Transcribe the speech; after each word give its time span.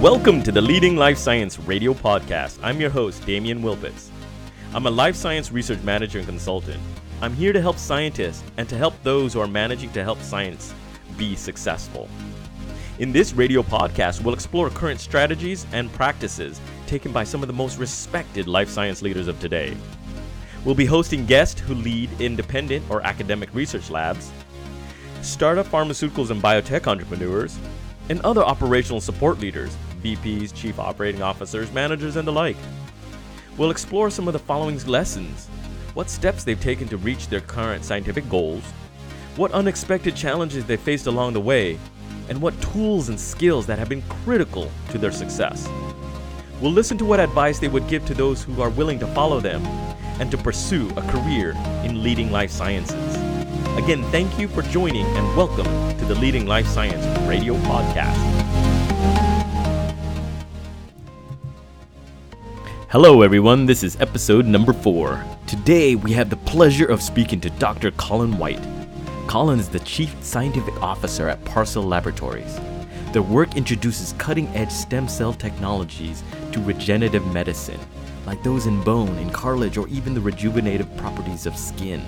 Welcome 0.00 0.42
to 0.44 0.50
the 0.50 0.62
Leading 0.62 0.96
Life 0.96 1.18
Science 1.18 1.58
Radio 1.58 1.92
Podcast. 1.92 2.58
I'm 2.62 2.80
your 2.80 2.88
host, 2.88 3.26
Damian 3.26 3.60
Wilpitz. 3.60 4.08
I'm 4.72 4.86
a 4.86 4.90
life 4.90 5.14
science 5.14 5.52
research 5.52 5.82
manager 5.82 6.20
and 6.20 6.26
consultant. 6.26 6.80
I'm 7.20 7.34
here 7.34 7.52
to 7.52 7.60
help 7.60 7.76
scientists 7.76 8.42
and 8.56 8.66
to 8.70 8.78
help 8.78 8.94
those 9.02 9.34
who 9.34 9.40
are 9.40 9.46
managing 9.46 9.92
to 9.92 10.02
help 10.02 10.18
science 10.22 10.72
be 11.18 11.36
successful. 11.36 12.08
In 12.98 13.12
this 13.12 13.34
radio 13.34 13.62
podcast, 13.62 14.24
we'll 14.24 14.32
explore 14.32 14.70
current 14.70 15.00
strategies 15.00 15.66
and 15.72 15.92
practices 15.92 16.62
taken 16.86 17.12
by 17.12 17.22
some 17.22 17.42
of 17.42 17.46
the 17.46 17.52
most 17.52 17.78
respected 17.78 18.48
life 18.48 18.70
science 18.70 19.02
leaders 19.02 19.28
of 19.28 19.38
today. 19.38 19.76
We'll 20.64 20.74
be 20.74 20.86
hosting 20.86 21.26
guests 21.26 21.60
who 21.60 21.74
lead 21.74 22.08
independent 22.22 22.86
or 22.88 23.06
academic 23.06 23.54
research 23.54 23.90
labs, 23.90 24.32
startup 25.20 25.66
pharmaceuticals 25.66 26.30
and 26.30 26.42
biotech 26.42 26.86
entrepreneurs, 26.86 27.58
and 28.08 28.18
other 28.22 28.42
operational 28.42 29.02
support 29.02 29.38
leaders, 29.38 29.76
VPs, 30.00 30.54
chief 30.54 30.78
operating 30.78 31.22
officers, 31.22 31.72
managers, 31.72 32.16
and 32.16 32.26
the 32.26 32.32
like. 32.32 32.56
We'll 33.56 33.70
explore 33.70 34.10
some 34.10 34.26
of 34.26 34.32
the 34.32 34.38
following 34.38 34.78
lessons 34.86 35.48
what 35.94 36.08
steps 36.08 36.44
they've 36.44 36.60
taken 36.60 36.88
to 36.88 36.96
reach 36.96 37.28
their 37.28 37.40
current 37.40 37.84
scientific 37.84 38.28
goals, 38.28 38.64
what 39.36 39.52
unexpected 39.52 40.16
challenges 40.16 40.64
they 40.64 40.76
faced 40.76 41.06
along 41.06 41.32
the 41.32 41.40
way, 41.40 41.78
and 42.28 42.40
what 42.40 42.60
tools 42.62 43.08
and 43.08 43.18
skills 43.18 43.66
that 43.66 43.78
have 43.78 43.88
been 43.88 44.02
critical 44.24 44.70
to 44.90 44.98
their 44.98 45.12
success. 45.12 45.68
We'll 46.60 46.72
listen 46.72 46.98
to 46.98 47.04
what 47.04 47.20
advice 47.20 47.58
they 47.58 47.68
would 47.68 47.88
give 47.88 48.04
to 48.06 48.14
those 48.14 48.42
who 48.42 48.60
are 48.62 48.70
willing 48.70 48.98
to 49.00 49.06
follow 49.08 49.40
them 49.40 49.64
and 50.20 50.30
to 50.30 50.38
pursue 50.38 50.90
a 50.90 51.02
career 51.10 51.52
in 51.84 52.02
leading 52.02 52.30
life 52.30 52.50
sciences. 52.50 53.16
Again, 53.76 54.02
thank 54.10 54.38
you 54.38 54.46
for 54.46 54.62
joining 54.62 55.06
and 55.06 55.36
welcome 55.36 55.64
to 55.98 56.04
the 56.04 56.14
Leading 56.14 56.46
Life 56.46 56.66
Science 56.66 57.04
Radio 57.26 57.54
Podcast. 57.54 58.39
Hello, 62.90 63.22
everyone. 63.22 63.66
This 63.66 63.84
is 63.84 63.96
episode 64.00 64.46
number 64.46 64.72
four. 64.72 65.24
Today, 65.46 65.94
we 65.94 66.10
have 66.10 66.28
the 66.28 66.36
pleasure 66.38 66.86
of 66.86 67.00
speaking 67.00 67.40
to 67.42 67.50
Dr. 67.50 67.92
Colin 67.92 68.36
White. 68.36 68.60
Colin 69.28 69.60
is 69.60 69.68
the 69.68 69.78
Chief 69.78 70.12
Scientific 70.24 70.74
Officer 70.82 71.28
at 71.28 71.44
Parcell 71.44 71.84
Laboratories. 71.84 72.58
Their 73.12 73.22
work 73.22 73.56
introduces 73.56 74.14
cutting 74.14 74.48
edge 74.56 74.72
stem 74.72 75.06
cell 75.06 75.32
technologies 75.32 76.24
to 76.50 76.60
regenerative 76.62 77.24
medicine, 77.32 77.78
like 78.26 78.42
those 78.42 78.66
in 78.66 78.82
bone, 78.82 79.16
in 79.18 79.30
cartilage, 79.30 79.76
or 79.76 79.86
even 79.86 80.12
the 80.12 80.20
rejuvenative 80.20 80.96
properties 80.96 81.46
of 81.46 81.56
skin. 81.56 82.02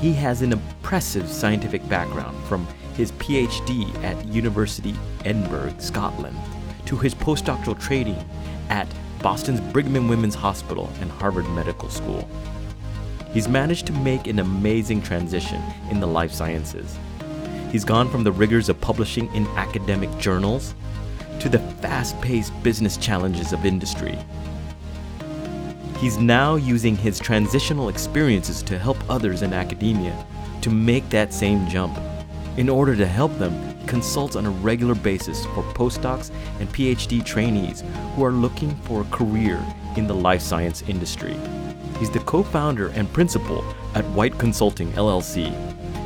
He 0.00 0.12
has 0.14 0.42
an 0.42 0.50
impressive 0.50 1.28
scientific 1.28 1.88
background 1.88 2.36
from 2.48 2.66
his 2.96 3.12
PhD 3.12 3.94
at 4.02 4.26
University 4.26 4.96
Edinburgh, 5.24 5.76
Scotland, 5.78 6.36
to 6.86 6.96
his 6.96 7.14
postdoctoral 7.14 7.80
training 7.80 8.18
at 8.70 8.88
Boston's 9.22 9.60
Brigham 9.60 9.96
and 9.96 10.08
Women's 10.08 10.34
Hospital 10.34 10.90
and 11.00 11.10
Harvard 11.10 11.48
Medical 11.50 11.90
School. 11.90 12.28
He's 13.32 13.48
managed 13.48 13.86
to 13.86 13.92
make 13.92 14.26
an 14.26 14.38
amazing 14.38 15.02
transition 15.02 15.60
in 15.90 16.00
the 16.00 16.06
life 16.06 16.32
sciences. 16.32 16.96
He's 17.70 17.84
gone 17.84 18.08
from 18.08 18.24
the 18.24 18.32
rigors 18.32 18.68
of 18.68 18.80
publishing 18.80 19.32
in 19.34 19.46
academic 19.48 20.16
journals 20.18 20.74
to 21.40 21.48
the 21.48 21.58
fast 21.58 22.20
paced 22.20 22.52
business 22.62 22.96
challenges 22.96 23.52
of 23.52 23.66
industry. 23.66 24.18
He's 25.98 26.16
now 26.16 26.54
using 26.54 26.96
his 26.96 27.18
transitional 27.18 27.88
experiences 27.88 28.62
to 28.62 28.78
help 28.78 28.98
others 29.10 29.42
in 29.42 29.52
academia 29.52 30.16
to 30.62 30.70
make 30.70 31.08
that 31.10 31.34
same 31.34 31.68
jump. 31.68 31.98
In 32.56 32.68
order 32.68 32.94
to 32.94 33.06
help 33.06 33.36
them, 33.38 33.52
he 33.52 33.67
consults 33.88 34.36
on 34.36 34.46
a 34.46 34.50
regular 34.50 34.94
basis 34.94 35.44
for 35.46 35.64
postdocs 35.74 36.30
and 36.60 36.68
PhD 36.68 37.24
trainees 37.24 37.82
who 38.14 38.24
are 38.24 38.30
looking 38.30 38.76
for 38.82 39.00
a 39.00 39.04
career 39.06 39.60
in 39.96 40.06
the 40.06 40.14
life 40.14 40.42
science 40.42 40.82
industry. 40.82 41.36
He's 41.98 42.10
the 42.10 42.20
co 42.20 42.44
founder 42.44 42.88
and 42.88 43.12
principal 43.12 43.64
at 43.94 44.04
White 44.10 44.38
Consulting 44.38 44.92
LLC. 44.92 45.52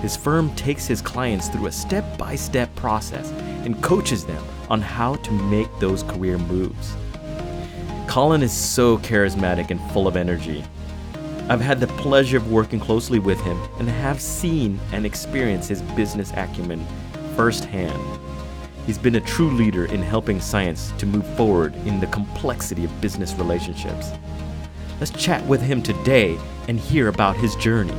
His 0.01 0.17
firm 0.17 0.55
takes 0.55 0.87
his 0.87 1.03
clients 1.03 1.49
through 1.49 1.67
a 1.67 1.73
step 1.73 2.17
by 2.17 2.35
step 2.35 2.75
process 2.75 3.31
and 3.65 3.83
coaches 3.83 4.25
them 4.25 4.43
on 4.71 4.81
how 4.81 5.17
to 5.17 5.31
make 5.33 5.69
those 5.79 6.03
career 6.05 6.39
moves. 6.39 6.95
Colin 8.09 8.43
is 8.43 8.53
so 8.53 8.99
charismatic 8.99 9.71
and 9.71 9.81
full 9.93 10.09
of 10.09 10.17
energy. 10.17 10.65
I've 11.49 11.61
had 11.61 11.81
the 11.81 11.87
pleasure 11.89 12.37
of 12.37 12.51
working 12.51 12.81
closely 12.81 13.19
with 13.19 13.41
him 13.41 13.61
and 13.79 13.89
have 13.89 14.21
seen 14.21 14.81
and 14.93 15.05
experienced 15.05 15.69
his 15.69 15.83
business 15.83 16.33
acumen 16.35 16.87
firsthand. 17.37 18.03
He's 18.87 18.99
been 18.99 19.15
a 19.15 19.21
true 19.21 19.51
leader 19.51 19.85
in 19.87 20.03
helping 20.03 20.41
science 20.41 20.93
to 20.99 21.07
move 21.07 21.27
forward 21.37 21.75
in 21.87 22.01
the 22.01 22.07
complexity 22.09 22.85
of 22.85 23.01
business 23.01 23.35
relationships. 23.35 24.11
Let's 24.99 25.13
chat 25.13 25.45
with 25.47 25.63
him 25.63 25.83
today 25.83 26.39
and 26.69 26.79
hear 26.79 27.09
about 27.09 27.37
his 27.37 27.55
journey. 27.57 27.95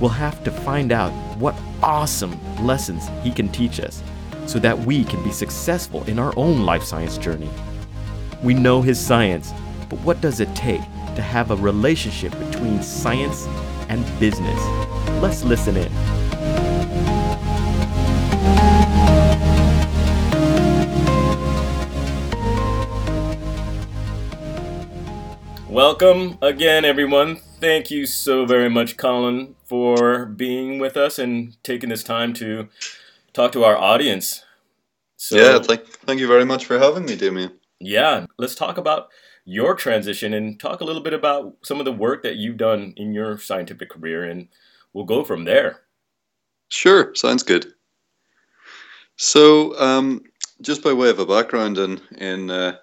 We'll 0.00 0.10
have 0.10 0.42
to 0.44 0.50
find 0.50 0.92
out 0.92 1.12
what 1.36 1.54
awesome 1.82 2.38
lessons 2.64 3.08
he 3.22 3.30
can 3.30 3.48
teach 3.48 3.80
us 3.80 4.02
so 4.46 4.58
that 4.58 4.78
we 4.78 5.04
can 5.04 5.22
be 5.22 5.32
successful 5.32 6.02
in 6.04 6.18
our 6.18 6.32
own 6.36 6.64
life 6.64 6.82
science 6.82 7.18
journey. 7.18 7.50
We 8.42 8.54
know 8.54 8.80
his 8.80 8.98
science, 8.98 9.52
but 9.88 9.98
what 10.00 10.20
does 10.20 10.40
it 10.40 10.54
take 10.54 10.80
to 11.14 11.22
have 11.22 11.50
a 11.50 11.56
relationship 11.56 12.32
between 12.38 12.82
science 12.82 13.46
and 13.88 14.04
business? 14.18 14.60
Let's 15.20 15.44
listen 15.44 15.76
in. 15.76 16.19
Welcome 25.70 26.36
again, 26.42 26.84
everyone. 26.84 27.36
Thank 27.36 27.92
you 27.92 28.04
so 28.04 28.44
very 28.44 28.68
much, 28.68 28.96
Colin, 28.96 29.54
for 29.66 30.26
being 30.26 30.80
with 30.80 30.96
us 30.96 31.16
and 31.16 31.62
taking 31.62 31.90
this 31.90 32.02
time 32.02 32.32
to 32.34 32.68
talk 33.32 33.52
to 33.52 33.62
our 33.62 33.76
audience. 33.76 34.44
So, 35.16 35.36
yeah, 35.36 35.60
thank, 35.60 35.86
thank 35.86 36.18
you 36.18 36.26
very 36.26 36.44
much 36.44 36.64
for 36.64 36.76
having 36.76 37.04
me, 37.04 37.14
Damien. 37.14 37.52
Yeah, 37.78 38.26
let's 38.36 38.56
talk 38.56 38.78
about 38.78 39.10
your 39.44 39.76
transition 39.76 40.34
and 40.34 40.58
talk 40.58 40.80
a 40.80 40.84
little 40.84 41.02
bit 41.02 41.14
about 41.14 41.54
some 41.62 41.78
of 41.78 41.84
the 41.84 41.92
work 41.92 42.24
that 42.24 42.34
you've 42.34 42.56
done 42.56 42.92
in 42.96 43.14
your 43.14 43.38
scientific 43.38 43.90
career, 43.90 44.24
and 44.24 44.48
we'll 44.92 45.04
go 45.04 45.22
from 45.22 45.44
there. 45.44 45.82
Sure, 46.68 47.14
sounds 47.14 47.44
good. 47.44 47.72
So, 49.14 49.78
um, 49.78 50.24
just 50.62 50.82
by 50.82 50.92
way 50.92 51.10
of 51.10 51.20
a 51.20 51.26
background 51.26 51.78
in 51.78 52.00
in 52.18 52.50
uh, 52.50 52.78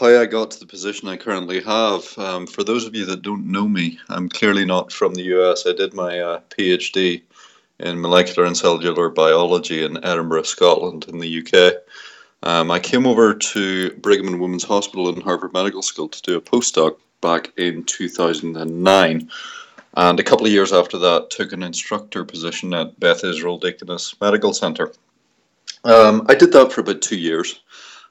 how 0.00 0.18
I 0.18 0.24
got 0.24 0.50
to 0.52 0.58
the 0.58 0.66
position 0.66 1.08
I 1.08 1.18
currently 1.18 1.60
have, 1.60 2.16
um, 2.16 2.46
for 2.46 2.64
those 2.64 2.86
of 2.86 2.94
you 2.94 3.04
that 3.04 3.20
don't 3.20 3.52
know 3.52 3.68
me, 3.68 3.98
I'm 4.08 4.30
clearly 4.30 4.64
not 4.64 4.90
from 4.90 5.12
the 5.12 5.24
US. 5.34 5.66
I 5.66 5.74
did 5.74 5.92
my 5.92 6.18
uh, 6.18 6.40
PhD 6.48 7.20
in 7.78 8.00
molecular 8.00 8.46
and 8.46 8.56
cellular 8.56 9.10
biology 9.10 9.84
in 9.84 10.02
Edinburgh, 10.02 10.44
Scotland, 10.44 11.04
in 11.08 11.18
the 11.18 11.40
UK. 11.40 11.82
Um, 12.42 12.70
I 12.70 12.78
came 12.78 13.06
over 13.06 13.34
to 13.34 13.90
Brigham 13.96 14.28
and 14.28 14.40
Women's 14.40 14.64
Hospital 14.64 15.10
and 15.10 15.22
Harvard 15.22 15.52
Medical 15.52 15.82
School 15.82 16.08
to 16.08 16.22
do 16.22 16.38
a 16.38 16.40
postdoc 16.40 16.96
back 17.20 17.52
in 17.58 17.84
2009. 17.84 19.30
And 19.94 20.20
a 20.20 20.24
couple 20.24 20.46
of 20.46 20.52
years 20.52 20.72
after 20.72 20.96
that, 20.96 21.28
took 21.28 21.52
an 21.52 21.62
instructor 21.62 22.24
position 22.24 22.72
at 22.72 22.98
Beth 22.98 23.22
Israel 23.22 23.58
Deaconess 23.58 24.14
Medical 24.18 24.54
Center. 24.54 24.92
Um, 25.84 26.24
I 26.26 26.34
did 26.34 26.52
that 26.52 26.72
for 26.72 26.80
about 26.80 27.02
two 27.02 27.18
years. 27.18 27.60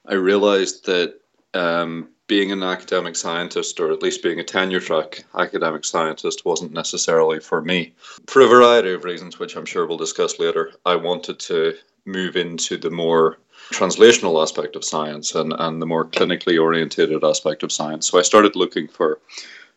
I 0.06 0.13
realized 0.13 0.85
that 0.85 1.19
um, 1.54 2.10
being 2.28 2.52
an 2.52 2.64
academic 2.64 3.16
scientist, 3.16 3.80
or 3.80 3.92
at 3.92 4.04
least 4.04 4.22
being 4.22 4.40
a 4.40 4.44
tenure 4.44 4.80
track 4.80 5.26
academic 5.36 5.84
scientist, 5.84 6.46
wasn't 6.46 6.72
necessarily 6.72 7.40
for 7.40 7.62
me. 7.62 7.94
For 8.28 8.42
a 8.42 8.48
variety 8.48 8.94
of 8.94 9.04
reasons, 9.04 9.40
which 9.40 9.56
I'm 9.56 9.66
sure 9.66 9.88
we'll 9.88 9.98
discuss 9.98 10.40
later, 10.40 10.72
I 10.86 10.96
wanted 10.96 11.40
to 11.40 11.75
move 12.06 12.36
into 12.36 12.78
the 12.78 12.92
more 12.92 13.40
translational 13.72 14.42
aspect 14.42 14.75
of 14.75 14.86
science 14.86 15.36
and, 15.36 15.54
and 15.57 15.81
the 15.81 15.86
more 15.86 16.06
clinically 16.06 16.62
orientated 16.62 17.24
aspect 17.24 17.63
of 17.63 17.72
science. 17.72 18.07
So 18.07 18.19
I 18.19 18.24
started 18.24 18.56
looking 18.56 18.88
for 18.88 19.19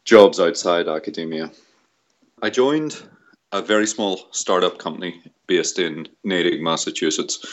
jobs 0.05 0.41
outside 0.41 0.89
academia. 0.89 1.51
I 2.43 2.51
joined 2.51 3.03
a 3.53 3.63
very 3.63 3.87
small 3.87 4.29
startup 4.31 4.79
company 4.79 5.23
based 5.47 5.79
in 5.79 6.09
Natick, 6.25 6.61
Massachusetts, 6.61 7.45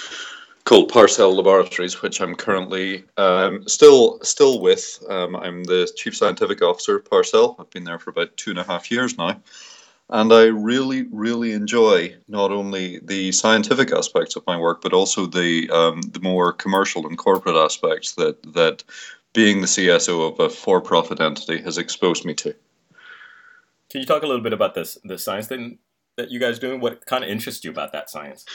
called 0.65 0.89
Parcell 0.89 1.35
Laboratories, 1.35 2.01
which 2.01 2.21
I'm 2.21 2.35
currently 2.35 3.03
um, 3.17 3.67
still 3.67 4.19
still 4.21 4.61
with. 4.61 5.03
Um, 5.09 5.35
I'm 5.35 5.63
the 5.63 5.91
chief 5.95 6.15
scientific 6.15 6.61
officer 6.61 6.97
of 6.97 7.09
Parcell. 7.09 7.55
I've 7.59 7.69
been 7.69 7.83
there 7.83 7.99
for 7.99 8.09
about 8.09 8.35
two 8.37 8.51
and 8.51 8.59
a 8.59 8.63
half 8.63 8.91
years 8.91 9.17
now. 9.17 9.41
And 10.11 10.33
I 10.33 10.45
really, 10.45 11.03
really 11.11 11.51
enjoy 11.51 12.15
not 12.27 12.51
only 12.51 12.99
the 12.99 13.31
scientific 13.31 13.91
aspects 13.91 14.35
of 14.35 14.45
my 14.47 14.57
work, 14.57 14.81
but 14.81 14.93
also 14.93 15.27
the 15.27 15.69
um, 15.69 16.01
the 16.01 16.19
more 16.19 16.51
commercial 16.51 17.05
and 17.07 17.17
corporate 17.17 17.55
aspects 17.55 18.13
that 18.13 18.41
that 18.53 18.83
being 19.33 19.61
the 19.61 19.67
CSO 19.67 20.31
of 20.31 20.39
a 20.39 20.49
for-profit 20.49 21.21
entity 21.21 21.61
has 21.61 21.77
exposed 21.77 22.25
me 22.25 22.33
to. 22.33 22.55
Can 23.89 24.01
you 24.01 24.05
talk 24.05 24.23
a 24.23 24.27
little 24.27 24.41
bit 24.41 24.53
about 24.53 24.73
this 24.73 24.97
the 25.03 25.19
science 25.19 25.47
thing 25.47 25.77
that 26.19 26.29
you 26.31 26.39
guys 26.39 26.59
doing? 26.59 26.79
What 26.79 27.05
kind 27.05 27.23
of 27.23 27.29
interests 27.29 27.63
you 27.63 27.71
about 27.71 27.91
that 27.93 28.09
science? 28.09 28.45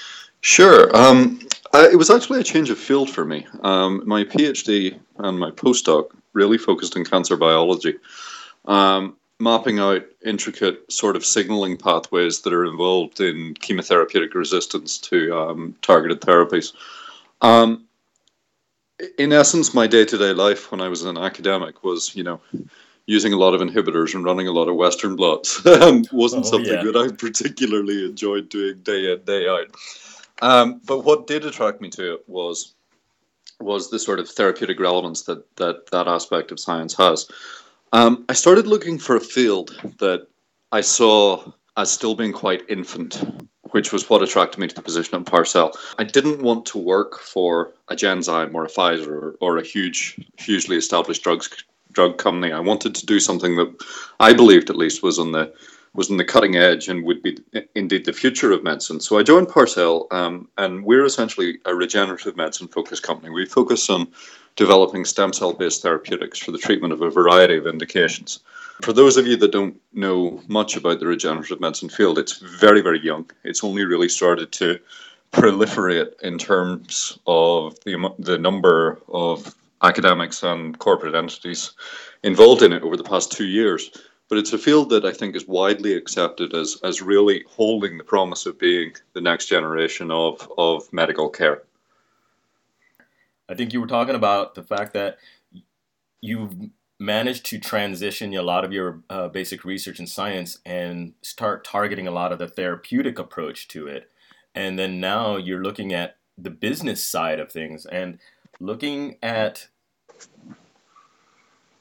Sure. 0.40 0.94
Um, 0.94 1.40
I, 1.72 1.88
it 1.88 1.96
was 1.96 2.10
actually 2.10 2.40
a 2.40 2.44
change 2.44 2.70
of 2.70 2.78
field 2.78 3.10
for 3.10 3.24
me. 3.24 3.46
Um, 3.62 4.02
my 4.06 4.24
PhD 4.24 4.98
and 5.18 5.38
my 5.38 5.50
postdoc 5.50 6.10
really 6.34 6.58
focused 6.58 6.96
on 6.96 7.04
cancer 7.04 7.36
biology, 7.36 7.94
um, 8.66 9.16
mapping 9.40 9.78
out 9.78 10.04
intricate 10.24 10.90
sort 10.92 11.16
of 11.16 11.24
signaling 11.24 11.76
pathways 11.76 12.40
that 12.42 12.52
are 12.52 12.66
involved 12.66 13.20
in 13.20 13.54
chemotherapeutic 13.54 14.34
resistance 14.34 14.98
to 14.98 15.36
um, 15.36 15.74
targeted 15.80 16.20
therapies. 16.20 16.72
Um, 17.40 17.86
in 19.18 19.32
essence, 19.32 19.74
my 19.74 19.86
day 19.86 20.04
to 20.04 20.18
day 20.18 20.32
life 20.32 20.70
when 20.70 20.80
I 20.80 20.88
was 20.88 21.04
an 21.04 21.18
academic 21.18 21.82
was, 21.82 22.14
you 22.14 22.22
know, 22.22 22.40
using 23.06 23.32
a 23.32 23.36
lot 23.36 23.54
of 23.54 23.60
inhibitors 23.60 24.14
and 24.14 24.24
running 24.24 24.48
a 24.48 24.52
lot 24.52 24.68
of 24.68 24.76
Western 24.76 25.16
blots. 25.16 25.62
wasn't 26.12 26.44
oh, 26.46 26.48
something 26.48 26.72
yeah. 26.72 26.84
that 26.84 26.96
I 26.96 27.14
particularly 27.14 28.06
enjoyed 28.06 28.48
doing 28.48 28.80
day 28.82 29.12
in, 29.12 29.22
day 29.24 29.48
out. 29.48 29.66
Um, 30.42 30.80
but 30.86 31.04
what 31.04 31.26
did 31.26 31.44
attract 31.44 31.80
me 31.80 31.90
to 31.90 32.14
it 32.14 32.28
was 32.28 32.74
was 33.60 33.88
the 33.88 33.98
sort 33.98 34.18
of 34.18 34.28
therapeutic 34.28 34.80
relevance 34.80 35.22
that 35.22 35.56
that, 35.56 35.90
that 35.90 36.08
aspect 36.08 36.50
of 36.50 36.58
science 36.58 36.96
has. 36.96 37.30
Um, 37.92 38.24
I 38.28 38.32
started 38.32 38.66
looking 38.66 38.98
for 38.98 39.16
a 39.16 39.20
field 39.20 39.70
that 39.98 40.26
I 40.72 40.80
saw 40.80 41.52
as 41.76 41.90
still 41.90 42.14
being 42.14 42.32
quite 42.32 42.68
infant, 42.68 43.22
which 43.70 43.92
was 43.92 44.10
what 44.10 44.22
attracted 44.22 44.58
me 44.58 44.66
to 44.66 44.74
the 44.74 44.82
position 44.82 45.14
at 45.14 45.26
Parcell. 45.26 45.72
I 45.98 46.04
didn't 46.04 46.42
want 46.42 46.66
to 46.66 46.78
work 46.78 47.20
for 47.20 47.72
a 47.88 47.94
Genzyme 47.94 48.54
or 48.54 48.64
a 48.64 48.68
Pfizer 48.68 49.08
or, 49.08 49.36
or 49.40 49.58
a 49.58 49.62
huge, 49.62 50.18
hugely 50.36 50.76
established 50.76 51.22
drugs 51.22 51.64
drug 51.94 52.18
company. 52.18 52.52
I 52.52 52.60
wanted 52.60 52.94
to 52.96 53.06
do 53.06 53.18
something 53.18 53.56
that 53.56 53.72
I 54.20 54.32
believed, 54.32 54.68
at 54.70 54.76
least, 54.76 55.02
was 55.02 55.18
on 55.18 55.32
the 55.32 55.52
was 55.94 56.10
on 56.10 56.16
the 56.16 56.24
cutting 56.24 56.56
edge 56.56 56.88
and 56.88 57.04
would 57.04 57.22
be 57.22 57.38
indeed 57.76 58.04
the 58.04 58.12
future 58.12 58.50
of 58.50 58.64
medicine. 58.64 59.00
So 59.00 59.16
I 59.16 59.22
joined 59.22 59.48
Parcell, 59.48 60.08
um, 60.10 60.48
and 60.58 60.84
we're 60.84 61.04
essentially 61.04 61.58
a 61.64 61.74
regenerative 61.74 62.36
medicine 62.36 62.66
focused 62.66 63.04
company. 63.04 63.30
We 63.30 63.46
focus 63.46 63.88
on 63.88 64.08
developing 64.56 65.04
stem 65.04 65.32
cell 65.32 65.52
based 65.52 65.82
therapeutics 65.82 66.38
for 66.40 66.50
the 66.50 66.58
treatment 66.58 66.92
of 66.92 67.00
a 67.00 67.10
variety 67.10 67.56
of 67.56 67.66
indications. 67.66 68.40
For 68.82 68.92
those 68.92 69.16
of 69.16 69.26
you 69.28 69.36
that 69.36 69.52
don't 69.52 69.80
know 69.92 70.42
much 70.48 70.76
about 70.76 70.98
the 70.98 71.06
regenerative 71.06 71.60
medicine 71.60 71.88
field, 71.88 72.18
it's 72.18 72.38
very, 72.38 72.80
very 72.80 73.00
young. 73.00 73.30
It's 73.44 73.62
only 73.62 73.84
really 73.84 74.08
started 74.08 74.50
to 74.52 74.80
proliferate 75.32 76.20
in 76.22 76.38
terms 76.38 77.18
of 77.26 77.78
the, 77.84 78.12
the 78.18 78.38
number 78.38 79.00
of 79.08 79.54
academics 79.84 80.42
and 80.42 80.78
corporate 80.78 81.14
entities 81.14 81.72
involved 82.22 82.62
in 82.62 82.72
it 82.72 82.82
over 82.82 82.96
the 82.96 83.04
past 83.04 83.32
two 83.32 83.46
years. 83.46 83.90
But 84.28 84.38
it's 84.38 84.52
a 84.52 84.58
field 84.58 84.90
that 84.90 85.04
I 85.04 85.12
think 85.12 85.36
is 85.36 85.46
widely 85.46 85.94
accepted 85.94 86.54
as, 86.54 86.78
as 86.82 87.02
really 87.02 87.44
holding 87.46 87.98
the 87.98 88.04
promise 88.04 88.46
of 88.46 88.58
being 88.58 88.94
the 89.12 89.20
next 89.20 89.46
generation 89.46 90.10
of, 90.10 90.50
of 90.56 90.90
medical 90.92 91.28
care. 91.28 91.62
I 93.48 93.54
think 93.54 93.72
you 93.72 93.80
were 93.80 93.86
talking 93.86 94.14
about 94.14 94.54
the 94.54 94.62
fact 94.62 94.94
that 94.94 95.18
you've 96.22 96.54
managed 96.98 97.44
to 97.46 97.58
transition 97.58 98.32
a 98.34 98.42
lot 98.42 98.64
of 98.64 98.72
your 98.72 99.02
uh, 99.10 99.28
basic 99.28 99.64
research 99.64 100.00
in 100.00 100.06
science 100.06 100.58
and 100.64 101.12
start 101.20 101.64
targeting 101.64 102.06
a 102.06 102.10
lot 102.10 102.32
of 102.32 102.38
the 102.38 102.48
therapeutic 102.48 103.18
approach 103.18 103.68
to 103.68 103.86
it. 103.86 104.10
And 104.54 104.78
then 104.78 105.00
now 105.00 105.36
you're 105.36 105.62
looking 105.62 105.92
at 105.92 106.16
the 106.38 106.50
business 106.50 107.04
side 107.04 107.40
of 107.40 107.52
things 107.52 107.84
and 107.84 108.18
looking 108.58 109.16
at 109.22 109.68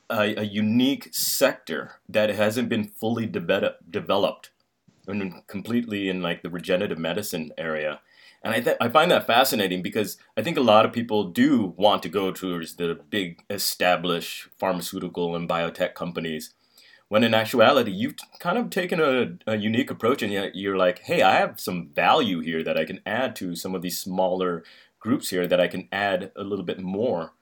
a, 0.09 0.35
a 0.41 0.43
unique 0.43 1.09
sector 1.11 1.99
that 2.07 2.29
hasn't 2.29 2.69
been 2.69 2.83
fully 2.83 3.25
de- 3.25 3.75
developed 3.89 4.51
and 5.07 5.45
completely 5.47 6.07
in 6.09 6.21
like 6.21 6.43
the 6.43 6.49
regenerative 6.49 6.97
medicine 6.97 7.51
area. 7.57 7.99
And 8.43 8.53
I, 8.53 8.59
th- 8.59 8.77
I 8.79 8.89
find 8.89 9.09
that 9.11 9.27
fascinating 9.27 9.81
because 9.81 10.17
I 10.37 10.41
think 10.41 10.57
a 10.57 10.61
lot 10.61 10.85
of 10.85 10.93
people 10.93 11.25
do 11.25 11.73
want 11.77 12.03
to 12.03 12.09
go 12.09 12.31
towards 12.31 12.75
the 12.75 12.99
big 13.09 13.43
established 13.49 14.49
pharmaceutical 14.57 15.35
and 15.35 15.47
biotech 15.47 15.93
companies. 15.93 16.53
When 17.07 17.23
in 17.23 17.33
actuality, 17.33 17.91
you've 17.91 18.15
kind 18.39 18.57
of 18.57 18.69
taken 18.69 18.99
a, 18.99 19.37
a 19.47 19.57
unique 19.57 19.91
approach 19.91 20.21
and 20.21 20.31
yet 20.31 20.55
you're 20.55 20.77
like, 20.77 20.99
hey, 20.99 21.21
I 21.21 21.35
have 21.35 21.59
some 21.59 21.89
value 21.93 22.39
here 22.39 22.63
that 22.63 22.77
I 22.77 22.85
can 22.85 23.01
add 23.05 23.35
to 23.37 23.55
some 23.55 23.75
of 23.75 23.81
these 23.81 23.99
smaller 23.99 24.63
groups 24.99 25.29
here 25.29 25.47
that 25.47 25.59
I 25.59 25.67
can 25.67 25.87
add 25.91 26.31
a 26.35 26.43
little 26.43 26.65
bit 26.65 26.79
more. 26.79 27.33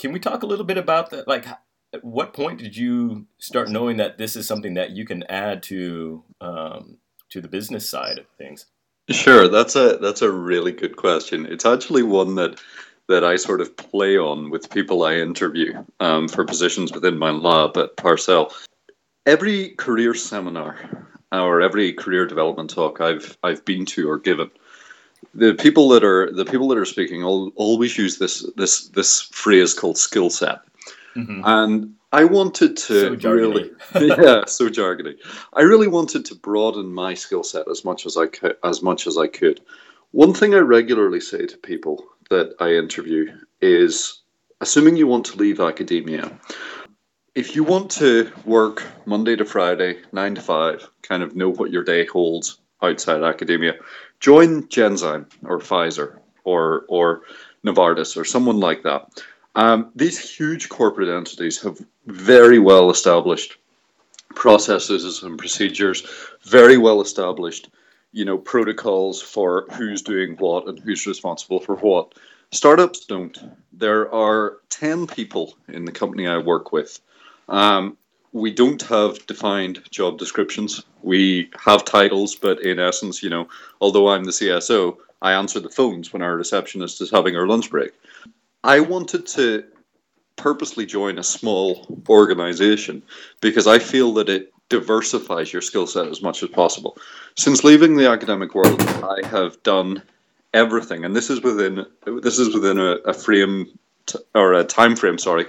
Can 0.00 0.12
we 0.12 0.18
talk 0.18 0.42
a 0.42 0.46
little 0.46 0.64
bit 0.64 0.78
about 0.78 1.10
that? 1.10 1.28
Like, 1.28 1.46
at 1.92 2.02
what 2.02 2.32
point 2.32 2.58
did 2.58 2.74
you 2.76 3.26
start 3.38 3.68
knowing 3.68 3.98
that 3.98 4.16
this 4.16 4.34
is 4.34 4.46
something 4.46 4.74
that 4.74 4.92
you 4.92 5.04
can 5.04 5.24
add 5.24 5.62
to 5.64 6.24
um, 6.40 6.96
to 7.28 7.40
the 7.40 7.48
business 7.48 7.88
side 7.88 8.18
of 8.18 8.26
things? 8.38 8.66
Sure, 9.10 9.46
that's 9.46 9.76
a 9.76 9.98
that's 10.00 10.22
a 10.22 10.30
really 10.30 10.72
good 10.72 10.96
question. 10.96 11.44
It's 11.44 11.66
actually 11.66 12.02
one 12.02 12.36
that 12.36 12.60
that 13.08 13.24
I 13.24 13.36
sort 13.36 13.60
of 13.60 13.76
play 13.76 14.16
on 14.16 14.50
with 14.50 14.70
people 14.70 15.02
I 15.02 15.16
interview 15.16 15.84
um, 15.98 16.28
for 16.28 16.44
positions 16.44 16.92
within 16.92 17.18
my 17.18 17.30
lab 17.30 17.76
at 17.76 17.96
Parcell. 17.96 18.54
Every 19.26 19.70
career 19.70 20.14
seminar 20.14 21.08
or 21.32 21.60
every 21.60 21.92
career 21.92 22.24
development 22.24 22.70
talk 22.70 23.00
I've 23.00 23.36
I've 23.42 23.64
been 23.64 23.84
to 23.86 24.08
or 24.08 24.18
given, 24.18 24.50
the 25.34 25.54
people 25.54 25.88
that 25.90 26.04
are 26.04 26.32
the 26.32 26.44
people 26.44 26.68
that 26.68 26.78
are 26.78 26.84
speaking 26.84 27.22
always 27.22 27.96
use 27.96 28.18
this 28.18 28.44
this 28.56 28.88
this 28.88 29.22
phrase 29.22 29.74
called 29.74 29.98
skill 29.98 30.30
set 30.30 30.60
Mm-hmm. 31.16 31.42
And 31.44 31.94
I 32.12 32.24
wanted 32.24 32.76
to 32.76 33.18
so 33.18 33.30
really, 33.30 33.70
yeah, 33.94 34.44
so 34.46 34.68
jargony. 34.68 35.16
I 35.54 35.62
really 35.62 35.88
wanted 35.88 36.24
to 36.26 36.34
broaden 36.34 36.92
my 36.92 37.14
skill 37.14 37.42
set 37.42 37.68
as 37.68 37.84
much 37.84 38.06
as 38.06 38.16
I 38.16 38.26
could, 38.26 38.56
as 38.64 38.82
much 38.82 39.06
as 39.06 39.16
I 39.16 39.26
could. 39.26 39.60
One 40.12 40.34
thing 40.34 40.54
I 40.54 40.58
regularly 40.58 41.20
say 41.20 41.46
to 41.46 41.56
people 41.58 42.04
that 42.30 42.54
I 42.60 42.74
interview 42.74 43.32
is, 43.60 44.22
assuming 44.60 44.96
you 44.96 45.06
want 45.06 45.26
to 45.26 45.36
leave 45.36 45.60
academia, 45.60 46.36
if 47.34 47.54
you 47.54 47.62
want 47.62 47.90
to 47.92 48.30
work 48.44 48.82
Monday 49.06 49.36
to 49.36 49.44
Friday, 49.44 49.98
nine 50.12 50.34
to 50.34 50.40
five, 50.40 50.88
kind 51.02 51.22
of 51.22 51.36
know 51.36 51.50
what 51.50 51.70
your 51.70 51.84
day 51.84 52.06
holds 52.06 52.58
outside 52.82 53.22
academia, 53.22 53.74
join 54.20 54.62
Genzyme 54.64 55.26
or 55.44 55.58
Pfizer 55.58 56.18
or 56.44 56.84
or 56.88 57.22
Novartis 57.64 58.16
or 58.16 58.24
someone 58.24 58.60
like 58.60 58.82
that 58.84 59.22
um, 59.54 59.90
these 59.96 60.18
huge 60.18 60.68
corporate 60.68 61.08
entities 61.08 61.60
have 61.62 61.78
very 62.06 62.58
well 62.58 62.90
established 62.90 63.56
processes 64.34 65.22
and 65.22 65.38
procedures, 65.38 66.06
very 66.44 66.78
well 66.78 67.00
established, 67.00 67.70
you 68.12 68.24
know, 68.24 68.38
protocols 68.38 69.20
for 69.20 69.66
who's 69.72 70.02
doing 70.02 70.36
what 70.36 70.68
and 70.68 70.78
who's 70.78 71.06
responsible 71.06 71.60
for 71.60 71.74
what. 71.76 72.14
Startups 72.52 73.06
don't. 73.06 73.38
There 73.72 74.12
are 74.12 74.58
10 74.70 75.06
people 75.06 75.54
in 75.68 75.84
the 75.84 75.92
company 75.92 76.26
I 76.26 76.38
work 76.38 76.72
with. 76.72 77.00
Um, 77.48 77.96
we 78.32 78.50
don't 78.50 78.82
have 78.82 79.24
defined 79.26 79.82
job 79.90 80.18
descriptions. 80.18 80.84
We 81.02 81.50
have 81.58 81.84
titles, 81.84 82.34
but 82.34 82.60
in 82.62 82.78
essence, 82.78 83.22
you 83.22 83.30
know, 83.30 83.48
although 83.80 84.08
I'm 84.08 84.24
the 84.24 84.30
CSO, 84.30 84.96
I 85.22 85.32
answer 85.32 85.60
the 85.60 85.68
phones 85.68 86.12
when 86.12 86.22
our 86.22 86.36
receptionist 86.36 87.00
is 87.00 87.10
having 87.10 87.34
her 87.34 87.46
lunch 87.46 87.70
break. 87.70 87.92
I 88.62 88.80
wanted 88.80 89.26
to 89.28 89.64
purposely 90.36 90.86
join 90.86 91.18
a 91.18 91.22
small 91.22 91.86
organization 92.08 93.02
because 93.40 93.66
I 93.66 93.78
feel 93.78 94.14
that 94.14 94.28
it 94.28 94.52
diversifies 94.68 95.52
your 95.52 95.62
skill 95.62 95.86
set 95.86 96.06
as 96.06 96.22
much 96.22 96.42
as 96.42 96.48
possible. 96.48 96.96
Since 97.36 97.64
leaving 97.64 97.96
the 97.96 98.08
academic 98.08 98.54
world, 98.54 98.80
I 98.80 99.26
have 99.26 99.62
done 99.62 100.02
everything, 100.54 101.04
and 101.04 101.14
this 101.14 101.28
is 101.28 101.42
within 101.42 101.84
this 102.22 102.38
is 102.38 102.54
within 102.54 102.78
a, 102.78 102.92
a 103.04 103.12
frame 103.12 103.66
t- 104.06 104.18
or 104.34 104.54
a 104.54 104.64
time 104.64 104.96
frame, 104.96 105.18
sorry, 105.18 105.46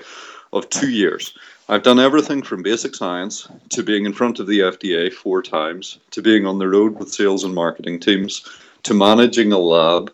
of 0.51 0.69
two 0.69 0.89
years. 0.89 1.37
I've 1.71 1.83
done 1.83 2.01
everything 2.01 2.41
from 2.41 2.63
basic 2.63 2.93
science 2.93 3.47
to 3.69 3.81
being 3.81 4.05
in 4.05 4.11
front 4.11 4.41
of 4.41 4.47
the 4.47 4.59
FDA 4.59 5.09
four 5.09 5.41
times, 5.41 5.99
to 6.11 6.21
being 6.21 6.45
on 6.45 6.59
the 6.59 6.67
road 6.67 6.99
with 6.99 7.13
sales 7.13 7.45
and 7.45 7.55
marketing 7.55 8.01
teams, 8.01 8.45
to 8.83 8.93
managing 8.93 9.53
a 9.53 9.57
lab, 9.57 10.11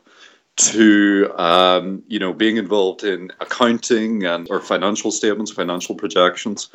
to 0.58 1.34
um, 1.36 2.04
you 2.08 2.20
know 2.20 2.32
being 2.32 2.58
involved 2.58 3.04
in 3.04 3.32
accounting 3.42 4.24
and 4.24 4.48
or 4.52 4.62
financial 4.62 5.10
statements, 5.10 5.52
financial 5.52 5.96
projections. 5.96 6.70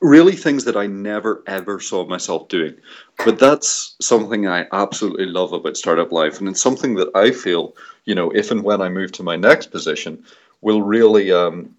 Really, 0.00 0.36
things 0.36 0.62
that 0.66 0.76
I 0.76 0.86
never 0.86 1.42
ever 1.48 1.80
saw 1.80 2.06
myself 2.06 2.46
doing. 2.46 2.76
But 3.24 3.40
that's 3.40 3.96
something 4.00 4.46
I 4.46 4.68
absolutely 4.70 5.26
love 5.26 5.52
about 5.52 5.76
startup 5.76 6.12
life, 6.12 6.38
and 6.38 6.48
it's 6.48 6.62
something 6.62 6.94
that 6.94 7.10
I 7.16 7.32
feel, 7.32 7.74
you 8.04 8.14
know, 8.14 8.30
if 8.30 8.52
and 8.52 8.62
when 8.62 8.80
I 8.80 8.88
move 8.88 9.10
to 9.12 9.24
my 9.24 9.34
next 9.34 9.72
position, 9.72 10.24
will 10.60 10.82
really 10.82 11.32
um, 11.32 11.74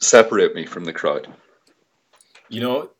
separate 0.00 0.54
me 0.54 0.66
from 0.66 0.84
the 0.84 0.92
crowd. 0.92 1.28
You 2.48 2.60
know, 2.60 2.90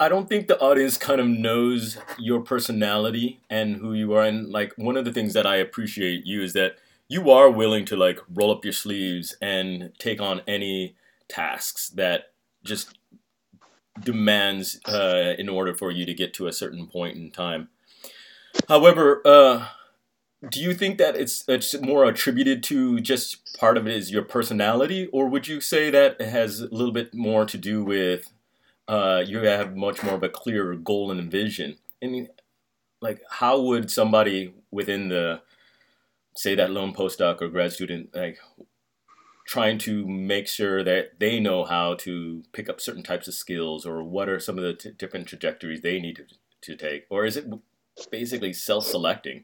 I 0.00 0.08
don't 0.08 0.28
think 0.28 0.46
the 0.46 0.58
audience 0.60 0.96
kind 0.96 1.20
of 1.20 1.26
knows 1.26 1.98
your 2.18 2.40
personality 2.40 3.40
and 3.50 3.76
who 3.76 3.94
you 3.94 4.14
are. 4.14 4.24
And 4.24 4.48
like 4.48 4.72
one 4.76 4.96
of 4.96 5.04
the 5.04 5.12
things 5.12 5.34
that 5.34 5.46
I 5.46 5.56
appreciate 5.56 6.24
you 6.24 6.42
is 6.42 6.52
that 6.52 6.76
you 7.08 7.30
are 7.30 7.50
willing 7.50 7.84
to 7.86 7.96
like 7.96 8.20
roll 8.32 8.52
up 8.52 8.64
your 8.64 8.72
sleeves 8.72 9.36
and 9.40 9.92
take 9.98 10.20
on 10.20 10.42
any 10.46 10.94
tasks 11.28 11.88
that 11.90 12.32
just 12.64 12.98
demands 14.00 14.80
uh, 14.86 15.34
in 15.38 15.48
order 15.48 15.74
for 15.74 15.90
you 15.90 16.06
to 16.06 16.14
get 16.14 16.32
to 16.34 16.46
a 16.46 16.52
certain 16.52 16.86
point 16.86 17.16
in 17.16 17.30
time. 17.30 17.68
However, 18.68 19.20
uh, 19.24 19.66
do 20.46 20.60
you 20.60 20.72
think 20.72 20.98
that 20.98 21.16
it's 21.16 21.44
it's 21.48 21.78
more 21.80 22.04
attributed 22.04 22.62
to 22.64 23.00
just 23.00 23.58
part 23.58 23.76
of 23.76 23.86
it 23.86 23.96
is 23.96 24.12
your 24.12 24.22
personality, 24.22 25.08
or 25.12 25.26
would 25.28 25.48
you 25.48 25.60
say 25.60 25.90
that 25.90 26.16
it 26.20 26.28
has 26.28 26.60
a 26.60 26.68
little 26.68 26.92
bit 26.92 27.12
more 27.12 27.44
to 27.44 27.58
do 27.58 27.82
with 27.82 28.32
uh, 28.86 29.22
you 29.26 29.38
have 29.40 29.76
much 29.76 30.02
more 30.02 30.14
of 30.14 30.22
a 30.22 30.28
clear 30.28 30.74
goal 30.74 31.10
and 31.10 31.30
vision? 31.30 31.78
And 32.00 32.28
like, 33.00 33.20
how 33.30 33.60
would 33.60 33.90
somebody 33.90 34.54
within 34.70 35.08
the 35.08 35.42
say 36.36 36.54
that 36.54 36.70
lone 36.70 36.94
postdoc 36.94 37.42
or 37.42 37.48
grad 37.48 37.72
student 37.72 38.14
like 38.14 38.38
trying 39.44 39.78
to 39.78 40.06
make 40.06 40.46
sure 40.46 40.84
that 40.84 41.18
they 41.18 41.40
know 41.40 41.64
how 41.64 41.94
to 41.94 42.44
pick 42.52 42.68
up 42.68 42.80
certain 42.80 43.02
types 43.02 43.26
of 43.26 43.34
skills 43.34 43.84
or 43.84 44.04
what 44.04 44.28
are 44.28 44.38
some 44.38 44.56
of 44.56 44.62
the 44.62 44.74
t- 44.74 44.90
different 44.96 45.26
trajectories 45.26 45.80
they 45.80 45.98
need 45.98 46.14
to, 46.14 46.24
to 46.60 46.76
take? 46.76 47.06
Or 47.10 47.24
is 47.24 47.36
it 47.36 47.46
basically 48.10 48.52
self-selecting 48.52 49.42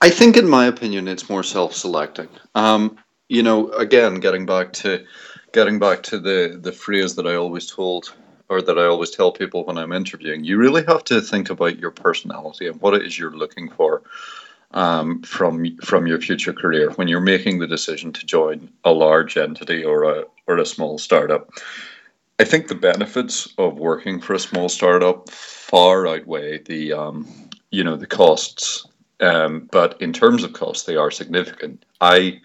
i 0.00 0.10
think 0.10 0.36
in 0.36 0.48
my 0.48 0.66
opinion 0.66 1.08
it's 1.08 1.28
more 1.28 1.42
self-selecting 1.42 2.28
um, 2.54 2.96
you 3.28 3.42
know 3.42 3.70
again 3.72 4.14
getting 4.16 4.46
back 4.46 4.72
to 4.72 5.04
getting 5.52 5.78
back 5.78 6.02
to 6.02 6.18
the 6.18 6.58
the 6.60 6.72
phrase 6.72 7.14
that 7.14 7.26
i 7.26 7.34
always 7.34 7.66
told 7.70 8.14
or 8.48 8.60
that 8.62 8.78
i 8.78 8.84
always 8.84 9.10
tell 9.10 9.32
people 9.32 9.64
when 9.64 9.78
i'm 9.78 9.92
interviewing 9.92 10.44
you 10.44 10.56
really 10.58 10.84
have 10.84 11.04
to 11.04 11.20
think 11.20 11.50
about 11.50 11.78
your 11.78 11.90
personality 11.90 12.66
and 12.66 12.80
what 12.80 12.94
it 12.94 13.02
is 13.06 13.18
you're 13.18 13.36
looking 13.36 13.68
for 13.68 14.02
um, 14.72 15.22
from 15.22 15.76
from 15.78 16.06
your 16.06 16.20
future 16.20 16.52
career 16.52 16.90
when 16.92 17.08
you're 17.08 17.20
making 17.20 17.58
the 17.58 17.66
decision 17.66 18.12
to 18.12 18.26
join 18.26 18.70
a 18.84 18.92
large 18.92 19.36
entity 19.36 19.84
or 19.84 20.04
a 20.04 20.24
or 20.46 20.58
a 20.58 20.66
small 20.66 20.98
startup. 20.98 21.50
I 22.38 22.44
think 22.44 22.68
the 22.68 22.74
benefits 22.74 23.52
of 23.58 23.78
working 23.78 24.20
for 24.20 24.34
a 24.34 24.38
small 24.38 24.68
startup 24.68 25.28
far 25.28 26.06
outweigh 26.06 26.58
the 26.58 26.92
um, 26.92 27.26
you 27.70 27.84
know 27.84 27.96
the 27.96 28.06
costs. 28.06 28.86
Um, 29.20 29.68
but 29.70 30.00
in 30.00 30.12
terms 30.12 30.44
of 30.44 30.52
costs, 30.52 30.84
they 30.84 30.96
are 30.96 31.10
significant. 31.10 31.84
I 32.00 32.40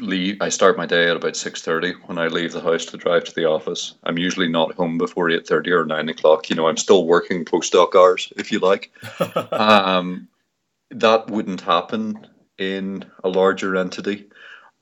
leave. 0.00 0.38
I 0.40 0.48
start 0.48 0.76
my 0.76 0.86
day 0.86 1.08
at 1.08 1.16
about 1.16 1.36
six 1.36 1.62
thirty. 1.62 1.92
When 2.06 2.18
I 2.18 2.26
leave 2.28 2.52
the 2.52 2.60
house 2.60 2.84
to 2.86 2.96
drive 2.96 3.24
to 3.24 3.34
the 3.34 3.46
office, 3.46 3.94
I'm 4.04 4.18
usually 4.18 4.48
not 4.48 4.74
home 4.74 4.98
before 4.98 5.30
eight 5.30 5.46
thirty 5.46 5.70
or 5.72 5.84
nine 5.84 6.08
o'clock. 6.08 6.50
You 6.50 6.56
know, 6.56 6.68
I'm 6.68 6.76
still 6.76 7.06
working 7.06 7.44
postdoc 7.44 7.94
hours, 7.94 8.32
if 8.36 8.52
you 8.52 8.58
like. 8.58 8.90
um, 9.52 10.28
that 10.90 11.28
wouldn't 11.30 11.60
happen 11.60 12.26
in 12.58 13.04
a 13.24 13.28
larger 13.28 13.76
entity. 13.76 14.28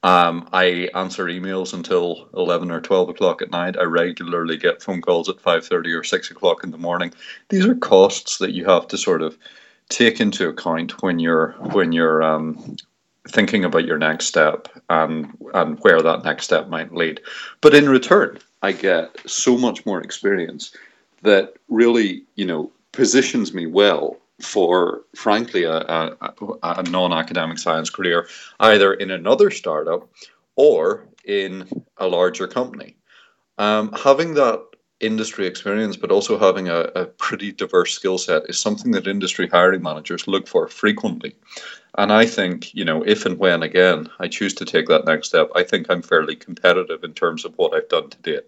Um, 0.05 0.49
I 0.53 0.89
answer 0.95 1.27
emails 1.27 1.75
until 1.75 2.29
eleven 2.35 2.71
or 2.71 2.81
twelve 2.81 3.09
o'clock 3.09 3.43
at 3.43 3.51
night. 3.51 3.77
I 3.77 3.83
regularly 3.83 4.57
get 4.57 4.83
phone 4.83 5.03
calls 5.03 5.29
at 5.29 5.41
five 5.41 5.67
thirty 5.67 5.93
or 5.93 6.05
six 6.05 6.31
o'clock 6.31 6.65
in 6.65 6.71
the 6.71 6.79
morning. 6.79 7.13
These 7.49 7.67
are 7.67 7.75
costs 7.75 8.39
that 8.39 8.53
you 8.53 8.65
have 8.65 8.87
to 8.89 8.99
sort 8.99 9.23
of 9.23 9.37
take 9.89 10.21
into 10.21 10.49
account 10.49 11.03
when 11.03 11.19
you're 11.19 11.53
when 11.73 11.93
you're 11.93 12.23
um, 12.23 12.77
thinking 13.29 13.65
about 13.65 13.85
your 13.85 13.99
next 13.99 14.27
step 14.27 14.69
and 14.89 15.37
and 15.55 15.79
where 15.81 16.01
that 16.03 16.25
next 16.25 16.45
step 16.45 16.69
might 16.69 16.95
lead. 16.95 17.21
But 17.61 17.75
in 17.75 17.89
return, 17.89 18.39
I 18.63 18.73
get 18.73 19.17
so 19.29 19.57
much 19.57 19.87
more 19.87 20.01
experience 20.01 20.77
that 21.23 21.55
really, 21.69 22.23
you 22.37 22.45
know, 22.45 22.71
positions 22.93 23.53
me 23.53 23.67
well 23.67 24.17
for, 24.41 25.03
frankly, 25.17 25.65
a, 25.65 25.79
a, 25.79 26.35
a 26.63 26.83
non 26.85 27.13
academic 27.13 27.59
science 27.59 27.91
career, 27.91 28.29
either 28.61 28.95
in 28.95 29.11
another 29.11 29.51
startup 29.51 30.09
or 30.57 31.07
in 31.25 31.69
a 31.99 32.07
larger 32.07 32.47
company. 32.47 32.97
Um, 33.59 33.93
having 33.93 34.35
that 34.35 34.65
industry 35.01 35.47
experience, 35.47 35.97
but 35.97 36.11
also 36.11 36.39
having 36.39 36.69
a, 36.69 36.81
a 36.95 37.07
pretty 37.07 37.53
diverse 37.53 37.93
skill 37.93 38.19
set 38.19 38.49
is 38.49 38.59
something 38.59 38.93
that 38.93 39.07
industry 39.07 39.49
hiring 39.49 39.83
managers 39.83 40.27
look 40.27 40.49
for 40.49 40.69
frequently. 40.69 41.37
And 41.97 42.13
I 42.13 42.27
think, 42.27 42.75
you 42.75 42.85
know, 42.85 43.03
if 43.03 43.25
and 43.27 43.39
when 43.39 43.63
again 43.63 44.09
I 44.19 44.29
choose 44.29 44.55
to 44.55 44.65
take 44.65 44.87
that 44.89 45.05
next 45.05 45.29
step, 45.29 45.51
I 45.55 45.63
think 45.63 45.87
I'm 45.89 46.03
fairly 46.03 46.37
competitive 46.37 47.05
in 47.05 47.15
terms 47.15 47.45
of 47.45 47.55
what 47.57 47.75
I've 47.75 47.89
done 47.89 48.11
to 48.11 48.19
date. 48.19 48.47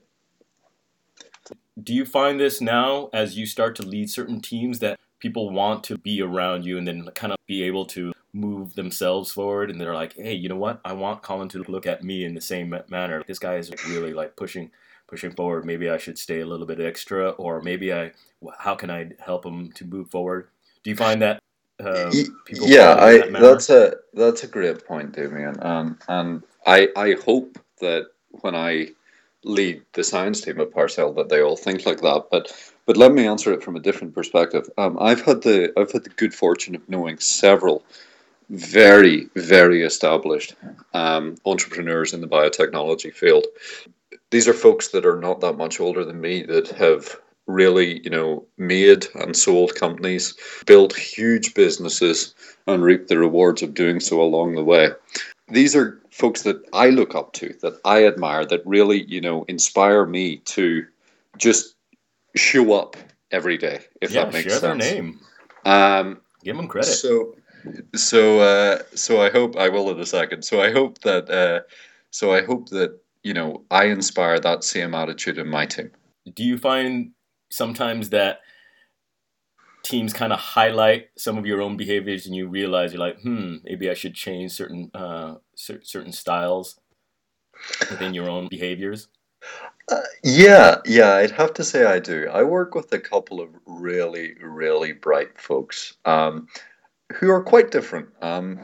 Do 1.82 1.94
you 1.94 2.04
find 2.04 2.38
this 2.38 2.60
now 2.60 3.08
as 3.12 3.38
you 3.38 3.46
start 3.46 3.76
to 3.76 3.82
lead 3.82 4.10
certain 4.10 4.40
teams 4.40 4.80
that 4.80 4.98
people 5.18 5.50
want 5.50 5.84
to 5.84 5.98
be 5.98 6.20
around 6.20 6.64
you 6.64 6.78
and 6.78 6.86
then 6.86 7.08
kind 7.14 7.32
of 7.32 7.38
be 7.46 7.62
able 7.62 7.86
to 7.86 8.12
move 8.32 8.74
themselves 8.74 9.32
forward 9.32 9.70
and 9.70 9.80
they're 9.80 9.94
like 9.94 10.14
hey 10.14 10.32
you 10.32 10.48
know 10.48 10.56
what 10.56 10.80
i 10.84 10.92
want 10.92 11.20
colin 11.20 11.48
to 11.48 11.64
look 11.64 11.84
at 11.84 12.04
me 12.04 12.24
in 12.24 12.32
the 12.32 12.40
same 12.40 12.72
manner 12.88 13.24
this 13.26 13.40
guy 13.40 13.56
is 13.56 13.72
really 13.88 14.12
like 14.12 14.36
pushing 14.36 14.70
pushing 15.10 15.32
forward 15.32 15.64
maybe 15.64 15.90
i 15.90 15.98
should 15.98 16.18
stay 16.18 16.40
a 16.40 16.46
little 16.46 16.66
bit 16.66 16.80
extra 16.80 17.30
or 17.30 17.60
maybe 17.60 17.92
i 17.92 18.10
how 18.58 18.74
can 18.74 18.90
i 18.90 19.10
help 19.18 19.42
them 19.42 19.70
to 19.72 19.84
move 19.84 20.08
forward 20.10 20.48
do 20.82 20.90
you 20.90 20.96
find 20.96 21.20
that 21.20 21.42
uh, 21.80 22.12
yeah 22.52 22.94
i 22.98 23.18
that 23.18 23.40
that's 23.40 23.70
a 23.70 23.94
that's 24.14 24.44
a 24.44 24.46
great 24.46 24.86
point 24.86 25.12
damien 25.12 25.56
um, 25.62 25.98
and 26.08 26.42
i 26.66 26.88
i 26.96 27.16
hope 27.24 27.58
that 27.80 28.06
when 28.42 28.54
i 28.54 28.86
lead 29.44 29.82
the 29.94 30.04
science 30.04 30.40
team 30.40 30.60
at 30.60 30.72
Parcell 30.72 31.12
that 31.14 31.28
they 31.28 31.42
all 31.42 31.56
think 31.56 31.86
like 31.86 32.00
that. 32.00 32.24
But 32.30 32.52
but 32.86 32.96
let 32.96 33.12
me 33.12 33.26
answer 33.26 33.52
it 33.52 33.62
from 33.62 33.76
a 33.76 33.80
different 33.80 34.14
perspective. 34.14 34.68
Um, 34.76 34.98
I've 35.00 35.22
had 35.22 35.42
the 35.42 35.72
I've 35.76 35.92
had 35.92 36.04
the 36.04 36.10
good 36.10 36.34
fortune 36.34 36.74
of 36.74 36.88
knowing 36.88 37.18
several 37.18 37.82
very 38.50 39.28
very 39.36 39.82
established 39.82 40.56
um, 40.92 41.36
entrepreneurs 41.46 42.12
in 42.12 42.20
the 42.20 42.28
biotechnology 42.28 43.12
field. 43.12 43.46
These 44.30 44.48
are 44.48 44.54
folks 44.54 44.88
that 44.88 45.06
are 45.06 45.20
not 45.20 45.40
that 45.40 45.56
much 45.56 45.80
older 45.80 46.04
than 46.04 46.20
me 46.20 46.42
that 46.44 46.68
have 46.68 47.16
really 47.46 48.00
you 48.04 48.10
know 48.10 48.44
made 48.58 49.06
and 49.14 49.36
sold 49.36 49.74
companies, 49.74 50.34
built 50.66 50.96
huge 50.96 51.54
businesses, 51.54 52.34
and 52.66 52.82
reaped 52.82 53.08
the 53.08 53.18
rewards 53.18 53.62
of 53.62 53.74
doing 53.74 54.00
so 54.00 54.20
along 54.20 54.54
the 54.54 54.64
way. 54.64 54.90
These 55.48 55.74
are 55.74 56.00
folks 56.10 56.42
that 56.42 56.62
I 56.72 56.90
look 56.90 57.14
up 57.14 57.32
to, 57.34 57.54
that 57.62 57.78
I 57.84 58.06
admire, 58.06 58.46
that 58.46 58.62
really, 58.64 59.04
you 59.06 59.20
know, 59.20 59.44
inspire 59.48 60.06
me 60.06 60.36
to 60.36 60.86
just 61.38 61.74
show 62.36 62.72
up 62.72 62.96
every 63.32 63.58
day. 63.58 63.80
If 64.00 64.12
yeah, 64.12 64.24
that 64.24 64.32
makes 64.32 64.48
share 64.48 64.60
sense. 64.60 64.84
their 64.84 64.94
name. 64.94 65.20
Um, 65.64 66.20
Give 66.44 66.56
them 66.56 66.68
credit. 66.68 66.86
So, 66.86 67.34
so, 67.94 68.40
uh, 68.40 68.82
so 68.94 69.20
I 69.20 69.30
hope 69.30 69.56
I 69.56 69.68
will 69.68 69.90
in 69.90 69.98
a 69.98 70.06
second. 70.06 70.44
So 70.44 70.62
I 70.62 70.70
hope 70.70 71.00
that, 71.00 71.28
uh, 71.28 71.60
so 72.10 72.32
I 72.32 72.42
hope 72.42 72.68
that 72.70 72.98
you 73.22 73.34
know 73.34 73.64
I 73.70 73.86
inspire 73.86 74.40
that 74.40 74.64
same 74.64 74.94
attitude 74.94 75.38
in 75.38 75.48
my 75.48 75.66
team. 75.66 75.90
Do 76.34 76.44
you 76.44 76.58
find 76.58 77.12
sometimes 77.50 78.10
that 78.10 78.40
teams 79.82 80.12
kind 80.12 80.32
of 80.32 80.38
highlight 80.38 81.08
some 81.16 81.38
of 81.38 81.46
your 81.46 81.62
own 81.62 81.76
behaviors 81.76 82.26
and 82.26 82.34
you 82.34 82.48
realize 82.48 82.92
you're 82.92 83.00
like, 83.00 83.20
hmm, 83.20 83.56
maybe 83.64 83.90
I 83.90 83.94
should 83.94 84.14
change 84.14 84.52
certain 84.52 84.90
uh, 84.94 85.36
cer- 85.54 85.82
certain 85.82 86.12
styles 86.12 86.78
within 87.90 88.14
your 88.14 88.28
own 88.28 88.48
behaviors? 88.48 89.08
Uh, 89.90 90.00
yeah, 90.22 90.76
yeah, 90.84 91.14
I'd 91.14 91.32
have 91.32 91.54
to 91.54 91.64
say 91.64 91.84
I 91.84 91.98
do. 91.98 92.28
I 92.30 92.42
work 92.42 92.74
with 92.74 92.92
a 92.92 93.00
couple 93.00 93.40
of 93.40 93.48
really, 93.66 94.34
really 94.40 94.92
bright 94.92 95.40
folks 95.40 95.94
um, 96.04 96.46
who 97.14 97.30
are 97.30 97.42
quite 97.42 97.70
different. 97.70 98.08
Um, 98.22 98.60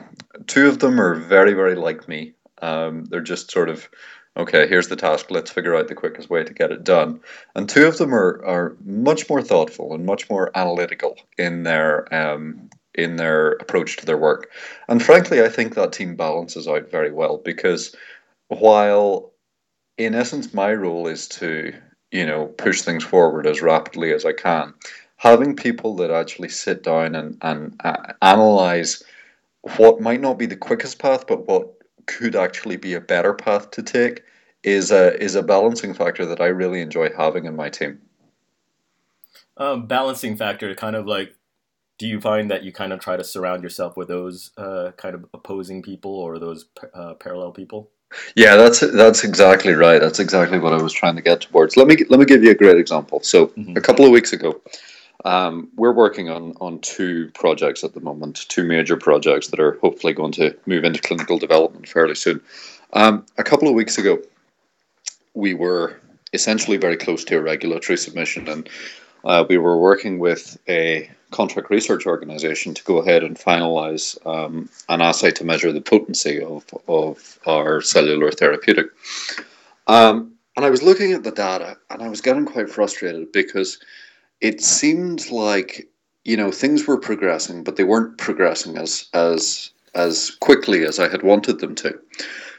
two 0.46 0.68
of 0.68 0.78
them 0.78 1.00
are 1.00 1.14
very, 1.14 1.54
very 1.54 1.74
like 1.74 2.06
me. 2.08 2.34
Um, 2.62 3.04
they're 3.06 3.20
just 3.20 3.50
sort 3.50 3.68
of 3.68 3.88
okay, 4.36 4.66
here's 4.68 4.88
the 4.88 4.96
task, 4.96 5.30
let's 5.30 5.50
figure 5.50 5.74
out 5.74 5.88
the 5.88 5.94
quickest 5.94 6.30
way 6.30 6.44
to 6.44 6.52
get 6.52 6.72
it 6.72 6.84
done. 6.84 7.20
And 7.54 7.68
two 7.68 7.86
of 7.86 7.98
them 7.98 8.14
are, 8.14 8.44
are 8.44 8.76
much 8.84 9.28
more 9.28 9.42
thoughtful 9.42 9.94
and 9.94 10.04
much 10.04 10.28
more 10.28 10.50
analytical 10.54 11.16
in 11.38 11.62
their 11.62 12.12
um, 12.14 12.68
in 12.94 13.16
their 13.16 13.52
approach 13.52 13.98
to 13.98 14.06
their 14.06 14.16
work. 14.16 14.50
And 14.88 15.02
frankly, 15.02 15.42
I 15.42 15.48
think 15.48 15.74
that 15.74 15.92
team 15.92 16.16
balances 16.16 16.66
out 16.66 16.90
very 16.90 17.12
well 17.12 17.36
because 17.38 17.94
while 18.48 19.32
in 19.98 20.14
essence 20.14 20.54
my 20.54 20.72
role 20.72 21.06
is 21.06 21.28
to, 21.28 21.74
you 22.10 22.26
know, 22.26 22.46
push 22.46 22.82
things 22.82 23.04
forward 23.04 23.46
as 23.46 23.60
rapidly 23.60 24.12
as 24.14 24.24
I 24.24 24.32
can, 24.32 24.72
having 25.16 25.56
people 25.56 25.96
that 25.96 26.10
actually 26.10 26.48
sit 26.48 26.82
down 26.82 27.14
and, 27.14 27.36
and 27.42 27.78
uh, 27.84 28.14
analyze 28.22 29.02
what 29.76 30.00
might 30.00 30.20
not 30.20 30.38
be 30.38 30.46
the 30.46 30.56
quickest 30.56 30.98
path, 30.98 31.26
but 31.26 31.46
what 31.46 31.75
could 32.06 32.36
actually 32.36 32.76
be 32.76 32.94
a 32.94 33.00
better 33.00 33.34
path 33.34 33.70
to 33.72 33.82
take 33.82 34.22
is 34.62 34.90
a 34.90 35.22
is 35.22 35.34
a 35.34 35.42
balancing 35.42 35.94
factor 35.94 36.26
that 36.26 36.40
I 36.40 36.46
really 36.46 36.80
enjoy 36.80 37.10
having 37.16 37.44
in 37.44 37.56
my 37.56 37.70
team. 37.70 38.00
Um, 39.56 39.86
balancing 39.86 40.36
factor, 40.36 40.74
kind 40.74 40.96
of 40.96 41.06
like, 41.06 41.34
do 41.98 42.06
you 42.06 42.20
find 42.20 42.50
that 42.50 42.62
you 42.62 42.72
kind 42.72 42.92
of 42.92 43.00
try 43.00 43.16
to 43.16 43.24
surround 43.24 43.62
yourself 43.62 43.96
with 43.96 44.08
those 44.08 44.50
uh, 44.58 44.90
kind 44.96 45.14
of 45.14 45.24
opposing 45.32 45.82
people 45.82 46.10
or 46.10 46.38
those 46.38 46.66
uh, 46.92 47.14
parallel 47.14 47.52
people? 47.52 47.90
Yeah, 48.34 48.56
that's 48.56 48.80
that's 48.80 49.24
exactly 49.24 49.72
right. 49.72 50.00
That's 50.00 50.20
exactly 50.20 50.58
what 50.58 50.72
I 50.72 50.82
was 50.82 50.92
trying 50.92 51.16
to 51.16 51.22
get 51.22 51.40
towards. 51.42 51.76
Let 51.76 51.86
me 51.86 51.96
let 52.08 52.20
me 52.20 52.26
give 52.26 52.42
you 52.42 52.50
a 52.50 52.54
great 52.54 52.76
example. 52.76 53.20
So 53.22 53.48
mm-hmm. 53.48 53.76
a 53.76 53.80
couple 53.80 54.04
of 54.04 54.10
weeks 54.10 54.32
ago, 54.32 54.60
um, 55.24 55.68
we're 55.76 55.92
working 55.92 56.28
on 56.28 56.54
on 56.60 56.80
two 56.80 57.30
projects 57.34 57.84
at 57.84 57.94
the 57.94 58.00
moment, 58.00 58.46
two 58.48 58.64
major 58.64 58.96
projects 58.96 59.48
that 59.48 59.60
are 59.60 59.78
hopefully 59.80 60.12
going 60.12 60.32
to 60.32 60.56
move 60.66 60.84
into 60.84 61.00
clinical 61.00 61.38
development 61.38 61.88
fairly 61.88 62.14
soon. 62.14 62.40
Um, 62.92 63.24
a 63.38 63.44
couple 63.44 63.68
of 63.68 63.74
weeks 63.74 63.98
ago, 63.98 64.18
we 65.34 65.54
were 65.54 66.00
essentially 66.32 66.76
very 66.76 66.96
close 66.96 67.24
to 67.24 67.38
a 67.38 67.42
regulatory 67.42 67.96
submission, 67.96 68.48
and 68.48 68.68
uh, 69.24 69.44
we 69.48 69.58
were 69.58 69.78
working 69.78 70.18
with 70.18 70.58
a 70.68 71.10
contract 71.30 71.70
research 71.70 72.06
organization 72.06 72.74
to 72.74 72.84
go 72.84 72.98
ahead 72.98 73.24
and 73.24 73.36
finalize 73.36 74.16
um, 74.26 74.68
an 74.88 75.00
assay 75.00 75.30
to 75.32 75.44
measure 75.44 75.72
the 75.72 75.80
potency 75.80 76.42
of, 76.42 76.64
of 76.86 77.38
our 77.46 77.80
cellular 77.80 78.30
therapeutic. 78.30 78.86
Um, 79.86 80.32
and 80.56 80.64
I 80.64 80.70
was 80.70 80.82
looking 80.82 81.12
at 81.12 81.24
the 81.24 81.32
data 81.32 81.76
and 81.90 82.02
I 82.02 82.08
was 82.08 82.20
getting 82.20 82.46
quite 82.46 82.70
frustrated 82.70 83.32
because 83.32 83.78
it 84.40 84.62
seemed 84.62 85.30
like 85.30 85.88
you 86.24 86.36
know 86.36 86.50
things 86.50 86.86
were 86.86 86.98
progressing, 86.98 87.64
but 87.64 87.76
they 87.76 87.84
weren't 87.84 88.18
progressing 88.18 88.76
as 88.76 89.08
as 89.14 89.70
as 89.94 90.30
quickly 90.40 90.84
as 90.84 90.98
I 90.98 91.08
had 91.08 91.22
wanted 91.22 91.60
them 91.60 91.74
to. 91.76 91.98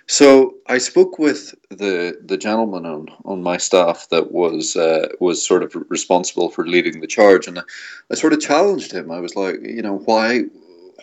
So 0.08 0.56
I 0.68 0.78
spoke 0.78 1.20
with 1.20 1.54
the 1.70 2.18
the 2.24 2.38
gentleman 2.38 2.86
on, 2.86 3.10
on 3.26 3.44
my 3.44 3.58
staff 3.58 4.08
that 4.10 4.32
was 4.32 4.78
uh, 4.78 5.10
was 5.20 5.46
sort 5.46 5.64
of 5.64 5.76
responsible 5.90 6.50
for 6.50 6.66
leading 6.66 7.02
the 7.02 7.08
charge, 7.08 7.48
and 7.48 7.60
I, 7.60 7.64
I 8.12 8.16
sort 8.16 8.34
of 8.34 8.40
challenged 8.40 8.92
him. 8.92 9.12
I 9.12 9.20
was 9.20 9.36
like, 9.36 9.56
you 9.62 9.82
know, 9.82 9.98
why 10.06 10.44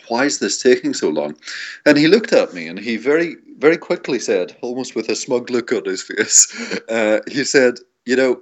why 0.09 0.25
is 0.25 0.39
this 0.39 0.61
taking 0.63 0.95
so 0.95 1.11
long? 1.11 1.37
And 1.85 1.99
he 1.99 2.09
looked 2.09 2.33
at 2.33 2.55
me 2.55 2.67
and 2.67 2.79
he 2.79 2.97
very 2.97 3.37
very 3.59 3.77
quickly 3.77 4.19
said, 4.19 4.57
almost 4.63 4.95
with 4.95 5.09
a 5.11 5.17
smug 5.17 5.51
look 5.51 5.71
on 5.71 5.85
his 5.85 6.03
face, 6.03 6.81
uh, 6.89 7.21
he 7.29 7.45
said, 7.45 7.75
you 8.07 8.17
know, 8.17 8.41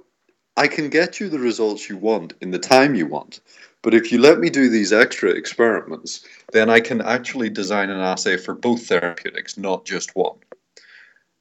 I 0.55 0.67
can 0.67 0.89
get 0.89 1.19
you 1.19 1.29
the 1.29 1.39
results 1.39 1.89
you 1.89 1.97
want 1.97 2.33
in 2.41 2.51
the 2.51 2.59
time 2.59 2.95
you 2.95 3.07
want. 3.07 3.39
But 3.81 3.93
if 3.93 4.11
you 4.11 4.19
let 4.19 4.39
me 4.39 4.49
do 4.49 4.69
these 4.69 4.93
extra 4.93 5.29
experiments, 5.31 6.25
then 6.51 6.69
I 6.69 6.79
can 6.79 7.01
actually 7.01 7.49
design 7.49 7.89
an 7.89 7.99
assay 7.99 8.37
for 8.37 8.53
both 8.53 8.87
therapeutics, 8.87 9.57
not 9.57 9.85
just 9.85 10.15
one. 10.15 10.37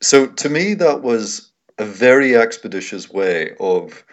So 0.01 0.27
to 0.27 0.49
me, 0.49 0.75
that 0.75 1.03
was 1.03 1.53
a 1.79 1.85
very 1.85 2.37
expeditious 2.37 3.11
way 3.11 3.55
of 3.61 4.05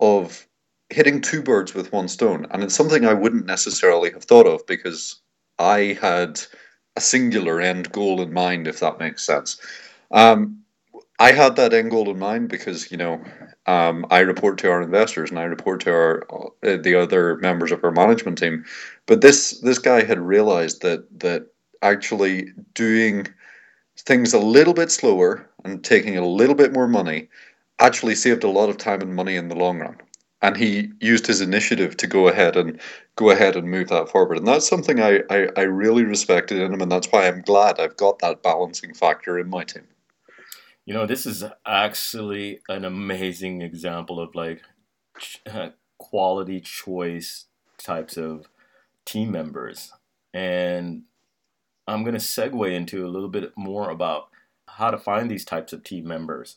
of 0.00 0.46
hitting 0.90 1.20
two 1.20 1.42
birds 1.42 1.72
with 1.74 1.92
one 1.92 2.08
stone, 2.08 2.46
and 2.50 2.62
it's 2.62 2.74
something 2.74 3.06
I 3.06 3.14
wouldn't 3.14 3.46
necessarily 3.46 4.10
have 4.10 4.24
thought 4.24 4.46
of 4.46 4.66
because 4.66 5.22
I 5.58 5.96
had 6.00 6.40
a 6.96 7.00
singular 7.00 7.60
end 7.60 7.92
goal 7.92 8.20
in 8.20 8.32
mind, 8.32 8.66
if 8.66 8.80
that 8.80 8.98
makes 8.98 9.24
sense. 9.24 9.58
Um, 10.10 10.61
I 11.26 11.32
had 11.32 11.56
that 11.56 11.72
end 11.72 11.90
goal 11.90 12.10
in 12.10 12.18
mind 12.18 12.48
because 12.48 12.90
you 12.90 12.96
know 12.98 13.22
um, 13.66 14.04
I 14.10 14.20
report 14.20 14.58
to 14.58 14.70
our 14.70 14.82
investors 14.82 15.30
and 15.30 15.38
I 15.38 15.44
report 15.44 15.80
to 15.82 15.90
our 15.90 16.26
uh, 16.30 16.76
the 16.76 16.96
other 16.96 17.36
members 17.36 17.72
of 17.72 17.82
our 17.84 17.92
management 17.92 18.38
team. 18.38 18.64
But 19.06 19.20
this 19.20 19.60
this 19.60 19.78
guy 19.78 20.02
had 20.04 20.18
realized 20.18 20.82
that 20.82 21.20
that 21.20 21.46
actually 21.80 22.52
doing 22.74 23.26
things 23.98 24.34
a 24.34 24.38
little 24.38 24.74
bit 24.74 24.90
slower 24.90 25.48
and 25.64 25.84
taking 25.84 26.18
a 26.18 26.26
little 26.26 26.56
bit 26.56 26.72
more 26.72 26.88
money 26.88 27.28
actually 27.80 28.16
saved 28.16 28.44
a 28.44 28.50
lot 28.50 28.68
of 28.70 28.78
time 28.78 29.02
and 29.02 29.14
money 29.14 29.36
in 29.36 29.48
the 29.48 29.56
long 29.56 29.80
run. 29.80 29.96
And 30.42 30.56
he 30.56 30.90
used 31.00 31.26
his 31.26 31.40
initiative 31.40 31.96
to 31.98 32.06
go 32.08 32.28
ahead 32.28 32.56
and 32.56 32.80
go 33.16 33.30
ahead 33.30 33.56
and 33.56 33.70
move 33.70 33.88
that 33.88 34.10
forward. 34.10 34.38
And 34.38 34.46
that's 34.48 34.68
something 34.68 35.00
I, 35.00 35.20
I, 35.30 35.48
I 35.56 35.62
really 35.62 36.04
respected 36.04 36.60
in 36.60 36.72
him, 36.74 36.82
and 36.82 36.92
that's 36.92 37.08
why 37.12 37.28
I'm 37.28 37.42
glad 37.42 37.80
I've 37.80 37.96
got 37.96 38.20
that 38.20 38.42
balancing 38.42 38.94
factor 38.94 39.38
in 39.38 39.50
my 39.50 39.64
team. 39.64 39.84
You 40.84 40.94
know, 40.94 41.06
this 41.06 41.26
is 41.26 41.44
actually 41.64 42.60
an 42.68 42.84
amazing 42.84 43.62
example 43.62 44.18
of 44.18 44.34
like 44.34 44.62
quality 45.98 46.60
choice 46.60 47.46
types 47.78 48.16
of 48.16 48.48
team 49.04 49.30
members. 49.30 49.92
And 50.34 51.02
I'm 51.86 52.02
going 52.02 52.14
to 52.14 52.20
segue 52.20 52.72
into 52.72 53.06
a 53.06 53.10
little 53.10 53.28
bit 53.28 53.52
more 53.56 53.90
about 53.90 54.28
how 54.66 54.90
to 54.90 54.98
find 54.98 55.30
these 55.30 55.44
types 55.44 55.72
of 55.72 55.84
team 55.84 56.06
members. 56.06 56.56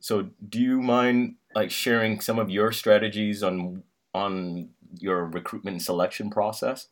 So, 0.00 0.30
do 0.48 0.60
you 0.60 0.80
mind 0.80 1.36
like 1.54 1.70
sharing 1.70 2.20
some 2.20 2.38
of 2.38 2.50
your 2.50 2.72
strategies 2.72 3.42
on 3.42 3.82
on 4.14 4.70
your 4.98 5.24
recruitment 5.24 5.74
and 5.74 5.82
selection 5.82 6.30
process? 6.30 6.88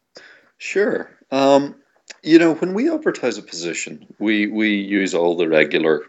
Sure. 0.58 1.10
Um, 1.30 1.76
you 2.22 2.38
know, 2.38 2.54
when 2.54 2.74
we 2.74 2.90
advertise 2.92 3.38
a 3.38 3.42
position, 3.42 4.06
we 4.18 4.48
we 4.48 4.70
use 4.74 5.14
all 5.14 5.36
the 5.36 5.48
regular 5.48 6.06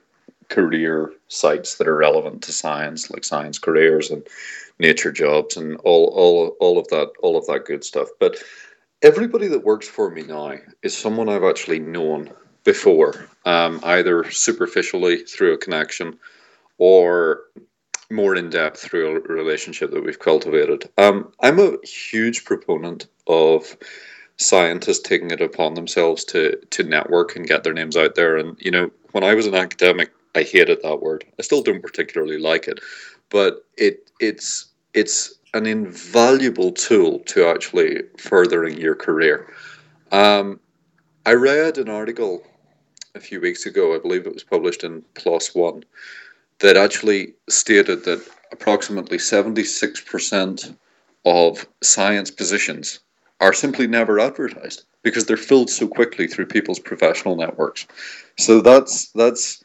career 0.49 1.13
sites 1.27 1.75
that 1.75 1.87
are 1.87 1.97
relevant 1.97 2.41
to 2.43 2.51
science, 2.51 3.09
like 3.11 3.23
science 3.23 3.59
careers 3.59 4.11
and 4.11 4.25
nature 4.79 5.11
jobs 5.11 5.57
and 5.57 5.77
all 5.77 6.07
all 6.15 6.55
all 6.59 6.77
of 6.77 6.87
that 6.89 7.11
all 7.21 7.37
of 7.37 7.45
that 7.47 7.65
good 7.65 7.83
stuff. 7.83 8.09
But 8.19 8.37
everybody 9.01 9.47
that 9.47 9.63
works 9.63 9.87
for 9.87 10.09
me 10.09 10.23
now 10.23 10.55
is 10.83 10.95
someone 10.97 11.29
I've 11.29 11.43
actually 11.43 11.79
known 11.79 12.31
before, 12.63 13.29
um, 13.45 13.79
either 13.83 14.29
superficially 14.29 15.23
through 15.23 15.53
a 15.53 15.57
connection 15.57 16.17
or 16.77 17.43
more 18.09 18.35
in 18.35 18.49
depth 18.49 18.79
through 18.79 19.17
a 19.17 19.19
relationship 19.21 19.91
that 19.91 20.03
we've 20.03 20.19
cultivated. 20.19 20.89
Um, 20.97 21.31
I'm 21.41 21.59
a 21.59 21.77
huge 21.85 22.45
proponent 22.45 23.07
of 23.27 23.77
scientists 24.37 24.99
taking 24.99 25.31
it 25.31 25.41
upon 25.41 25.73
themselves 25.73 26.23
to 26.23 26.57
to 26.69 26.83
network 26.83 27.35
and 27.35 27.47
get 27.47 27.63
their 27.63 27.73
names 27.73 27.97
out 27.97 28.15
there. 28.15 28.37
And 28.37 28.57
you 28.59 28.71
know, 28.71 28.91
when 29.11 29.23
I 29.23 29.33
was 29.33 29.47
an 29.47 29.55
academic, 29.55 30.11
I 30.37 30.43
hated 30.43 30.83
that 30.83 31.01
word. 31.01 31.25
I 31.39 31.41
still 31.41 31.63
don't 31.63 31.81
particularly 31.81 32.37
like 32.37 32.67
it, 32.67 32.79
but 33.29 33.65
it 33.75 34.11
it's 34.19 34.67
it's 34.93 35.33
an 35.55 35.65
invaluable 35.65 36.71
tool 36.71 37.19
to 37.31 37.47
actually 37.47 38.03
furthering 38.19 38.77
your 38.77 38.95
career. 38.95 39.51
Um, 40.11 40.59
I 41.25 41.33
read 41.33 41.79
an 41.79 41.89
article 41.89 42.43
a 43.15 43.19
few 43.19 43.41
weeks 43.41 43.65
ago, 43.65 43.95
I 43.95 43.99
believe 43.99 44.27
it 44.27 44.33
was 44.33 44.43
published 44.43 44.83
in 44.83 45.01
PLOS 45.15 45.55
One, 45.55 45.83
that 46.59 46.77
actually 46.77 47.33
stated 47.49 48.05
that 48.05 48.21
approximately 48.51 49.17
76% 49.17 50.75
of 51.25 51.67
science 51.81 52.29
positions 52.29 52.99
are 53.39 53.53
simply 53.53 53.87
never 53.87 54.19
advertised 54.19 54.83
because 55.01 55.25
they're 55.25 55.37
filled 55.51 55.69
so 55.69 55.87
quickly 55.87 56.27
through 56.27 56.45
people's 56.45 56.79
professional 56.79 57.35
networks. 57.35 57.87
So 58.37 58.61
that's 58.61 59.11
that's 59.13 59.63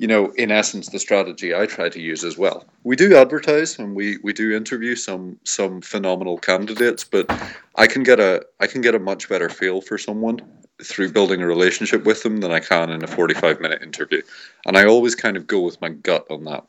you 0.00 0.06
know, 0.06 0.32
in 0.38 0.50
essence, 0.50 0.88
the 0.88 0.98
strategy 0.98 1.54
I 1.54 1.66
try 1.66 1.90
to 1.90 2.00
use 2.00 2.24
as 2.24 2.38
well. 2.38 2.64
We 2.84 2.96
do 2.96 3.14
advertise 3.14 3.78
and 3.78 3.94
we, 3.94 4.16
we 4.22 4.32
do 4.32 4.56
interview 4.56 4.96
some 4.96 5.38
some 5.44 5.82
phenomenal 5.82 6.38
candidates, 6.38 7.04
but 7.04 7.30
I 7.76 7.86
can 7.86 8.02
get 8.02 8.18
a 8.18 8.42
I 8.60 8.66
can 8.66 8.80
get 8.80 8.94
a 8.94 8.98
much 8.98 9.28
better 9.28 9.50
feel 9.50 9.82
for 9.82 9.98
someone 9.98 10.40
through 10.82 11.12
building 11.12 11.42
a 11.42 11.46
relationship 11.46 12.04
with 12.04 12.22
them 12.22 12.38
than 12.38 12.50
I 12.50 12.60
can 12.60 12.88
in 12.88 13.04
a 13.04 13.06
forty 13.06 13.34
five 13.34 13.60
minute 13.60 13.82
interview, 13.82 14.22
and 14.64 14.78
I 14.78 14.86
always 14.86 15.14
kind 15.14 15.36
of 15.36 15.46
go 15.46 15.60
with 15.60 15.78
my 15.82 15.90
gut 15.90 16.26
on 16.30 16.44
that. 16.44 16.64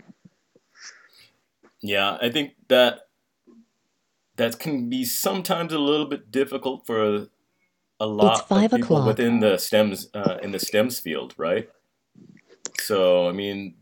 Yeah, 1.82 2.18
I 2.22 2.30
think 2.30 2.56
that 2.68 3.08
that 4.36 4.60
can 4.60 4.90
be 4.90 5.06
sometimes 5.06 5.72
a 5.72 5.80
little 5.80 6.06
bit 6.06 6.32
difficult 6.32 6.86
for 6.86 7.02
a, 7.02 7.28
a 8.02 8.08
lot 8.08 8.42
of 8.42 8.62
people 8.72 8.78
o'clock. 8.80 9.08
within 9.08 9.40
the 9.40 9.58
stems 9.58 10.10
uh, 10.14 10.38
in 10.44 10.52
the 10.52 10.60
stems 10.60 11.00
field, 11.00 11.34
right? 11.38 11.70
So, 12.92 13.30
I 13.30 13.32
mean, 13.32 13.76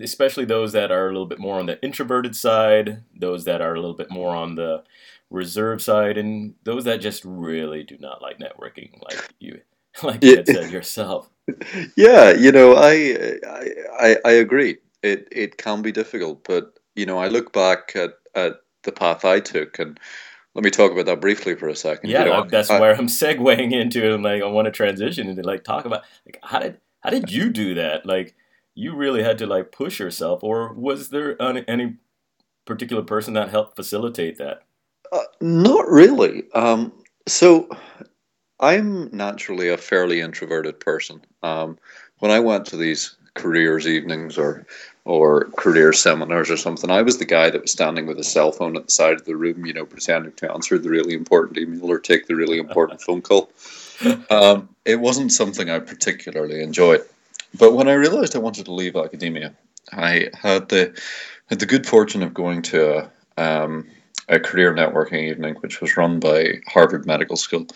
especially 0.00 0.44
those 0.44 0.72
that 0.72 0.90
are 0.90 1.06
a 1.06 1.12
little 1.12 1.26
bit 1.26 1.38
more 1.38 1.60
on 1.60 1.66
the 1.66 1.80
introverted 1.84 2.34
side, 2.34 3.04
those 3.14 3.44
that 3.44 3.60
are 3.60 3.74
a 3.74 3.80
little 3.80 3.94
bit 3.94 4.10
more 4.10 4.34
on 4.34 4.56
the 4.56 4.82
reserve 5.30 5.80
side, 5.80 6.18
and 6.18 6.52
those 6.64 6.82
that 6.82 7.00
just 7.00 7.24
really 7.24 7.84
do 7.84 7.96
not 8.00 8.20
like 8.20 8.40
networking, 8.40 9.00
like 9.04 9.32
you, 9.38 9.60
like 10.02 10.24
you 10.24 10.38
had 10.38 10.48
said 10.48 10.70
yourself. 10.72 11.30
Yeah, 11.96 12.32
you 12.32 12.50
know, 12.50 12.74
I, 12.74 13.38
I, 14.00 14.16
I 14.24 14.32
agree. 14.32 14.78
It 15.04 15.28
it 15.30 15.58
can 15.58 15.80
be 15.80 15.92
difficult, 15.92 16.42
but 16.42 16.80
you 16.96 17.06
know, 17.06 17.18
I 17.18 17.28
look 17.28 17.52
back 17.52 17.94
at 17.94 18.14
at 18.34 18.56
the 18.82 18.90
path 18.90 19.24
I 19.24 19.38
took, 19.38 19.78
and 19.78 19.96
let 20.56 20.64
me 20.64 20.70
talk 20.72 20.90
about 20.90 21.06
that 21.06 21.20
briefly 21.20 21.54
for 21.54 21.68
a 21.68 21.76
second. 21.76 22.10
Yeah, 22.10 22.24
you 22.24 22.30
know, 22.30 22.44
that's 22.50 22.68
I, 22.68 22.80
where 22.80 22.96
I'm 22.96 23.06
segueing 23.20 23.72
into, 23.72 24.12
and 24.12 24.24
like 24.24 24.42
I 24.42 24.46
want 24.46 24.66
to 24.66 24.72
transition 24.72 25.28
into 25.28 25.42
like 25.42 25.62
talk 25.62 25.84
about 25.84 26.02
like 26.26 26.40
how 26.42 26.58
did 26.58 26.80
how 26.98 27.10
did 27.10 27.30
you 27.30 27.50
do 27.50 27.76
that? 27.76 28.04
Like 28.04 28.34
you 28.76 28.94
really 28.94 29.22
had 29.22 29.38
to 29.38 29.46
like 29.46 29.72
push 29.72 29.98
yourself, 29.98 30.44
or 30.44 30.72
was 30.74 31.08
there 31.08 31.40
any 31.42 31.96
particular 32.66 33.02
person 33.02 33.34
that 33.34 33.48
helped 33.48 33.74
facilitate 33.74 34.36
that? 34.38 34.62
Uh, 35.10 35.22
not 35.40 35.88
really. 35.88 36.44
Um, 36.52 36.92
so 37.26 37.68
I'm 38.60 39.08
naturally 39.16 39.70
a 39.70 39.78
fairly 39.78 40.20
introverted 40.20 40.78
person. 40.78 41.22
Um, 41.42 41.78
when 42.18 42.30
I 42.30 42.38
went 42.38 42.66
to 42.66 42.76
these 42.76 43.16
careers 43.34 43.86
evenings 43.86 44.38
or 44.38 44.66
or 45.04 45.44
career 45.56 45.92
seminars 45.92 46.50
or 46.50 46.56
something, 46.56 46.90
I 46.90 47.00
was 47.00 47.18
the 47.18 47.24
guy 47.24 47.48
that 47.48 47.62
was 47.62 47.70
standing 47.70 48.06
with 48.06 48.18
a 48.18 48.24
cell 48.24 48.52
phone 48.52 48.76
at 48.76 48.86
the 48.86 48.92
side 48.92 49.14
of 49.14 49.24
the 49.24 49.36
room, 49.36 49.64
you 49.64 49.72
know, 49.72 49.86
pretending 49.86 50.32
to 50.32 50.52
answer 50.52 50.78
the 50.78 50.90
really 50.90 51.14
important 51.14 51.56
email 51.58 51.90
or 51.90 51.98
take 51.98 52.26
the 52.26 52.34
really 52.34 52.58
important 52.58 53.00
phone 53.06 53.22
call. 53.22 53.50
Um, 54.28 54.68
it 54.84 55.00
wasn't 55.00 55.32
something 55.32 55.70
I 55.70 55.78
particularly 55.78 56.60
enjoyed. 56.62 57.02
But 57.58 57.74
when 57.74 57.88
I 57.88 57.94
realized 57.94 58.34
I 58.34 58.40
wanted 58.40 58.66
to 58.66 58.72
leave 58.72 58.96
academia, 58.96 59.54
I 59.92 60.30
had 60.34 60.68
the 60.68 61.00
had 61.48 61.60
the 61.60 61.66
good 61.66 61.86
fortune 61.86 62.22
of 62.22 62.34
going 62.34 62.60
to 62.62 63.10
a, 63.36 63.42
um, 63.42 63.86
a 64.28 64.40
career 64.40 64.74
networking 64.74 65.22
evening, 65.30 65.54
which 65.56 65.80
was 65.80 65.96
run 65.96 66.18
by 66.18 66.60
Harvard 66.66 67.06
Medical 67.06 67.36
School, 67.36 67.66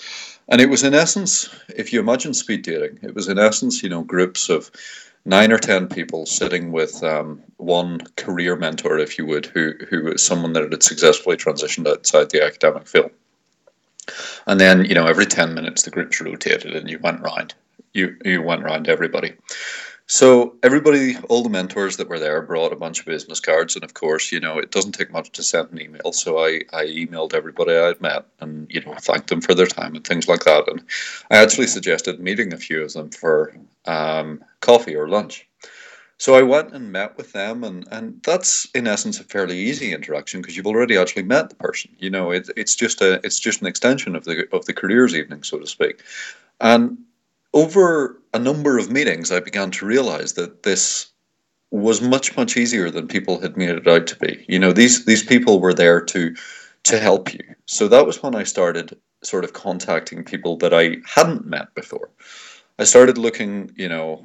and 0.49 0.61
it 0.61 0.69
was 0.69 0.83
in 0.83 0.95
essence, 0.95 1.49
if 1.77 1.93
you 1.93 2.01
imagine 2.01 2.35
speed 2.35 2.62
dating, 2.62 2.99
it 3.03 3.14
was 3.14 3.29
in 3.29 3.38
essence, 3.38 3.83
you 3.83 3.88
know, 3.88 4.03
groups 4.03 4.49
of 4.49 4.71
nine 5.25 5.53
or 5.53 5.59
ten 5.59 5.87
people 5.87 6.27
sitting 6.27 6.73
with 6.73 7.03
um, 7.05 7.40
one 7.59 8.01
career 8.16 8.57
mentor, 8.57 8.99
if 8.99 9.19
you 9.19 9.27
would, 9.27 9.47
who 9.47 9.75
who 9.88 10.05
was 10.05 10.23
someone 10.23 10.53
that 10.55 10.71
had 10.71 10.83
successfully 10.83 11.37
transitioned 11.37 11.88
outside 11.88 12.31
the 12.31 12.45
academic 12.45 12.88
field. 12.88 13.12
And 14.47 14.59
then, 14.59 14.85
you 14.85 14.95
know, 14.95 15.07
every 15.07 15.27
ten 15.27 15.55
minutes 15.55 15.83
the 15.83 15.90
groups 15.90 16.21
rotated 16.21 16.75
and 16.75 16.90
you 16.90 16.99
went 16.99 17.21
round. 17.21 17.55
You 17.93 18.16
you 18.25 18.43
went 18.43 18.62
around 18.62 18.85
to 18.85 18.90
everybody. 18.90 19.35
So 20.07 20.57
everybody, 20.64 21.16
all 21.29 21.45
the 21.45 21.49
mentors 21.49 21.97
that 21.99 22.09
were 22.09 22.19
there, 22.19 22.43
brought 22.43 22.73
a 22.73 22.77
bunch 22.77 22.99
of 22.99 23.07
business 23.07 23.38
cards, 23.38 23.77
and 23.77 23.85
of 23.85 23.95
course, 23.95 24.33
you 24.33 24.40
know, 24.40 24.59
it 24.59 24.73
doesn't 24.73 24.90
take 24.90 25.12
much 25.12 25.31
to 25.31 25.43
send 25.45 25.71
an 25.71 25.81
email. 25.81 26.12
So 26.12 26.38
I, 26.45 26.62
I 26.73 26.87
emailed 26.87 27.33
everybody 27.33 27.77
I'd 27.77 28.01
met, 28.01 28.27
and 28.40 28.66
you 28.69 28.81
know, 28.81 28.95
thanked 28.95 29.29
them 29.29 29.40
for 29.40 29.55
their 29.55 29.69
time 29.69 29.95
and 29.95 30.05
things 30.05 30.27
like 30.27 30.43
that. 30.43 30.66
And 30.66 30.83
I 31.31 31.37
actually 31.37 31.69
suggested 31.69 32.19
meeting 32.19 32.53
a 32.53 32.57
few 32.57 32.83
of 32.83 32.93
them 32.93 33.11
for 33.11 33.55
um, 33.87 34.43
coffee 34.59 34.97
or 34.97 35.09
lunch. 35.09 35.47
So 36.19 36.35
I 36.35 36.43
went 36.43 36.73
and 36.73 36.90
met 36.90 37.16
with 37.16 37.33
them, 37.33 37.62
and, 37.62 37.87
and 37.93 38.21
that's 38.25 38.66
in 38.75 38.88
essence 38.88 39.21
a 39.21 39.25
fairly 39.25 39.59
easy 39.59 39.95
introduction 39.95 40.43
because 40.43 40.57
you've 40.57 40.66
already 40.66 40.99
actually 40.99 41.23
met 41.23 41.51
the 41.51 41.55
person. 41.55 41.93
You 42.01 42.11
know, 42.11 42.33
it, 42.33 42.51
it's 42.57 42.75
just 42.75 43.01
a 43.01 43.25
it's 43.25 43.38
just 43.38 43.61
an 43.61 43.69
extension 43.69 44.16
of 44.16 44.25
the 44.25 44.49
of 44.53 44.66
the 44.66 44.75
careers 44.75 45.14
evening, 45.14 45.45
so 45.45 45.61
to 45.61 45.69
speak. 45.69 46.03
And 46.61 46.99
over 47.52 48.20
a 48.32 48.38
number 48.38 48.78
of 48.78 48.90
meetings, 48.90 49.32
I 49.32 49.40
began 49.40 49.70
to 49.72 49.86
realize 49.86 50.34
that 50.34 50.62
this 50.62 51.10
was 51.70 52.00
much 52.00 52.36
much 52.36 52.56
easier 52.56 52.90
than 52.90 53.06
people 53.06 53.40
had 53.40 53.56
made 53.56 53.70
it 53.70 53.86
out 53.86 54.06
to 54.08 54.16
be. 54.16 54.44
You 54.48 54.58
know, 54.58 54.72
these 54.72 55.04
these 55.04 55.22
people 55.22 55.60
were 55.60 55.74
there 55.74 56.00
to 56.00 56.34
to 56.84 56.98
help 56.98 57.32
you. 57.32 57.40
So 57.66 57.88
that 57.88 58.06
was 58.06 58.22
when 58.22 58.34
I 58.34 58.44
started 58.44 58.96
sort 59.22 59.44
of 59.44 59.52
contacting 59.52 60.24
people 60.24 60.56
that 60.58 60.72
I 60.72 60.96
hadn't 61.06 61.46
met 61.46 61.74
before. 61.74 62.10
I 62.78 62.84
started 62.84 63.18
looking, 63.18 63.70
you 63.76 63.88
know, 63.88 64.24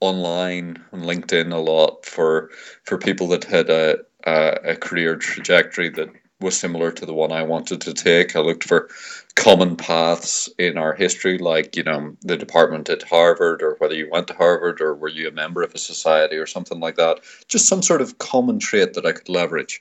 online 0.00 0.82
and 0.92 1.02
LinkedIn 1.02 1.52
a 1.52 1.56
lot 1.56 2.06
for 2.06 2.50
for 2.84 2.98
people 2.98 3.28
that 3.28 3.44
had 3.44 3.70
a 3.70 3.98
a, 4.24 4.58
a 4.64 4.76
career 4.76 5.16
trajectory 5.16 5.88
that 5.90 6.08
was 6.40 6.58
similar 6.58 6.92
to 6.92 7.06
the 7.06 7.14
one 7.14 7.32
I 7.32 7.42
wanted 7.42 7.80
to 7.82 7.94
take. 7.94 8.36
I 8.36 8.40
looked 8.40 8.64
for 8.64 8.90
common 9.36 9.76
paths 9.76 10.48
in 10.58 10.76
our 10.76 10.94
history, 10.94 11.38
like, 11.38 11.76
you 11.76 11.82
know, 11.82 12.14
the 12.22 12.36
department 12.36 12.88
at 12.90 13.02
Harvard, 13.02 13.62
or 13.62 13.76
whether 13.78 13.94
you 13.94 14.08
went 14.10 14.28
to 14.28 14.34
Harvard, 14.34 14.80
or 14.80 14.94
were 14.94 15.08
you 15.08 15.28
a 15.28 15.32
member 15.32 15.62
of 15.62 15.74
a 15.74 15.78
society, 15.78 16.36
or 16.36 16.46
something 16.46 16.80
like 16.80 16.96
that. 16.96 17.20
Just 17.48 17.68
some 17.68 17.82
sort 17.82 18.02
of 18.02 18.18
common 18.18 18.58
trait 18.58 18.94
that 18.94 19.06
I 19.06 19.12
could 19.12 19.28
leverage. 19.28 19.80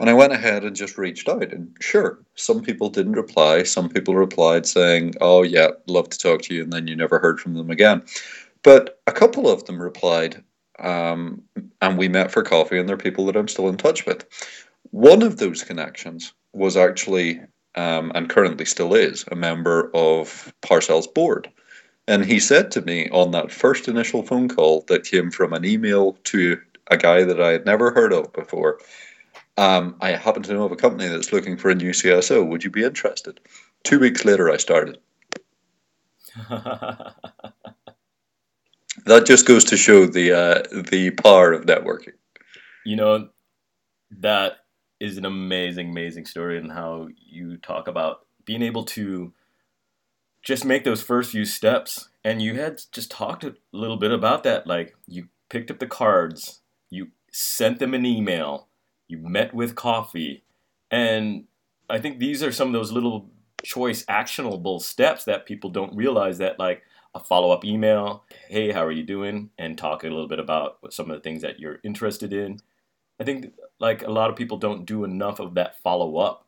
And 0.00 0.10
I 0.10 0.14
went 0.14 0.32
ahead 0.32 0.64
and 0.64 0.74
just 0.74 0.98
reached 0.98 1.28
out. 1.28 1.52
And 1.52 1.76
sure, 1.80 2.18
some 2.34 2.62
people 2.62 2.90
didn't 2.90 3.12
reply. 3.12 3.62
Some 3.62 3.88
people 3.88 4.16
replied 4.16 4.66
saying, 4.66 5.14
Oh, 5.20 5.44
yeah, 5.44 5.68
love 5.86 6.08
to 6.08 6.18
talk 6.18 6.42
to 6.42 6.54
you. 6.54 6.64
And 6.64 6.72
then 6.72 6.88
you 6.88 6.96
never 6.96 7.20
heard 7.20 7.38
from 7.38 7.54
them 7.54 7.70
again. 7.70 8.02
But 8.64 9.00
a 9.06 9.12
couple 9.12 9.48
of 9.48 9.64
them 9.66 9.80
replied, 9.80 10.42
um, 10.80 11.42
and 11.80 11.98
we 11.98 12.08
met 12.08 12.32
for 12.32 12.42
coffee, 12.42 12.78
and 12.78 12.88
they're 12.88 12.96
people 12.96 13.26
that 13.26 13.36
I'm 13.36 13.48
still 13.48 13.68
in 13.68 13.76
touch 13.76 14.06
with. 14.06 14.24
One 14.92 15.22
of 15.22 15.38
those 15.38 15.64
connections 15.64 16.32
was 16.52 16.76
actually, 16.76 17.40
um, 17.74 18.12
and 18.14 18.28
currently 18.28 18.66
still 18.66 18.94
is, 18.94 19.24
a 19.30 19.36
member 19.36 19.90
of 19.94 20.52
Parcell's 20.60 21.06
board. 21.06 21.50
And 22.06 22.24
he 22.24 22.38
said 22.38 22.70
to 22.72 22.82
me 22.82 23.08
on 23.10 23.30
that 23.30 23.50
first 23.50 23.88
initial 23.88 24.22
phone 24.22 24.48
call 24.48 24.84
that 24.88 25.04
came 25.04 25.30
from 25.30 25.54
an 25.54 25.64
email 25.64 26.18
to 26.24 26.60
a 26.90 26.98
guy 26.98 27.24
that 27.24 27.40
I 27.40 27.52
had 27.52 27.64
never 27.64 27.90
heard 27.90 28.12
of 28.12 28.32
before, 28.34 28.80
um, 29.56 29.96
I 30.00 30.10
happen 30.10 30.42
to 30.42 30.52
know 30.52 30.64
of 30.64 30.72
a 30.72 30.76
company 30.76 31.08
that's 31.08 31.32
looking 31.32 31.56
for 31.56 31.70
a 31.70 31.74
new 31.74 31.92
CSO. 31.92 32.46
Would 32.46 32.64
you 32.64 32.70
be 32.70 32.84
interested? 32.84 33.40
Two 33.84 33.98
weeks 33.98 34.24
later, 34.24 34.50
I 34.50 34.56
started. 34.58 34.98
that 36.48 37.14
just 39.24 39.46
goes 39.46 39.64
to 39.64 39.76
show 39.76 40.06
the 40.06 40.32
uh, 40.32 40.62
the 40.82 41.10
power 41.10 41.52
of 41.52 41.66
networking. 41.66 42.14
You 42.84 42.96
know, 42.96 43.28
that 44.18 44.61
is 45.02 45.18
an 45.18 45.24
amazing, 45.24 45.90
amazing 45.90 46.24
story 46.24 46.56
and 46.56 46.70
how 46.70 47.08
you 47.26 47.56
talk 47.56 47.88
about 47.88 48.24
being 48.44 48.62
able 48.62 48.84
to 48.84 49.32
just 50.42 50.64
make 50.64 50.84
those 50.84 51.02
first 51.02 51.32
few 51.32 51.44
steps. 51.44 52.08
And 52.22 52.40
you 52.40 52.54
had 52.54 52.80
just 52.92 53.10
talked 53.10 53.42
a 53.42 53.56
little 53.72 53.96
bit 53.96 54.12
about 54.12 54.44
that. 54.44 54.68
Like 54.68 54.94
you 55.08 55.26
picked 55.48 55.72
up 55.72 55.80
the 55.80 55.88
cards, 55.88 56.60
you 56.88 57.08
sent 57.32 57.80
them 57.80 57.94
an 57.94 58.06
email, 58.06 58.68
you 59.08 59.18
met 59.18 59.52
with 59.52 59.74
coffee. 59.74 60.44
And 60.88 61.46
I 61.90 61.98
think 61.98 62.20
these 62.20 62.40
are 62.40 62.52
some 62.52 62.68
of 62.68 62.74
those 62.74 62.92
little 62.92 63.28
choice 63.64 64.04
actionable 64.08 64.78
steps 64.78 65.24
that 65.24 65.46
people 65.46 65.70
don't 65.70 65.96
realize 65.96 66.38
that 66.38 66.60
like 66.60 66.82
a 67.14 67.20
follow-up 67.20 67.64
email 67.64 68.24
hey 68.48 68.72
how 68.72 68.84
are 68.84 68.90
you 68.90 69.04
doing 69.04 69.50
and 69.56 69.78
talk 69.78 70.02
a 70.02 70.08
little 70.08 70.26
bit 70.26 70.40
about 70.40 70.78
some 70.90 71.08
of 71.10 71.16
the 71.16 71.20
things 71.20 71.42
that 71.42 71.60
you're 71.60 71.78
interested 71.84 72.32
in 72.32 72.58
I 73.20 73.24
think 73.24 73.52
like 73.78 74.02
a 74.02 74.10
lot 74.10 74.30
of 74.30 74.36
people 74.36 74.58
don't 74.58 74.84
do 74.84 75.04
enough 75.04 75.40
of 75.40 75.54
that 75.54 75.80
follow 75.82 76.16
up, 76.16 76.46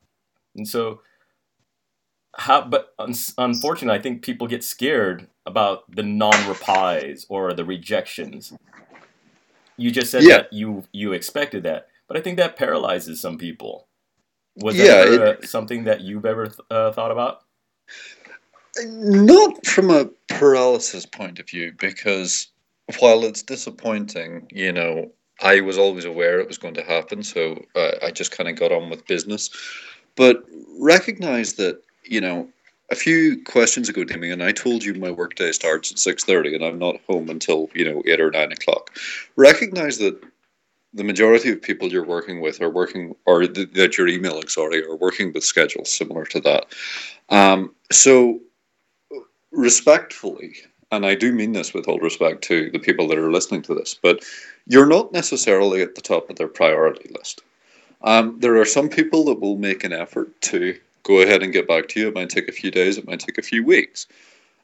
and 0.57 0.67
so 0.67 1.01
how? 2.37 2.67
But 2.67 2.95
un- 2.99 3.15
unfortunately, 3.39 3.99
I 3.99 4.03
think 4.03 4.23
people 4.23 4.47
get 4.47 4.65
scared 4.65 5.29
about 5.47 5.91
the 5.95 6.03
non 6.03 6.49
replies 6.49 7.27
or 7.29 7.53
the 7.53 7.65
rejections. 7.65 8.53
You 9.77 9.91
just 9.91 10.11
said 10.11 10.23
yeah. 10.23 10.39
that 10.39 10.53
you 10.53 10.85
you 10.93 11.13
expected 11.13 11.63
that, 11.65 11.89
but 12.09 12.17
I 12.17 12.21
think 12.21 12.37
that 12.39 12.57
paralyzes 12.57 13.21
some 13.21 13.39
people. 13.39 13.89
Was 14.57 14.77
yeah, 14.77 15.05
that 15.05 15.41
it, 15.43 15.49
something 15.49 15.85
that 15.85 16.03
you've 16.03 16.25
ever 16.25 16.47
th- 16.47 16.59
uh, 16.71 16.93
thought 16.93 17.11
about? 17.11 17.41
Not 18.85 19.67
from 19.67 19.91
a 19.91 20.07
paralysis 20.29 21.07
point 21.07 21.41
of 21.41 21.49
view, 21.49 21.73
because 21.77 22.49
while 23.01 23.25
it's 23.25 23.43
disappointing, 23.43 24.47
you 24.53 24.73
know, 24.73 25.11
I 25.43 25.61
was 25.61 25.79
always 25.79 26.05
aware 26.05 26.39
it 26.41 26.49
was 26.49 26.59
going 26.59 26.75
to 26.75 26.83
happen, 26.83 27.23
so 27.23 27.65
uh, 27.75 27.93
I 28.03 28.11
just 28.11 28.31
kind 28.31 28.49
of 28.49 28.57
got 28.57 28.73
on 28.73 28.91
with 28.91 29.07
business. 29.07 29.51
But 30.17 30.45
recognize 30.79 31.55
that 31.55 31.83
you 32.05 32.21
know 32.21 32.49
a 32.91 32.95
few 32.95 33.43
questions 33.45 33.89
ago, 33.89 34.05
Damien, 34.05 34.35
and 34.35 34.43
I 34.43 34.53
told 34.53 34.85
you 34.85 34.95
my 34.95 35.11
workday 35.11 35.53
starts 35.53 35.91
at 35.91 35.99
six 35.99 36.25
thirty, 36.25 36.55
and 36.55 36.65
I'm 36.65 36.79
not 36.79 37.01
home 37.09 37.29
until 37.29 37.69
you 37.75 37.85
know 37.85 38.03
eight 38.07 38.21
or 38.21 38.31
nine 38.31 38.53
o'clock. 38.53 38.97
Recognize 39.37 39.99
that 39.99 40.23
the 40.95 41.05
majority 41.05 41.51
of 41.51 41.61
people 41.61 41.89
you're 41.89 42.07
working 42.07 42.41
with 42.41 42.61
are 42.61 42.71
working, 42.71 43.15
or 43.27 43.47
th- 43.47 43.73
that 43.73 43.99
you're 43.99 44.09
emailing, 44.09 44.47
sorry, 44.47 44.85
are 44.87 44.97
working 44.97 45.33
with 45.33 45.43
schedules 45.43 45.91
similar 45.91 46.25
to 46.27 46.41
that. 46.41 46.67
Um, 47.31 47.75
so, 47.91 48.39
respectfully, 49.51 50.55
and 50.95 51.07
I 51.07 51.15
do 51.15 51.33
mean 51.33 51.53
this 51.53 51.75
with 51.75 51.89
all 51.89 51.99
respect 51.99 52.43
to 52.45 52.71
the 52.71 52.79
people 52.79 53.09
that 53.09 53.19
are 53.19 53.33
listening 53.33 53.63
to 53.63 53.75
this, 53.75 53.99
but 54.01 54.25
you're 54.67 54.87
not 54.87 55.13
necessarily 55.13 55.83
at 55.83 55.95
the 55.95 56.01
top 56.01 56.31
of 56.31 56.37
their 56.37 56.49
priority 56.49 57.11
list. 57.17 57.43
Um, 58.03 58.39
there 58.41 58.61
are 58.61 58.67
some 58.67 58.89
people 58.89 59.25
that 59.27 59.41
will 59.41 59.57
make 59.57 59.85
an 59.85 59.93
effort 59.93 60.41
to 60.43 60.79
go 61.03 61.21
ahead 61.21 61.43
and 61.43 61.53
get 61.53 61.69
back 61.69 61.89
to 61.89 62.01
you. 62.01 62.09
It 62.09 62.15
might 62.15 62.31
take 62.31 62.49
a 62.49 62.53
few 62.53 62.71
days, 62.71 62.99
it 62.99 63.07
might 63.07 63.21
take 63.21 63.39
a 63.39 63.43
few 63.43 63.65
weeks. 63.65 64.07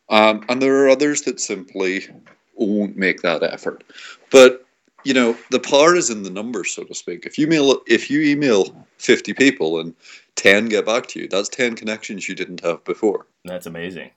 Um, 0.08 0.44
and 0.48 0.60
there 0.60 0.84
are 0.84 0.88
others 0.88 1.22
that 1.22 1.40
simply 1.40 2.06
won't 2.54 2.96
make 2.96 3.22
that 3.22 3.42
effort. 3.42 3.84
But 4.30 4.66
you 5.04 5.14
know, 5.14 5.36
the 5.50 5.60
power 5.60 5.96
is 5.96 6.10
in 6.10 6.22
the 6.24 6.30
numbers, 6.30 6.74
so 6.74 6.84
to 6.84 6.94
speak. 6.94 7.24
If 7.24 7.38
you 7.38 7.46
email 7.46 7.80
if 7.86 8.10
you 8.10 8.20
email 8.20 8.86
fifty 8.98 9.32
people 9.32 9.80
and 9.80 9.94
ten 10.34 10.66
get 10.66 10.84
back 10.84 11.06
to 11.08 11.20
you, 11.20 11.28
that's 11.28 11.48
ten 11.48 11.74
connections 11.74 12.28
you 12.28 12.34
didn't 12.34 12.60
have 12.60 12.84
before. 12.84 13.26
That's 13.44 13.66
amazing. 13.66 14.10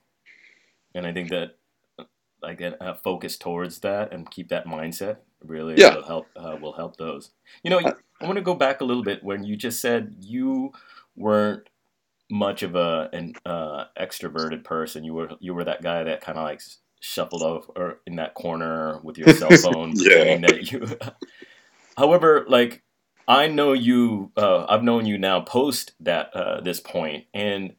And 0.94 1.08
I 1.08 1.14
think 1.14 1.30
that 1.30 1.56
like 2.44 2.62
a, 2.62 2.96
focus 3.04 3.38
towards 3.38 3.80
that 3.80 4.14
and 4.14 4.30
keep 4.30 4.50
that 4.50 4.66
mindset 4.66 5.18
really 5.44 5.76
yeah. 5.78 5.96
will 5.96 6.04
help 6.04 6.28
uh, 6.36 6.56
will 6.62 6.74
help 6.74 6.98
those. 6.98 7.32
You 7.64 7.70
know, 7.70 7.80
uh, 7.80 7.94
I 8.22 8.26
want 8.26 8.36
to 8.38 8.42
go 8.44 8.56
back 8.56 8.82
a 8.82 8.86
little 8.86 9.04
bit 9.04 9.24
when 9.24 9.44
you 9.44 9.56
just 9.56 9.82
said 9.82 10.16
you 10.20 10.72
weren't 11.16 11.68
much 12.30 12.64
of 12.64 12.76
a 12.76 13.10
an 13.14 13.34
uh, 13.46 13.86
extroverted 14.00 14.64
person. 14.64 15.04
You 15.04 15.14
were 15.14 15.30
you 15.40 15.54
were 15.54 15.64
that 15.64 15.82
guy 15.82 16.04
that 16.04 16.22
kind 16.22 16.38
of 16.38 16.44
like 16.44 16.62
shuffled 17.00 17.42
off 17.42 17.66
or 17.76 18.00
in 18.08 18.16
that 18.16 18.34
corner 18.34 19.00
with 19.04 19.18
your 19.18 19.34
cell 19.34 19.50
phone, 19.72 19.94
yeah. 19.96 20.38
that 20.38 20.72
you. 20.72 20.86
However, 21.98 22.46
like 22.48 22.84
I 23.28 23.48
know 23.48 23.74
you, 23.74 24.32
uh, 24.36 24.66
I've 24.68 24.84
known 24.84 25.06
you 25.06 25.18
now 25.18 25.42
post 25.42 25.94
that 26.00 26.36
uh, 26.36 26.62
this 26.62 26.80
point, 26.80 27.26
and 27.34 27.76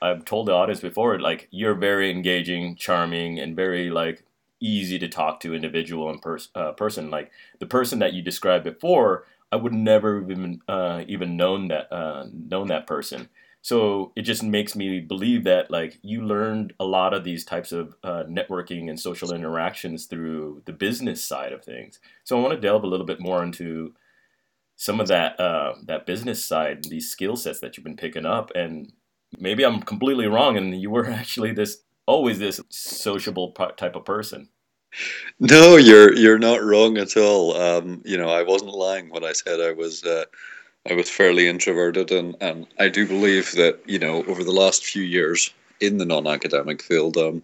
I've 0.00 0.24
told 0.24 0.46
the 0.46 0.52
audience 0.52 0.80
before, 0.80 1.18
like 1.18 1.48
you're 1.50 1.74
very 1.74 2.10
engaging, 2.10 2.76
charming, 2.76 3.38
and 3.38 3.56
very 3.56 3.90
like 3.90 4.24
easy 4.60 4.98
to 4.98 5.08
talk 5.08 5.40
to 5.40 5.54
individual 5.54 6.10
and 6.10 6.20
pers- 6.20 6.50
uh, 6.54 6.72
person. 6.72 7.10
Like 7.10 7.30
the 7.58 7.66
person 7.66 7.98
that 8.00 8.12
you 8.12 8.22
described 8.22 8.64
before, 8.64 9.24
I 9.50 9.56
would 9.56 9.72
never 9.72 10.20
even 10.30 10.60
uh, 10.68 11.04
even 11.08 11.36
known 11.36 11.68
that 11.68 11.92
uh, 11.92 12.26
known 12.32 12.68
that 12.68 12.86
person. 12.86 13.28
So 13.62 14.12
it 14.14 14.22
just 14.22 14.44
makes 14.44 14.76
me 14.76 15.00
believe 15.00 15.42
that 15.44 15.70
like 15.72 15.98
you 16.02 16.22
learned 16.22 16.72
a 16.78 16.84
lot 16.84 17.12
of 17.12 17.24
these 17.24 17.44
types 17.44 17.72
of 17.72 17.96
uh, 18.04 18.22
networking 18.28 18.88
and 18.88 19.00
social 19.00 19.32
interactions 19.32 20.06
through 20.06 20.62
the 20.66 20.72
business 20.72 21.24
side 21.24 21.52
of 21.52 21.64
things. 21.64 21.98
So 22.22 22.38
I 22.38 22.42
want 22.42 22.54
to 22.54 22.60
delve 22.60 22.84
a 22.84 22.86
little 22.86 23.06
bit 23.06 23.18
more 23.18 23.42
into 23.42 23.94
some 24.76 25.00
of 25.00 25.08
that 25.08 25.40
uh, 25.40 25.74
that 25.84 26.06
business 26.06 26.44
side, 26.44 26.84
these 26.84 27.10
skill 27.10 27.34
sets 27.34 27.60
that 27.60 27.76
you've 27.76 27.84
been 27.84 27.96
picking 27.96 28.26
up, 28.26 28.52
and 28.54 28.92
maybe 29.38 29.64
I'm 29.64 29.80
completely 29.82 30.26
wrong 30.26 30.56
and 30.56 30.80
you 30.80 30.90
were 30.90 31.08
actually 31.10 31.52
this 31.52 31.78
always 32.06 32.38
this 32.38 32.60
sociable 32.70 33.52
type 33.76 33.96
of 33.96 34.04
person. 34.04 34.48
No, 35.38 35.76
you're 35.76 36.14
you're 36.14 36.38
not 36.38 36.62
wrong 36.62 36.96
at 36.96 37.16
all. 37.16 37.54
Um, 37.56 38.02
you 38.04 38.16
know, 38.16 38.30
I 38.30 38.42
wasn't 38.42 38.72
lying 38.72 39.10
when 39.10 39.24
I 39.24 39.32
said 39.32 39.60
I 39.60 39.72
was 39.72 40.02
uh, 40.04 40.24
I 40.88 40.94
was 40.94 41.10
fairly 41.10 41.48
introverted, 41.48 42.10
and 42.10 42.34
and 42.40 42.66
I 42.78 42.88
do 42.88 43.06
believe 43.06 43.52
that 43.52 43.80
you 43.86 43.98
know 43.98 44.24
over 44.24 44.42
the 44.42 44.52
last 44.52 44.84
few 44.86 45.02
years 45.02 45.52
in 45.80 45.98
the 45.98 46.06
non-academic 46.06 46.80
field, 46.80 47.18
um, 47.18 47.42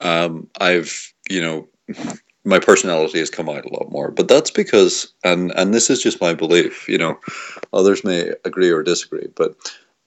um, 0.00 0.48
I've 0.60 1.12
you 1.28 1.42
know 1.42 1.68
my 2.44 2.58
personality 2.58 3.18
has 3.18 3.28
come 3.28 3.50
out 3.50 3.66
a 3.66 3.74
lot 3.74 3.90
more. 3.90 4.10
But 4.10 4.28
that's 4.28 4.50
because, 4.50 5.12
and 5.24 5.52
and 5.56 5.74
this 5.74 5.90
is 5.90 6.02
just 6.02 6.22
my 6.22 6.32
belief. 6.32 6.88
You 6.88 6.98
know, 6.98 7.20
others 7.74 8.04
may 8.04 8.32
agree 8.46 8.70
or 8.70 8.82
disagree, 8.82 9.28
but 9.34 9.54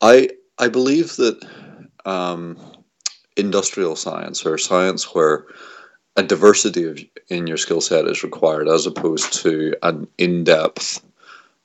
I 0.02 0.30
I 0.62 0.68
believe 0.68 1.16
that 1.16 1.44
um, 2.06 2.56
industrial 3.36 3.96
science 3.96 4.46
or 4.46 4.60
science 4.60 5.16
where 5.16 5.48
a 6.16 6.24
diversity 6.24 6.86
of, 6.86 7.00
in 7.30 7.48
your 7.48 7.58
skill 7.58 7.82
set 7.82 8.06
is 8.06 8.24
required 8.24 8.68
as 8.68 8.86
opposed 8.86 9.34
to 9.42 9.76
an 9.82 10.08
in-depth 10.20 11.04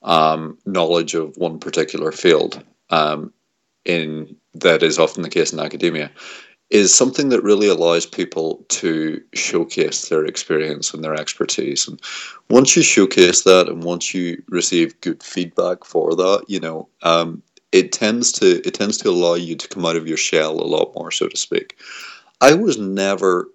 um, 0.01 0.57
knowledge 0.65 1.13
of 1.13 1.37
one 1.37 1.59
particular 1.59 2.11
field 2.11 2.63
um, 2.89 3.31
in 3.85 4.35
that 4.55 4.81
is 4.81 4.97
often 4.97 5.21
the 5.21 5.29
case 5.29 5.53
in 5.53 5.59
academia 5.59 6.09
is 6.69 6.93
something 6.93 7.29
that 7.29 7.43
really 7.43 7.67
allows 7.67 8.05
people 8.05 8.65
to 8.67 9.21
showcase 9.33 10.09
their 10.09 10.25
experience 10.25 10.93
and 10.93 11.03
their 11.03 11.13
expertise. 11.13 11.87
And 11.87 12.01
once 12.49 12.75
you 12.75 12.81
showcase 12.81 13.43
that 13.43 13.69
and 13.69 13.83
once 13.83 14.13
you 14.13 14.43
receive 14.49 14.99
good 15.01 15.21
feedback 15.23 15.85
for 15.85 16.15
that 16.15 16.45
you 16.47 16.59
know 16.59 16.89
um, 17.03 17.43
it 17.71 17.91
tends 17.91 18.31
to 18.33 18.65
it 18.67 18.73
tends 18.73 18.97
to 18.97 19.09
allow 19.09 19.35
you 19.35 19.55
to 19.55 19.67
come 19.67 19.85
out 19.85 19.95
of 19.95 20.07
your 20.07 20.17
shell 20.17 20.59
a 20.59 20.65
lot 20.65 20.93
more 20.95 21.11
so 21.11 21.27
to 21.27 21.37
speak. 21.37 21.77
I 22.41 22.53
was 22.53 22.77
never 22.77 23.49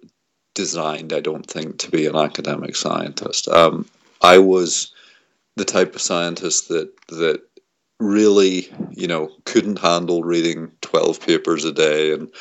designed 0.55 1.13
i 1.13 1.19
don't 1.19 1.47
think 1.49 1.79
to 1.79 1.89
be 1.89 2.05
an 2.05 2.15
academic 2.15 2.75
scientist. 2.75 3.47
Um, 3.47 3.89
i 4.21 4.37
was 4.37 4.93
the 5.55 5.65
type 5.65 5.95
of 5.95 6.01
scientist 6.01 6.67
that 6.69 6.91
that 7.07 7.41
really, 7.99 8.71
you 8.91 9.07
know, 9.07 9.31
couldn't 9.45 9.79
handle 9.79 10.23
reading 10.23 10.71
twelve 10.81 11.19
papers 11.21 11.65
a 11.65 11.71
day 11.71 12.13
and 12.13 12.31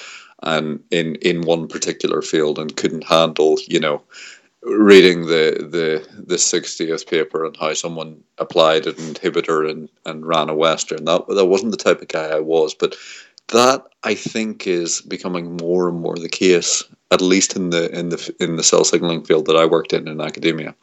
and 0.42 0.82
in 0.90 1.16
in 1.16 1.42
one 1.42 1.68
particular 1.68 2.22
field 2.22 2.58
and 2.58 2.76
couldn't 2.76 3.04
handle, 3.04 3.58
you 3.68 3.80
know, 3.80 4.02
reading 4.62 5.27
the 5.27 5.66
the 5.70 6.22
the 6.25 6.38
sixtieth 6.38 7.07
paper 7.07 7.44
and 7.44 7.57
how 7.57 7.75
someone 7.75 8.22
applied 8.38 8.87
an 8.87 8.94
inhibitor 8.94 9.68
and 9.68 9.88
and 10.07 10.27
ran 10.27 10.48
a 10.48 10.55
western. 10.55 11.05
That 11.05 11.27
that 11.29 11.46
wasn't 11.46 11.72
the 11.72 11.77
type 11.77 12.01
of 12.01 12.09
guy 12.09 12.29
I 12.29 12.40
was, 12.40 12.75
but 12.75 12.96
that 13.48 13.85
I 14.05 14.14
think 14.14 14.66
is 14.66 15.01
becoming 15.03 15.57
more 15.57 15.88
and 15.88 15.98
more 15.98 16.16
the 16.16 16.29
case, 16.29 16.85
at 17.11 17.20
least 17.20 17.57
in 17.57 17.70
the 17.70 17.90
in 17.96 18.11
the 18.11 18.35
in 18.40 18.57
the 18.57 18.62
cell 18.62 18.85
signaling 18.85 19.25
field 19.25 19.46
that 19.46 19.57
I 19.57 19.66
worked 19.66 19.92
in 19.92 20.09
in 20.09 20.20
academia. 20.20 20.75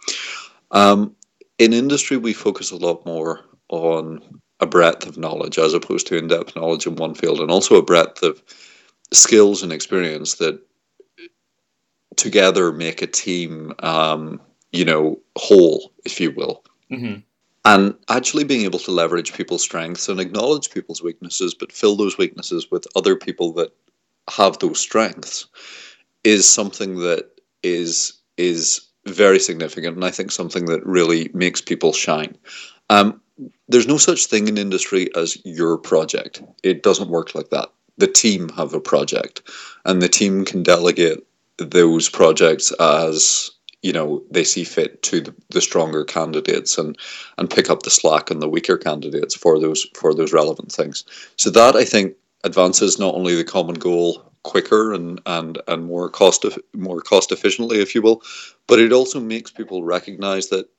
Um, 0.72 1.15
in 1.58 1.74
industry, 1.74 2.18
we 2.18 2.34
focus 2.34 2.72
a 2.72 2.78
lot 2.78 3.06
more 3.06 3.42
on 3.70 4.42
a 4.60 4.65
breadth 4.65 5.08
of 5.08 5.18
knowledge 5.18 5.58
as 5.58 5.74
opposed 5.74 6.08
to 6.08 6.18
in-depth 6.18 6.56
knowledge 6.56 6.86
in 6.86 6.96
one 6.96 7.15
field, 7.15 7.39
and 7.39 7.50
also 7.50 7.76
a 7.76 7.82
breadth 7.82 8.24
of 8.24 8.44
skills 9.12 9.63
and 9.63 9.72
experience 9.72 10.36
that 10.36 10.60
together 12.19 12.71
make 12.71 13.01
a 13.01 13.08
team, 13.08 13.73
um, 13.79 14.39
you 14.71 14.86
know, 14.86 15.19
whole, 15.38 15.91
if 16.05 16.19
you 16.19 16.32
will. 16.32 16.63
Mm-hmm. 16.91 17.21
And 17.65 17.95
actually 18.10 18.45
being 18.45 18.62
able 18.62 18.79
to 18.79 18.91
leverage 18.91 19.34
people's 19.34 19.62
strengths 19.62 20.08
and 20.10 20.19
acknowledge 20.19 20.71
people's 20.71 21.03
weaknesses, 21.03 21.53
but 21.53 21.71
fill 21.71 21.95
those 21.95 22.17
weaknesses 22.17 22.71
with 22.71 22.88
other 22.95 23.15
people 23.15 23.53
that 23.53 23.71
have 24.29 24.60
those 24.60 24.79
strengths, 24.79 25.47
is 26.23 26.47
something 26.47 26.99
that 26.99 27.41
is 27.63 28.13
is 28.38 28.82
very 29.05 29.39
significant, 29.39 29.95
and 29.95 30.05
I 30.05 30.12
think 30.12 30.32
something 30.32 30.65
that 30.65 30.86
really 30.86 31.29
makes 31.34 31.62
people 31.62 31.93
shine. 31.93 32.38
Um, 32.89 33.21
there's 33.67 33.88
no 33.88 33.97
such 33.97 34.25
thing 34.25 34.47
in 34.47 34.58
industry 34.58 35.10
as 35.15 35.38
your 35.45 35.77
project. 35.77 36.41
It 36.63 36.84
doesn't 36.84 37.10
work 37.10 37.36
like 37.36 37.49
that. 37.49 37.69
The 37.97 38.08
team 38.08 38.49
have 38.49 38.73
a 38.73 38.79
project, 38.79 39.41
and 39.86 40.01
the 40.01 40.10
team 40.10 40.45
can 40.45 40.63
delegate 40.63 41.25
those 41.65 42.10
projects 42.10 42.72
as 42.80 43.52
you 43.82 43.93
know 43.93 44.22
they 44.30 44.43
see 44.43 44.63
fit 44.63 45.02
to 45.04 45.22
the, 45.22 45.34
the 45.50 45.62
stronger 45.62 46.04
candidates 46.04 46.78
and 46.78 46.98
and 47.38 47.50
pick 47.50 47.69
up 47.69 47.84
the 47.84 47.89
slack 47.89 48.30
on 48.32 48.39
the 48.39 48.50
weaker 48.50 48.78
candidates 48.78 49.36
for 49.36 49.60
those 49.60 49.88
for 49.95 50.13
those 50.13 50.34
relevant 50.34 50.72
things. 50.72 51.06
So 51.38 51.50
that 51.52 51.76
I 51.76 51.86
think 51.86 52.15
advances 52.43 53.00
not 53.00 53.15
only 53.15 53.36
the 53.36 53.43
common 53.43 53.76
goal 53.76 54.24
quicker 54.43 54.93
and 54.93 55.22
and 55.26 55.62
and 55.67 55.86
more 55.86 56.10
cost 56.10 56.45
more 56.74 57.02
cost 57.02 57.32
efficiently, 57.32 57.80
if 57.80 57.95
you 57.95 58.02
will, 58.02 58.22
but 58.67 58.80
it 58.80 58.91
also 58.91 59.19
makes 59.19 59.52
people 59.52 59.84
recognize 59.84 60.50
that 60.50 60.69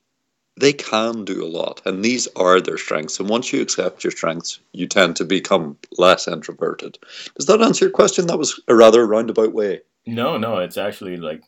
they 0.57 0.73
can 0.73 1.25
do 1.25 1.45
a 1.45 1.49
lot, 1.49 1.81
and 1.87 2.05
these 2.05 2.29
are 2.37 2.61
their 2.61 2.77
strengths. 2.77 3.19
And 3.19 3.29
once 3.29 3.53
you 3.53 3.63
accept 3.63 4.05
your 4.05 4.11
strengths, 4.11 4.61
you 4.73 4.87
tend 4.87 5.17
to 5.17 5.25
become 5.25 5.79
less 5.97 6.29
introverted. 6.29 6.99
Does 7.37 7.47
that 7.47 7.63
answer 7.63 7.87
your 7.87 7.93
question? 7.93 8.27
That 8.27 8.39
was 8.39 8.61
a 8.69 8.75
rather 8.75 9.07
roundabout 9.07 9.55
way. 9.55 9.81
No, 10.07 10.39
no, 10.39 10.59
it's 10.59 10.79
actually 10.79 11.17
like 11.19 11.43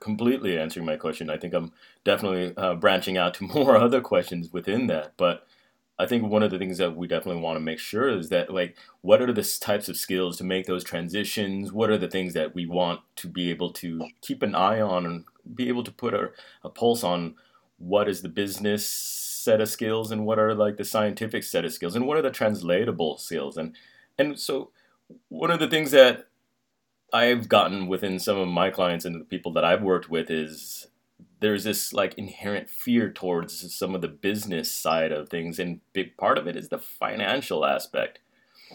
completely 0.00 0.58
answering 0.58 0.84
my 0.86 0.96
question. 0.96 1.30
I 1.30 1.38
think 1.38 1.54
I'm 1.54 1.72
definitely 2.04 2.54
uh, 2.56 2.74
branching 2.74 3.16
out 3.16 3.34
to 3.34 3.44
more 3.54 3.76
other 3.76 4.00
questions 4.00 4.52
within 4.52 4.86
that, 4.88 5.14
but 5.16 5.46
I 5.98 6.06
think 6.06 6.24
one 6.24 6.42
of 6.42 6.50
the 6.50 6.58
things 6.58 6.78
that 6.78 6.96
we 6.96 7.06
definitely 7.06 7.40
want 7.40 7.56
to 7.56 7.60
make 7.60 7.78
sure 7.78 8.08
is 8.08 8.28
that 8.28 8.52
like 8.52 8.76
what 9.00 9.22
are 9.22 9.32
the 9.32 9.58
types 9.60 9.88
of 9.88 9.96
skills 9.96 10.36
to 10.38 10.44
make 10.44 10.66
those 10.66 10.84
transitions? 10.84 11.72
What 11.72 11.90
are 11.90 11.98
the 11.98 12.08
things 12.08 12.34
that 12.34 12.54
we 12.54 12.66
want 12.66 13.00
to 13.16 13.28
be 13.28 13.50
able 13.50 13.72
to 13.74 14.06
keep 14.20 14.42
an 14.42 14.54
eye 14.54 14.80
on 14.80 15.06
and 15.06 15.24
be 15.54 15.68
able 15.68 15.84
to 15.84 15.92
put 15.92 16.14
a, 16.14 16.30
a 16.64 16.68
pulse 16.68 17.04
on 17.04 17.36
what 17.78 18.08
is 18.08 18.22
the 18.22 18.28
business 18.28 18.86
set 18.88 19.60
of 19.60 19.68
skills 19.68 20.10
and 20.10 20.26
what 20.26 20.38
are 20.38 20.54
like 20.54 20.76
the 20.76 20.84
scientific 20.84 21.44
set 21.44 21.64
of 21.64 21.72
skills 21.72 21.94
and 21.94 22.06
what 22.06 22.16
are 22.16 22.22
the 22.22 22.30
translatable 22.30 23.18
skills 23.18 23.56
and 23.56 23.76
and 24.18 24.38
so 24.38 24.70
one 25.28 25.50
of 25.50 25.58
the 25.60 25.68
things 25.68 25.90
that 25.90 26.26
I've 27.14 27.48
gotten 27.48 27.86
within 27.86 28.18
some 28.18 28.36
of 28.36 28.48
my 28.48 28.70
clients 28.70 29.04
and 29.04 29.14
the 29.14 29.24
people 29.24 29.52
that 29.52 29.64
I've 29.64 29.82
worked 29.82 30.10
with 30.10 30.30
is 30.30 30.88
there's 31.38 31.62
this 31.62 31.92
like 31.92 32.14
inherent 32.18 32.68
fear 32.68 33.08
towards 33.08 33.72
some 33.72 33.94
of 33.94 34.00
the 34.00 34.08
business 34.08 34.72
side 34.72 35.12
of 35.12 35.28
things 35.28 35.60
and 35.60 35.80
big 35.92 36.16
part 36.16 36.38
of 36.38 36.48
it 36.48 36.56
is 36.56 36.70
the 36.70 36.78
financial 36.78 37.64
aspect 37.64 38.18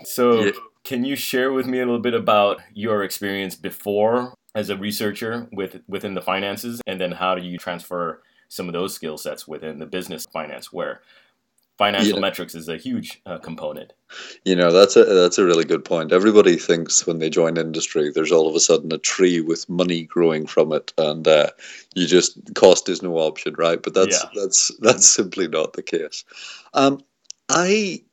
so 0.04 0.45
yeah. 0.45 0.52
can 0.86 1.04
you 1.04 1.17
share 1.17 1.52
with 1.52 1.65
me 1.67 1.80
a 1.80 1.86
little 1.86 1.99
bit 1.99 2.13
about 2.13 2.62
your 2.73 3.04
experience 3.04 3.56
before 3.56 4.34
as 4.56 4.69
a 4.69 4.78
researcher 4.78 5.49
with 5.52 5.82
within 5.88 6.13
the 6.13 6.21
finances 6.21 6.82
and 6.88 7.02
then 7.02 7.12
how 7.12 7.36
do 7.36 7.41
you 7.41 7.58
transfer 7.58 8.21
some 8.47 8.67
of 8.67 8.73
those 8.73 8.93
skill 8.93 9.17
sets 9.17 9.47
within 9.47 9.80
the 9.80 9.86
business 9.86 10.25
finance 10.32 10.71
where 10.71 11.02
financial 11.80 12.15
yeah. 12.15 12.20
metrics 12.20 12.54
is 12.56 12.68
a 12.68 12.76
huge 12.76 13.22
uh, 13.26 13.38
component. 13.38 13.94
You 14.44 14.54
know, 14.54 14.70
that's 14.72 14.98
a 14.98 15.06
that's 15.06 15.38
a 15.38 15.46
really 15.46 15.63
good 15.63 15.86
point. 15.86 16.12
Everybody 16.12 16.58
thinks 16.58 17.08
when 17.08 17.20
they 17.20 17.30
join 17.30 17.58
industry, 17.58 18.12
there's 18.12 18.34
all 18.34 18.50
of 18.50 18.56
a 18.56 18.60
sudden 18.60 18.92
a 18.92 18.98
tree 18.98 19.39
with 19.39 19.70
money 19.70 20.04
growing 20.04 20.46
from 20.46 20.74
it, 20.74 20.92
and 20.98 21.26
uh, 21.26 21.52
you 21.96 22.06
just 22.06 22.54
cost 22.54 22.89
is 22.89 23.02
no 23.02 23.18
option, 23.18 23.56
right? 23.58 23.82
But 23.82 23.94
that's 23.94 24.22
yeah. 24.22 24.30
that's 24.36 24.72
that's 24.82 25.08
simply 25.08 25.48
not 25.48 25.74
the 25.74 25.82
case. 25.82 26.26
Um, 26.74 27.02
I 27.48 28.04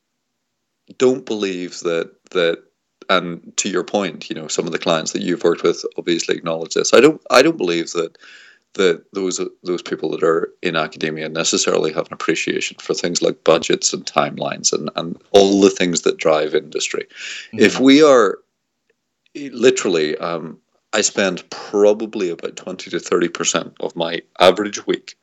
don't 0.97 1.25
believe 1.25 1.81
that 1.81 2.11
that. 2.31 2.63
And 3.09 3.55
to 3.55 3.69
your 3.69 3.85
point, 3.85 4.29
you 4.29 4.35
know, 4.35 4.49
some 4.49 4.65
of 4.65 4.73
the 4.73 4.79
clients 4.79 5.13
that 5.13 5.21
you've 5.21 5.45
worked 5.45 5.63
with 5.63 5.85
obviously 5.97 6.35
acknowledge 6.35 6.73
this. 6.73 6.93
I 6.93 6.99
don't. 6.99 7.21
I 7.29 7.41
don't 7.41 7.57
believe 7.57 7.91
that 7.91 8.17
that 8.77 9.03
those 9.13 9.39
those 9.63 9.81
people 9.81 10.09
that 10.11 10.23
are 10.23 10.51
in 10.61 10.75
academia 10.75 11.29
necessarily 11.29 11.93
have 11.93 12.07
an 12.07 12.13
appreciation 12.13 12.77
for 12.79 12.93
things 12.93 13.21
like 13.21 13.43
budgets 13.43 13.93
and 13.93 14.05
timelines 14.05 14.73
and, 14.73 14.89
and 14.95 15.21
all 15.31 15.61
the 15.61 15.69
things 15.69 16.01
that 16.01 16.17
drive 16.17 16.55
industry. 16.55 17.05
Mm-hmm. 17.47 17.59
If 17.59 17.79
we 17.79 18.01
are 18.01 18.39
literally, 19.35 20.17
um, 20.17 20.57
I 20.93 21.01
spend 21.01 21.47
probably 21.49 22.29
about 22.29 22.55
20 22.55 22.89
to 22.91 22.97
30% 22.97 23.73
of 23.79 23.95
my 23.95 24.21
average 24.39 24.87
week 24.87 25.15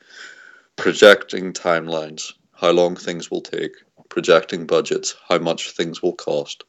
projecting 0.76 1.52
timelines, 1.52 2.32
how 2.52 2.70
long 2.70 2.96
things 2.96 3.30
will 3.30 3.40
take, 3.40 3.72
projecting 4.08 4.66
budgets, 4.66 5.14
how 5.28 5.38
much 5.38 5.70
things 5.72 6.02
will 6.02 6.12
cost, 6.12 6.64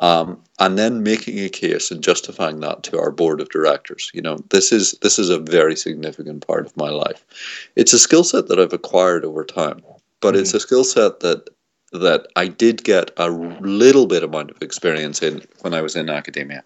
um, 0.00 0.42
and 0.58 0.78
then 0.78 1.02
making 1.02 1.38
a 1.38 1.48
case 1.48 1.90
and 1.90 2.02
justifying 2.02 2.60
that 2.60 2.82
to 2.84 2.98
our 2.98 3.10
board 3.10 3.40
of 3.40 3.50
directors. 3.50 4.10
You 4.14 4.22
know, 4.22 4.38
this 4.50 4.72
is 4.72 4.92
this 5.02 5.18
is 5.18 5.28
a 5.28 5.38
very 5.38 5.76
significant 5.76 6.46
part 6.46 6.66
of 6.66 6.76
my 6.76 6.88
life. 6.88 7.24
It's 7.76 7.92
a 7.92 7.98
skill 7.98 8.24
set 8.24 8.48
that 8.48 8.58
I've 8.58 8.72
acquired 8.72 9.24
over 9.24 9.44
time, 9.44 9.82
but 10.20 10.34
mm-hmm. 10.34 10.42
it's 10.42 10.54
a 10.54 10.60
skill 10.60 10.84
set 10.84 11.20
that 11.20 11.48
that 11.92 12.28
I 12.36 12.46
did 12.46 12.84
get 12.84 13.10
a 13.16 13.28
little 13.28 14.06
bit 14.06 14.22
amount 14.22 14.52
of 14.52 14.62
experience 14.62 15.22
in 15.22 15.42
when 15.60 15.74
I 15.74 15.80
was 15.80 15.96
in 15.96 16.08
academia. 16.08 16.64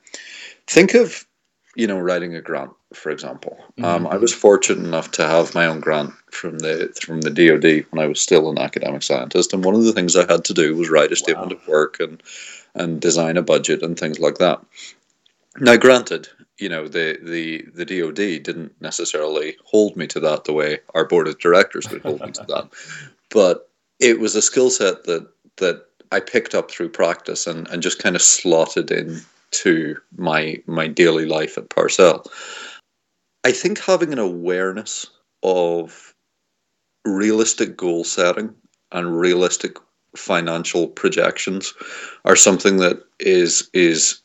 Think 0.67 0.95
of 0.95 1.27
you 1.75 1.89
know 1.89 1.99
writing 1.99 2.37
a 2.37 2.41
grant, 2.41 2.71
for 2.93 3.11
example. 3.11 3.59
Mm-hmm. 3.79 3.85
Um, 3.85 4.07
I 4.07 4.17
was 4.17 4.33
fortunate 4.33 4.87
enough 4.87 5.11
to 5.13 5.27
have 5.27 5.57
my 5.57 5.67
own 5.67 5.81
grant 5.81 6.13
from 6.31 6.59
the 6.59 6.97
from 7.01 7.23
the 7.23 7.31
DoD 7.31 7.85
when 7.91 8.05
I 8.05 8.07
was 8.07 8.21
still 8.21 8.49
an 8.49 8.59
academic 8.59 9.03
scientist, 9.03 9.53
and 9.53 9.65
one 9.65 9.75
of 9.75 9.83
the 9.83 9.93
things 9.93 10.15
I 10.15 10.31
had 10.31 10.45
to 10.45 10.55
do 10.55 10.77
was 10.77 10.89
write 10.89 11.11
a 11.11 11.17
statement 11.17 11.51
wow. 11.51 11.57
of 11.57 11.67
work 11.67 11.99
and 11.99 12.23
and 12.75 13.01
design 13.01 13.37
a 13.37 13.43
budget 13.43 13.83
and 13.83 13.99
things 13.99 14.19
like 14.19 14.39
that. 14.39 14.61
Now, 15.61 15.77
granted, 15.77 16.29
you 16.59 16.69
know 16.69 16.89
the 16.89 17.19
the 17.23 17.65
the 17.75 17.85
DoD 17.85 18.43
didn't 18.43 18.73
necessarily 18.81 19.57
hold 19.65 19.97
me 19.97 20.07
to 20.09 20.21
that 20.21 20.45
the 20.45 20.53
way 20.53 20.79
our 20.95 21.05
board 21.05 21.29
of 21.29 21.39
directors 21.39 21.89
would 21.91 22.03
hold 22.03 22.21
me 22.21 22.33
to 22.33 22.45
that, 22.49 22.69
but 23.31 23.71
it 24.01 24.21
was 24.21 24.35
a 24.35 24.43
skill 24.43 24.71
set 24.71 25.05
that 25.05 25.29
that 25.57 25.87
I 26.13 26.21
picked 26.21 26.55
up 26.55 26.71
through 26.71 26.91
practice 26.91 27.47
and, 27.47 27.69
and 27.69 27.83
just 27.83 28.03
kind 28.03 28.17
of 28.17 28.23
slotted 28.23 28.91
in 28.91 29.21
to 29.53 29.97
my 30.17 30.61
my 30.67 30.87
daily 30.87 31.27
life 31.27 31.57
at 31.59 31.71
Parcell. 31.71 32.25
I 33.45 33.53
think 33.53 33.79
having 33.79 34.13
an 34.13 34.19
awareness 34.19 35.07
of 35.43 36.15
realistic 37.05 37.77
goal 37.77 38.05
setting 38.05 38.55
and 38.93 39.19
realistic 39.19 39.77
financial 40.17 40.89
projections 40.89 41.75
are 42.25 42.37
something 42.37 42.79
that 42.79 43.03
is 43.21 43.69
is 43.73 44.21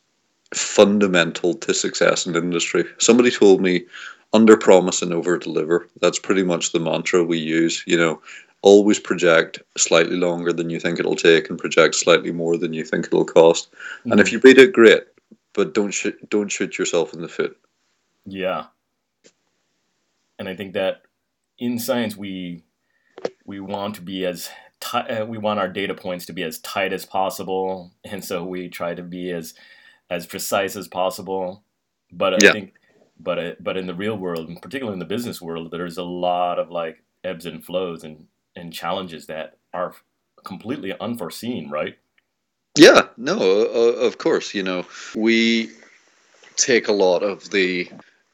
fundamental 0.54 1.54
to 1.54 1.73
success 1.73 2.25
in 2.25 2.36
industry. 2.36 2.84
Somebody 2.97 3.32
told 3.32 3.62
me 3.62 3.86
under 4.34 4.58
promise 4.58 5.02
and 5.02 5.13
over 5.13 5.38
deliver. 5.38 5.88
That's 6.02 6.19
pretty 6.19 6.43
much 6.43 6.71
the 6.71 6.80
mantra 6.80 7.23
we 7.23 7.38
use. 7.38 7.84
You 7.86 7.97
know, 7.97 8.21
always 8.62 8.99
project 8.99 9.60
slightly 9.78 10.15
longer 10.15 10.54
than 10.54 10.69
you 10.69 10.80
think 10.80 10.99
it'll 10.99 11.15
take 11.15 11.49
and 11.49 11.58
project 11.58 11.95
slightly 11.95 12.32
more 12.32 12.58
than 12.58 12.73
you 12.73 12.84
think 12.84 13.06
it'll 13.06 13.25
cost. 13.25 13.71
Mm-hmm. 13.71 14.12
And 14.12 14.21
if 14.21 14.32
you 14.32 14.39
beat 14.39 14.58
it, 14.58 14.73
great, 14.73 15.04
but 15.54 15.73
don't 15.73 15.91
sh- 15.91 16.19
don't 16.30 16.49
shoot 16.49 16.78
yourself 16.78 17.13
in 17.13 17.21
the 17.21 17.30
foot. 17.30 17.58
Yeah, 18.25 18.65
and 20.38 20.47
I 20.47 20.56
think 20.56 20.73
that 20.73 21.04
in 21.58 21.80
science 21.80 22.15
we 22.15 22.63
we 23.45 23.60
want 23.60 23.95
to 23.95 24.02
be 24.02 24.25
as 24.25 24.49
uh, 24.94 25.26
we 25.28 25.38
want 25.38 25.60
our 25.60 25.68
data 25.68 25.94
points 25.94 26.26
to 26.28 26.34
be 26.34 26.44
as 26.44 26.60
tight 26.60 26.94
as 26.94 27.06
possible, 27.06 27.92
and 28.04 28.24
so 28.24 28.44
we 28.44 28.70
try 28.70 28.94
to 28.94 29.04
be 29.04 29.32
as 29.32 29.54
as 30.10 30.26
precise 30.26 30.76
as 30.76 30.88
possible. 30.88 31.63
But 32.12 32.44
I 32.44 32.52
think, 32.52 32.74
but 33.20 33.39
uh, 33.39 33.52
but 33.60 33.78
in 33.78 33.88
the 33.88 33.94
real 33.94 34.18
world, 34.18 34.48
and 34.48 34.62
particularly 34.62 34.96
in 34.96 35.00
the 35.00 35.06
business 35.06 35.42
world, 35.42 35.72
there's 35.72 35.98
a 35.98 36.04
lot 36.04 36.60
of 36.60 36.72
like 36.72 37.04
ebbs 37.24 37.46
and 37.46 37.63
flows 37.63 38.04
and 38.04 38.28
and 38.56 38.74
challenges 38.74 39.28
that 39.28 39.58
are 39.74 39.94
completely 40.44 40.94
unforeseen, 41.00 41.70
right? 41.70 41.98
Yeah, 42.78 43.08
no, 43.18 43.38
uh, 43.38 44.06
of 44.06 44.18
course. 44.18 44.54
You 44.54 44.63
know, 44.63 44.86
we 45.15 45.72
take 46.56 46.88
a 46.88 46.94
lot 46.94 47.24
of 47.24 47.50
the 47.52 47.89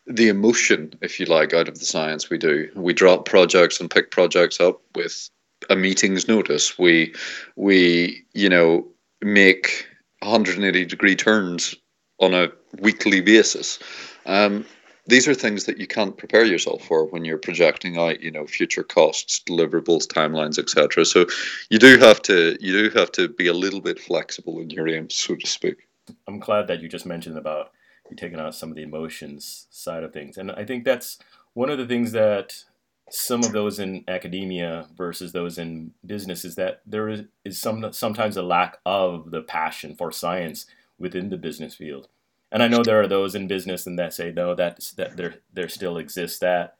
the 0.07 0.27
emotion, 0.27 0.93
if 1.01 1.19
you 1.19 1.25
like, 1.25 1.53
out 1.53 1.67
of 1.67 1.79
the 1.79 1.85
science 1.85 2.29
we 2.29 2.37
do. 2.37 2.69
We 2.75 2.93
drop 2.93 3.25
projects 3.25 3.79
and 3.79 3.89
pick 3.89 4.11
projects 4.11 4.59
up 4.59 4.81
with 4.93 5.29
a 5.69 5.75
meeting's 5.75 6.27
notice. 6.27 6.77
We 6.77 7.13
we 7.55 8.25
you 8.33 8.49
know 8.49 8.87
make 9.21 9.87
180 10.19 10.85
degree 10.85 11.15
turns 11.15 11.75
on 12.19 12.33
a 12.33 12.49
weekly 12.79 13.21
basis. 13.21 13.79
Um, 14.25 14.65
these 15.07 15.27
are 15.27 15.35
things 15.35 15.65
that 15.65 15.77
you 15.77 15.85
can't 15.85 16.17
prepare 16.17 16.45
yourself 16.45 16.83
for 16.83 17.05
when 17.05 17.25
you're 17.25 17.37
projecting 17.37 17.97
out, 17.97 18.21
you 18.21 18.31
know, 18.31 18.47
future 18.47 18.83
costs, 18.83 19.39
deliverables, 19.47 20.07
timelines, 20.07 20.57
etc. 20.57 21.05
So 21.05 21.27
you 21.69 21.77
do 21.77 21.97
have 21.99 22.21
to 22.23 22.57
you 22.59 22.89
do 22.89 22.97
have 22.97 23.11
to 23.13 23.29
be 23.29 23.47
a 23.47 23.53
little 23.53 23.81
bit 23.81 23.99
flexible 23.99 24.59
in 24.59 24.69
your 24.69 24.87
aims, 24.87 25.15
so 25.15 25.35
to 25.35 25.47
speak. 25.47 25.87
I'm 26.27 26.39
glad 26.39 26.67
that 26.67 26.81
you 26.81 26.89
just 26.89 27.05
mentioned 27.05 27.37
about 27.37 27.71
you 28.09 28.15
taking 28.15 28.39
out 28.39 28.55
some 28.55 28.69
of 28.69 28.75
the 28.75 28.83
emotions 28.83 29.67
side 29.69 30.03
of 30.03 30.13
things, 30.13 30.37
and 30.37 30.51
I 30.51 30.65
think 30.65 30.85
that's 30.85 31.19
one 31.53 31.69
of 31.69 31.77
the 31.77 31.87
things 31.87 32.11
that 32.13 32.63
some 33.09 33.43
of 33.43 33.51
those 33.51 33.79
in 33.79 34.03
academia 34.07 34.87
versus 34.97 35.31
those 35.31 35.57
in 35.57 35.91
business 36.05 36.43
is 36.43 36.55
that 36.55 36.81
there 36.85 37.09
is, 37.09 37.21
is 37.43 37.59
some 37.59 37.91
sometimes 37.93 38.37
a 38.37 38.41
lack 38.41 38.77
of 38.85 39.31
the 39.31 39.41
passion 39.41 39.95
for 39.95 40.11
science 40.11 40.65
within 40.97 41.29
the 41.29 41.37
business 41.37 41.75
field. 41.75 42.07
And 42.51 42.63
I 42.63 42.67
know 42.67 42.83
there 42.83 43.01
are 43.01 43.07
those 43.07 43.35
in 43.35 43.47
business 43.47 43.85
and 43.85 43.99
that 43.99 44.13
say 44.13 44.31
no, 44.31 44.55
that's 44.55 44.93
that 44.93 45.17
there 45.17 45.35
there 45.53 45.69
still 45.69 45.97
exists 45.97 46.39
that. 46.39 46.77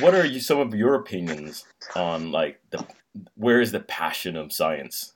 What 0.00 0.14
are 0.14 0.26
you 0.26 0.40
some 0.40 0.58
of 0.58 0.74
your 0.74 0.94
opinions 0.94 1.64
on 1.94 2.32
like 2.32 2.60
the 2.70 2.84
where 3.36 3.60
is 3.60 3.70
the 3.70 3.80
passion 3.80 4.36
of 4.36 4.52
science? 4.52 5.12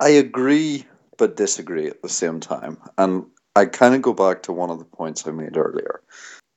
I 0.00 0.10
agree 0.10 0.84
but 1.16 1.36
disagree 1.36 1.86
at 1.86 2.02
the 2.02 2.08
same 2.08 2.40
time. 2.40 2.76
And 2.98 3.24
I 3.56 3.66
kind 3.66 3.94
of 3.94 4.02
go 4.02 4.12
back 4.12 4.42
to 4.42 4.52
one 4.52 4.70
of 4.70 4.80
the 4.80 4.84
points 4.84 5.26
I 5.26 5.30
made 5.30 5.56
earlier 5.56 6.02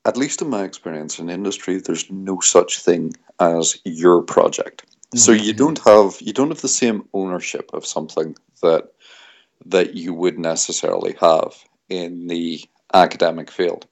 at 0.08 0.18
least 0.18 0.42
in 0.42 0.50
my 0.50 0.64
experience 0.64 1.20
in 1.20 1.30
industry, 1.30 1.80
there's 1.80 2.10
no 2.10 2.40
such 2.40 2.80
thing 2.80 3.14
as 3.40 3.78
your 3.84 4.22
project. 4.22 4.86
Mm-hmm. 4.88 5.18
So 5.18 5.34
you 5.34 5.54
don't 5.54 5.80
have 5.86 6.18
you 6.22 6.34
don't 6.34 6.50
have 6.50 6.62
the 6.62 6.68
same 6.68 7.08
ownership 7.14 7.70
of 7.74 7.86
something 7.86 8.36
that 8.64 8.94
that 9.66 9.96
you 9.96 10.14
would 10.14 10.40
necessarily 10.40 11.16
have 11.20 11.54
in 11.90 12.28
the 12.28 12.64
academic 12.94 13.52
field. 13.52 13.86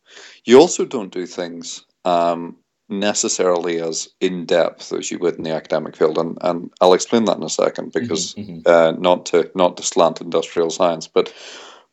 You 0.46 0.60
also 0.60 0.86
don't 0.86 1.12
do 1.12 1.26
things 1.26 1.86
um, 2.06 2.56
necessarily 2.88 3.82
as 3.82 4.08
in 4.22 4.46
depth 4.46 4.94
as 4.94 5.12
you 5.12 5.20
would 5.20 5.36
in 5.36 5.44
the 5.44 5.56
academic 5.56 5.98
field, 5.98 6.18
and, 6.18 6.38
and 6.42 6.72
I'll 6.80 6.94
explain 6.94 7.26
that 7.26 7.38
in 7.38 7.44
a 7.44 7.50
second 7.50 7.92
mm-hmm, 7.92 8.00
because 8.00 8.36
mm-hmm. 8.36 8.60
uh, 8.66 8.92
not 8.92 9.26
to 9.28 9.52
not 9.54 9.78
to 9.78 9.84
slant 9.84 10.22
industrial 10.22 10.70
science, 10.70 11.08
but 11.08 11.34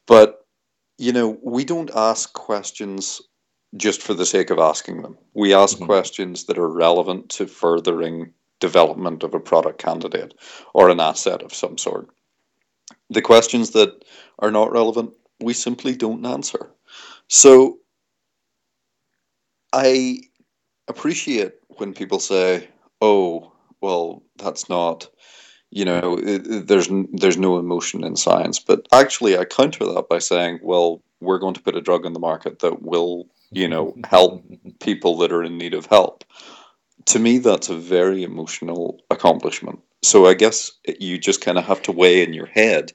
but 0.06 0.46
you 0.98 1.12
know 1.12 1.38
we 1.42 1.64
don't 1.64 1.90
ask 1.94 2.32
questions 2.34 3.20
just 3.76 4.02
for 4.02 4.14
the 4.14 4.26
sake 4.26 4.50
of 4.50 4.58
asking 4.58 5.02
them. 5.02 5.16
We 5.34 5.54
ask 5.54 5.76
mm-hmm. 5.76 5.86
questions 5.86 6.44
that 6.44 6.58
are 6.58 6.68
relevant 6.68 7.30
to 7.30 7.46
furthering 7.46 8.32
development 8.60 9.22
of 9.22 9.34
a 9.34 9.40
product 9.40 9.78
candidate 9.78 10.34
or 10.74 10.88
an 10.88 11.00
asset 11.00 11.42
of 11.42 11.54
some 11.54 11.78
sort. 11.78 12.08
The 13.10 13.22
questions 13.22 13.70
that 13.70 14.04
are 14.38 14.50
not 14.50 14.72
relevant, 14.72 15.12
we 15.40 15.52
simply 15.52 15.96
don't 15.96 16.24
answer. 16.24 16.70
So 17.28 17.78
I 19.72 20.20
appreciate 20.88 21.54
when 21.78 21.94
people 21.94 22.20
say, 22.20 22.68
"Oh, 23.00 23.52
well, 23.80 24.22
that's 24.36 24.68
not." 24.68 25.08
You 25.70 25.86
know, 25.86 26.16
there's 26.16 26.88
there's 27.12 27.38
no 27.38 27.58
emotion 27.58 28.04
in 28.04 28.16
science, 28.16 28.58
but 28.58 28.86
actually, 28.92 29.38
I 29.38 29.46
counter 29.46 29.86
that 29.86 30.08
by 30.10 30.18
saying, 30.18 30.60
"Well, 30.62 31.02
we're 31.20 31.38
going 31.38 31.54
to 31.54 31.62
put 31.62 31.76
a 31.76 31.80
drug 31.80 32.04
on 32.04 32.12
the 32.12 32.20
market 32.20 32.58
that 32.58 32.82
will 32.82 33.28
you 33.52 33.68
know, 33.68 33.86
mm-hmm. 33.86 34.02
help 34.04 34.44
people 34.80 35.16
that 35.18 35.32
are 35.32 35.42
in 35.42 35.58
need 35.58 35.74
of 35.74 35.86
help. 35.86 36.24
To 37.06 37.18
me, 37.18 37.38
that's 37.38 37.68
a 37.68 37.76
very 37.76 38.22
emotional 38.22 39.00
accomplishment. 39.10 39.80
So 40.02 40.26
I 40.26 40.34
guess 40.34 40.70
you 40.98 41.18
just 41.18 41.40
kind 41.40 41.58
of 41.58 41.64
have 41.64 41.82
to 41.82 41.92
weigh 41.92 42.22
in 42.22 42.32
your 42.32 42.46
head 42.46 42.92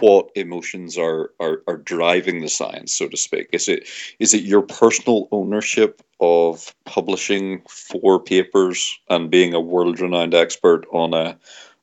what 0.00 0.30
emotions 0.34 0.96
are, 0.96 1.30
are 1.40 1.62
are 1.66 1.76
driving 1.76 2.40
the 2.40 2.48
science, 2.48 2.94
so 2.94 3.08
to 3.08 3.16
speak. 3.16 3.48
Is 3.52 3.68
it 3.68 3.88
is 4.18 4.32
it 4.34 4.42
your 4.42 4.62
personal 4.62 5.28
ownership 5.30 6.02
of 6.20 6.74
publishing 6.84 7.62
four 7.68 8.18
papers 8.20 8.98
and 9.10 9.30
being 9.30 9.52
a 9.52 9.60
world 9.60 10.00
renowned 10.00 10.34
expert 10.34 10.86
on 10.90 11.12
a 11.12 11.36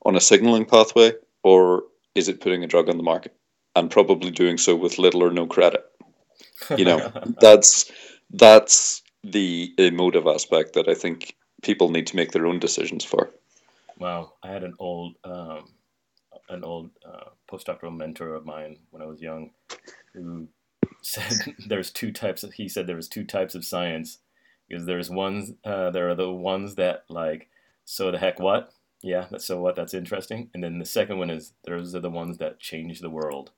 on 0.04 0.16
a 0.16 0.20
signaling 0.20 0.64
pathway, 0.64 1.12
or 1.42 1.84
is 2.14 2.28
it 2.28 2.40
putting 2.40 2.64
a 2.64 2.66
drug 2.66 2.88
on 2.88 2.96
the 2.96 3.02
market 3.02 3.34
and 3.76 3.90
probably 3.90 4.30
doing 4.30 4.58
so 4.58 4.74
with 4.74 4.98
little 4.98 5.22
or 5.22 5.30
no 5.30 5.46
credit? 5.46 5.84
You 6.76 6.84
know, 6.84 7.12
that's 7.40 7.90
that's 8.32 9.02
the 9.22 9.72
emotive 9.78 10.26
aspect 10.26 10.72
that 10.74 10.88
I 10.88 10.94
think 10.94 11.36
people 11.62 11.90
need 11.90 12.06
to 12.08 12.16
make 12.16 12.32
their 12.32 12.46
own 12.46 12.58
decisions 12.58 13.04
for. 13.04 13.30
Wow, 13.98 14.32
I 14.42 14.48
had 14.48 14.64
an 14.64 14.74
old 14.78 15.16
um, 15.24 15.70
an 16.48 16.64
old 16.64 16.90
uh, 17.06 17.30
postdoctoral 17.50 17.96
mentor 17.96 18.34
of 18.34 18.44
mine 18.44 18.78
when 18.90 19.02
I 19.02 19.06
was 19.06 19.20
young 19.20 19.50
who 20.14 20.48
said 21.02 21.32
there's 21.66 21.90
two 21.90 22.12
types 22.12 22.42
of 22.42 22.54
he 22.54 22.68
said 22.68 22.86
there 22.86 22.96
was 22.96 23.08
two 23.08 23.24
types 23.24 23.54
of 23.54 23.64
science. 23.64 24.18
Because 24.68 24.86
there's 24.86 25.10
ones 25.10 25.52
uh, 25.64 25.90
there 25.90 26.08
are 26.08 26.14
the 26.14 26.30
ones 26.30 26.76
that 26.76 27.04
like 27.08 27.48
so 27.84 28.10
the 28.10 28.18
heck 28.18 28.40
what? 28.40 28.72
Yeah 29.02 29.26
that's 29.30 29.44
so 29.44 29.60
what? 29.60 29.76
That's 29.76 29.94
interesting. 29.94 30.48
And 30.54 30.64
then 30.64 30.78
the 30.78 30.86
second 30.86 31.18
one 31.18 31.30
is 31.30 31.52
those 31.66 31.94
are 31.94 32.00
the 32.00 32.08
ones 32.10 32.38
that 32.38 32.58
change 32.58 33.00
the 33.00 33.10
world. 33.10 33.50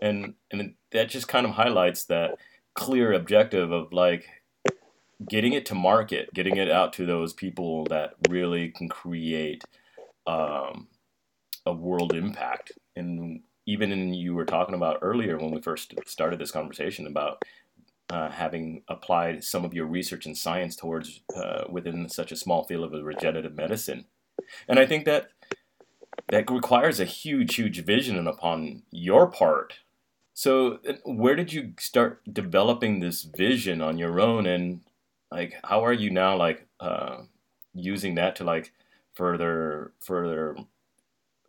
And 0.00 0.34
and 0.52 0.74
that 0.92 1.08
just 1.08 1.26
kind 1.26 1.46
of 1.46 1.52
highlights 1.52 2.04
that 2.04 2.38
clear 2.74 3.12
objective 3.12 3.72
of 3.72 3.92
like 3.92 4.26
getting 5.28 5.52
it 5.52 5.66
to 5.66 5.74
market, 5.74 6.32
getting 6.34 6.56
it 6.56 6.70
out 6.70 6.92
to 6.94 7.06
those 7.06 7.32
people 7.32 7.84
that 7.86 8.14
really 8.28 8.70
can 8.70 8.88
create 8.88 9.64
um, 10.26 10.88
a 11.66 11.72
world 11.72 12.14
impact. 12.14 12.72
And 12.96 13.42
even 13.66 13.92
in 13.92 14.14
you 14.14 14.34
were 14.34 14.44
talking 14.44 14.74
about 14.74 14.98
earlier 15.02 15.36
when 15.36 15.50
we 15.50 15.60
first 15.60 15.94
started 16.06 16.38
this 16.38 16.50
conversation 16.50 17.06
about 17.06 17.42
uh, 18.08 18.30
having 18.30 18.82
applied 18.88 19.44
some 19.44 19.64
of 19.64 19.74
your 19.74 19.86
research 19.86 20.26
and 20.26 20.36
science 20.36 20.74
towards 20.74 21.20
uh, 21.36 21.64
within 21.68 22.08
such 22.08 22.32
a 22.32 22.36
small 22.36 22.64
field 22.64 22.92
of 22.92 23.04
regenerative 23.04 23.54
medicine. 23.54 24.06
And 24.68 24.78
I 24.78 24.86
think 24.86 25.04
that 25.04 25.28
that 26.28 26.50
requires 26.50 26.98
a 26.98 27.04
huge, 27.04 27.54
huge 27.54 27.84
vision 27.84 28.26
upon 28.26 28.82
your 28.90 29.30
part 29.30 29.74
so, 30.40 30.78
where 31.04 31.36
did 31.36 31.52
you 31.52 31.74
start 31.78 32.22
developing 32.32 32.98
this 32.98 33.24
vision 33.24 33.82
on 33.82 33.98
your 33.98 34.18
own, 34.18 34.46
and 34.46 34.80
like, 35.30 35.52
how 35.62 35.84
are 35.84 35.92
you 35.92 36.08
now, 36.08 36.34
like, 36.34 36.66
uh, 36.80 37.24
using 37.74 38.14
that 38.14 38.36
to 38.36 38.44
like 38.44 38.72
further 39.12 39.92
further 40.00 40.56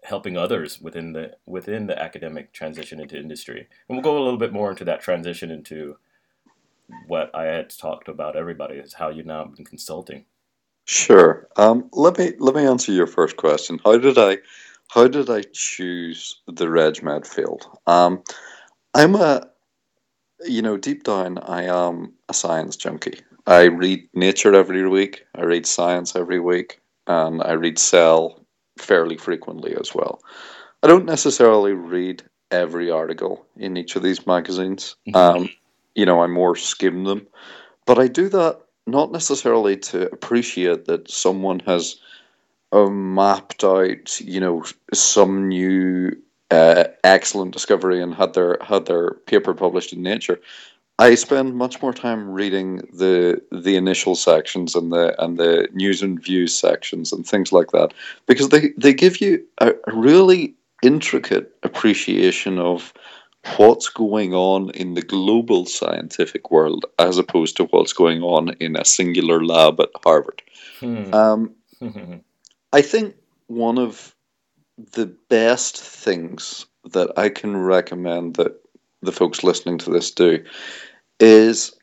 helping 0.03 0.35
others 0.35 0.81
within 0.81 1.13
the 1.13 1.37
within 1.45 1.87
the 1.87 1.97
academic 1.97 2.51
transition 2.51 2.99
into 2.99 3.17
industry? 3.17 3.65
And 3.87 3.95
we'll 3.95 4.03
go 4.03 4.17
a 4.17 4.25
little 4.25 4.37
bit 4.37 4.51
more 4.51 4.71
into 4.71 4.83
that 4.83 4.99
transition 4.99 5.51
into 5.51 5.95
what 7.07 7.33
I 7.33 7.45
had 7.45 7.69
talked 7.69 8.09
about 8.09 8.35
everybody 8.35 8.75
is 8.75 8.93
how 8.93 9.07
you've 9.07 9.25
now 9.25 9.45
been 9.45 9.63
consulting. 9.63 10.25
Sure. 10.83 11.47
Um, 11.55 11.89
let 11.93 12.17
me 12.17 12.33
let 12.39 12.55
me 12.55 12.65
answer 12.65 12.91
your 12.91 13.07
first 13.07 13.37
question. 13.37 13.79
How 13.85 13.97
did 13.97 14.17
I 14.17 14.39
how 14.89 15.07
did 15.07 15.29
I 15.29 15.43
choose 15.53 16.41
the 16.45 16.65
RegMed 16.65 17.25
field? 17.25 17.65
Um, 17.87 18.21
I'm 18.93 19.15
a 19.15 19.47
you 20.45 20.61
know 20.61 20.77
deep 20.77 21.03
down 21.03 21.37
I 21.39 21.63
am 21.63 22.13
a 22.29 22.33
science 22.33 22.75
junkie. 22.75 23.19
I 23.47 23.63
read 23.65 24.07
Nature 24.13 24.55
every 24.55 24.87
week. 24.87 25.25
I 25.35 25.43
read 25.43 25.65
Science 25.65 26.15
every 26.15 26.39
week, 26.39 26.79
and 27.07 27.41
I 27.41 27.53
read 27.53 27.79
Cell 27.79 28.39
fairly 28.77 29.17
frequently 29.17 29.75
as 29.79 29.93
well. 29.95 30.21
I 30.83 30.87
don't 30.87 31.05
necessarily 31.05 31.73
read 31.73 32.23
every 32.51 32.91
article 32.91 33.45
in 33.57 33.77
each 33.77 33.95
of 33.95 34.03
these 34.03 34.27
magazines. 34.27 34.95
Mhm. 35.07 35.15
Um, 35.15 35.49
you 35.95 36.05
know, 36.05 36.21
I 36.21 36.27
more 36.27 36.55
skim 36.55 37.03
them, 37.05 37.27
but 37.85 37.99
I 37.99 38.07
do 38.07 38.29
that 38.29 38.61
not 38.87 39.11
necessarily 39.11 39.77
to 39.77 40.11
appreciate 40.11 40.85
that 40.85 41.11
someone 41.11 41.59
has 41.61 41.97
uh, 42.71 42.89
mapped 42.89 43.63
out, 43.63 44.19
you 44.21 44.39
know, 44.39 44.63
some 44.93 45.47
new 45.49 46.11
uh, 46.51 46.85
excellent 47.03 47.51
discovery 47.53 48.01
and 48.01 48.13
had 48.13 48.33
their 48.33 48.57
had 48.61 48.85
their 48.85 49.11
paper 49.25 49.53
published 49.53 49.93
in 49.93 50.03
Nature. 50.03 50.39
I 50.99 51.15
spend 51.15 51.55
much 51.55 51.81
more 51.81 51.93
time 51.93 52.29
reading 52.29 52.77
the 52.93 53.41
the 53.51 53.75
initial 53.75 54.15
sections 54.15 54.75
and 54.75 54.91
the 54.91 55.15
and 55.23 55.37
the 55.37 55.67
news 55.73 56.01
and 56.01 56.21
views 56.21 56.53
sections 56.53 57.11
and 57.11 57.25
things 57.25 57.51
like 57.51 57.71
that 57.71 57.93
because 58.27 58.49
they, 58.49 58.69
they 58.77 58.93
give 58.93 59.19
you 59.21 59.43
a, 59.59 59.71
a 59.87 59.93
really 59.95 60.53
intricate 60.83 61.55
appreciation 61.63 62.59
of 62.59 62.93
what's 63.57 63.89
going 63.89 64.33
on 64.33 64.69
in 64.71 64.93
the 64.93 65.01
global 65.01 65.65
scientific 65.65 66.51
world 66.51 66.85
as 66.99 67.17
opposed 67.17 67.57
to 67.57 67.63
what's 67.65 67.93
going 67.93 68.21
on 68.21 68.49
in 68.59 68.75
a 68.75 68.85
singular 68.85 69.43
lab 69.43 69.79
at 69.79 69.89
Harvard. 70.03 70.41
Hmm. 70.79 71.13
Um, 71.13 71.55
I 72.73 72.81
think 72.81 73.15
one 73.47 73.79
of 73.79 74.15
the 74.93 75.07
best 75.29 75.81
things 75.81 76.65
that 76.91 77.11
I 77.17 77.29
can 77.29 77.57
recommend 77.57 78.35
that 78.35 78.59
the 79.01 79.11
folks 79.11 79.43
listening 79.43 79.77
to 79.79 79.91
this 79.91 80.11
do 80.11 80.43
is 81.19 81.73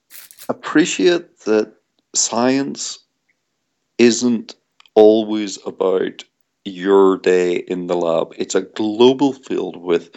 appreciate 0.48 1.40
that 1.40 1.72
science 2.14 2.98
isn't 3.98 4.54
always 4.94 5.58
about 5.66 6.24
your 6.64 7.18
day 7.18 7.56
in 7.56 7.86
the 7.86 7.96
lab. 7.96 8.34
It's 8.36 8.54
a 8.54 8.62
global 8.62 9.32
field 9.32 9.76
with 9.76 10.14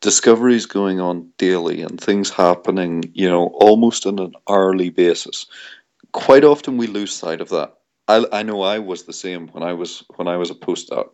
discoveries 0.00 0.66
going 0.66 1.00
on 1.00 1.30
daily 1.36 1.82
and 1.82 2.00
things 2.00 2.30
happening, 2.30 3.10
you 3.14 3.28
know, 3.28 3.48
almost 3.54 4.06
on 4.06 4.18
an 4.18 4.32
hourly 4.48 4.90
basis. 4.90 5.46
Quite 6.12 6.44
often 6.44 6.76
we 6.76 6.86
lose 6.86 7.14
sight 7.14 7.40
of 7.40 7.50
that. 7.50 7.74
I, 8.08 8.24
I 8.32 8.42
know 8.42 8.62
I 8.62 8.78
was 8.78 9.04
the 9.04 9.12
same 9.12 9.48
when 9.48 9.62
I 9.62 9.72
was 9.72 10.02
when 10.16 10.26
I 10.26 10.36
was 10.36 10.50
a 10.50 10.54
postdoc. 10.54 11.10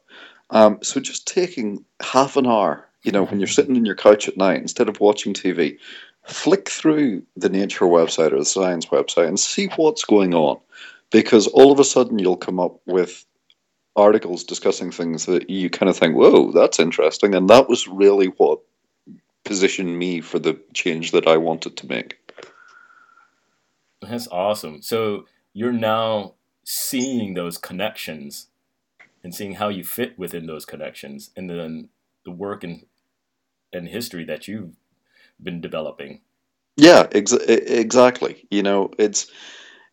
Um, 0.50 0.78
so 0.82 1.00
just 1.00 1.26
taking 1.26 1.84
half 2.00 2.36
an 2.36 2.46
hour, 2.46 2.88
you 3.02 3.12
know, 3.12 3.24
when 3.24 3.40
you're 3.40 3.46
sitting 3.46 3.76
in 3.76 3.84
your 3.84 3.96
couch 3.96 4.28
at 4.28 4.36
night, 4.36 4.60
instead 4.60 4.88
of 4.88 5.00
watching 5.00 5.34
TV, 5.34 5.78
flick 6.24 6.68
through 6.68 7.22
the 7.36 7.48
Nature 7.48 7.86
website 7.86 8.32
or 8.32 8.38
the 8.38 8.44
Science 8.44 8.86
website 8.86 9.28
and 9.28 9.40
see 9.40 9.66
what's 9.76 10.04
going 10.04 10.34
on, 10.34 10.58
because 11.10 11.46
all 11.48 11.72
of 11.72 11.80
a 11.80 11.84
sudden 11.84 12.18
you'll 12.18 12.36
come 12.36 12.60
up 12.60 12.80
with 12.86 13.24
articles 13.96 14.44
discussing 14.44 14.90
things 14.90 15.26
that 15.26 15.48
you 15.48 15.70
kind 15.70 15.88
of 15.88 15.96
think, 15.96 16.14
"Whoa, 16.14 16.52
that's 16.52 16.78
interesting," 16.78 17.34
and 17.34 17.48
that 17.48 17.68
was 17.68 17.88
really 17.88 18.26
what 18.26 18.60
positioned 19.44 19.98
me 19.98 20.20
for 20.20 20.38
the 20.38 20.60
change 20.74 21.12
that 21.12 21.26
I 21.26 21.36
wanted 21.36 21.76
to 21.78 21.86
make. 21.86 22.18
That's 24.02 24.28
awesome. 24.28 24.82
So 24.82 25.26
you're 25.52 25.72
now 25.72 26.34
seeing 26.64 27.34
those 27.34 27.56
connections 27.56 28.48
and 29.26 29.34
seeing 29.34 29.54
how 29.54 29.68
you 29.68 29.82
fit 29.82 30.16
within 30.16 30.46
those 30.46 30.64
connections 30.64 31.30
and 31.36 31.50
then 31.50 31.88
the 32.24 32.30
work 32.30 32.62
and 32.62 32.86
and 33.72 33.88
history 33.88 34.24
that 34.24 34.46
you've 34.46 34.76
been 35.42 35.60
developing. 35.60 36.20
Yeah, 36.76 37.08
ex- 37.10 37.32
exactly. 37.32 38.46
You 38.52 38.62
know, 38.62 38.92
it's 39.00 39.26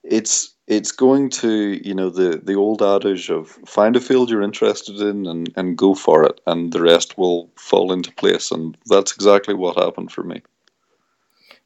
it's 0.03 0.53
it's 0.67 0.91
going 0.91 1.31
to 1.41 1.81
you 1.83 1.95
know 1.95 2.11
the 2.11 2.41
the 2.43 2.53
old 2.53 2.83
adage 2.83 3.31
of 3.31 3.49
find 3.65 3.95
a 3.95 3.99
field 3.99 4.29
you're 4.29 4.43
interested 4.43 5.01
in 5.01 5.25
and 5.25 5.51
and 5.55 5.79
go 5.79 5.95
for 5.95 6.23
it, 6.23 6.39
and 6.45 6.71
the 6.71 6.83
rest 6.83 7.17
will 7.17 7.49
fall 7.55 7.91
into 7.91 8.11
place, 8.11 8.51
and 8.51 8.77
that's 8.85 9.13
exactly 9.13 9.55
what 9.55 9.83
happened 9.83 10.11
for 10.11 10.23
me. 10.23 10.43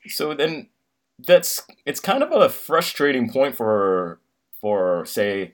So 0.08 0.34
then 0.34 0.70
that's 1.20 1.68
it's 1.86 2.00
kind 2.00 2.24
of 2.24 2.32
a 2.32 2.48
frustrating 2.48 3.30
point 3.30 3.58
for 3.58 4.22
for 4.62 5.06
say 5.06 5.54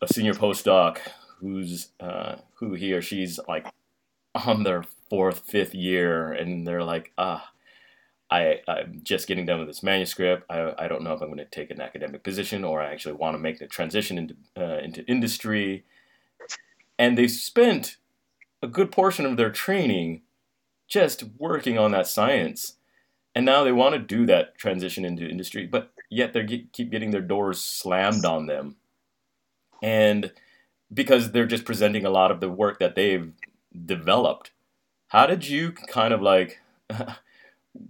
a 0.00 0.10
senior 0.10 0.32
postdoc 0.32 0.98
who's 1.38 1.90
uh, 2.00 2.36
who 2.54 2.74
he 2.74 2.92
or 2.92 3.02
she's 3.02 3.38
like 3.48 3.66
on 4.34 4.62
their 4.62 4.84
fourth 5.08 5.40
fifth 5.40 5.74
year 5.74 6.32
and 6.32 6.66
they're 6.66 6.84
like 6.84 7.12
ah 7.16 7.50
I, 8.30 8.60
I'm 8.66 9.00
just 9.04 9.28
getting 9.28 9.46
done 9.46 9.60
with 9.60 9.68
this 9.68 9.82
manuscript. 9.82 10.50
I, 10.50 10.72
I 10.78 10.88
don't 10.88 11.02
know 11.02 11.12
if 11.12 11.20
I'm 11.20 11.28
going 11.28 11.38
to 11.38 11.44
take 11.44 11.70
an 11.70 11.80
academic 11.80 12.24
position 12.24 12.64
or 12.64 12.80
I 12.80 12.90
actually 12.90 13.14
want 13.14 13.34
to 13.36 13.38
make 13.38 13.58
the 13.58 13.66
transition 13.66 14.18
into 14.18 14.36
uh, 14.56 14.78
into 14.78 15.04
industry. 15.06 15.84
And 16.98 17.16
they 17.16 17.28
spent 17.28 17.98
a 18.62 18.66
good 18.66 18.90
portion 18.90 19.26
of 19.26 19.36
their 19.36 19.50
training 19.50 20.22
just 20.88 21.24
working 21.38 21.78
on 21.78 21.92
that 21.92 22.06
science, 22.06 22.74
and 23.34 23.44
now 23.44 23.64
they 23.64 23.72
want 23.72 23.94
to 23.94 23.98
do 23.98 24.24
that 24.26 24.56
transition 24.56 25.04
into 25.04 25.28
industry, 25.28 25.66
but 25.66 25.92
yet 26.08 26.32
they 26.32 26.44
get, 26.44 26.72
keep 26.72 26.90
getting 26.90 27.10
their 27.10 27.20
doors 27.20 27.60
slammed 27.60 28.24
on 28.24 28.46
them, 28.46 28.76
and 29.82 30.32
because 30.92 31.32
they're 31.32 31.46
just 31.46 31.64
presenting 31.64 32.04
a 32.04 32.10
lot 32.10 32.30
of 32.30 32.40
the 32.40 32.50
work 32.50 32.78
that 32.78 32.94
they've 32.94 33.32
developed. 33.84 34.52
How 35.08 35.26
did 35.26 35.48
you 35.48 35.72
kind 35.72 36.12
of 36.12 36.22
like 36.22 36.60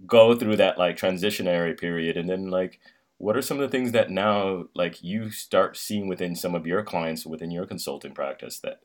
go 0.05 0.35
through 0.35 0.57
that 0.57 0.77
like 0.77 0.97
transitionary 0.97 1.79
period 1.79 2.17
and 2.17 2.29
then 2.29 2.49
like 2.49 2.79
what 3.19 3.35
are 3.35 3.41
some 3.41 3.59
of 3.59 3.61
the 3.61 3.75
things 3.75 3.91
that 3.93 4.11
now 4.11 4.65
like 4.75 5.01
you 5.03 5.31
start 5.31 5.77
seeing 5.77 6.07
within 6.07 6.35
some 6.35 6.53
of 6.53 6.67
your 6.67 6.83
clients 6.83 7.25
within 7.25 7.51
your 7.51 7.65
consulting 7.65 8.13
practice 8.13 8.59
that 8.59 8.81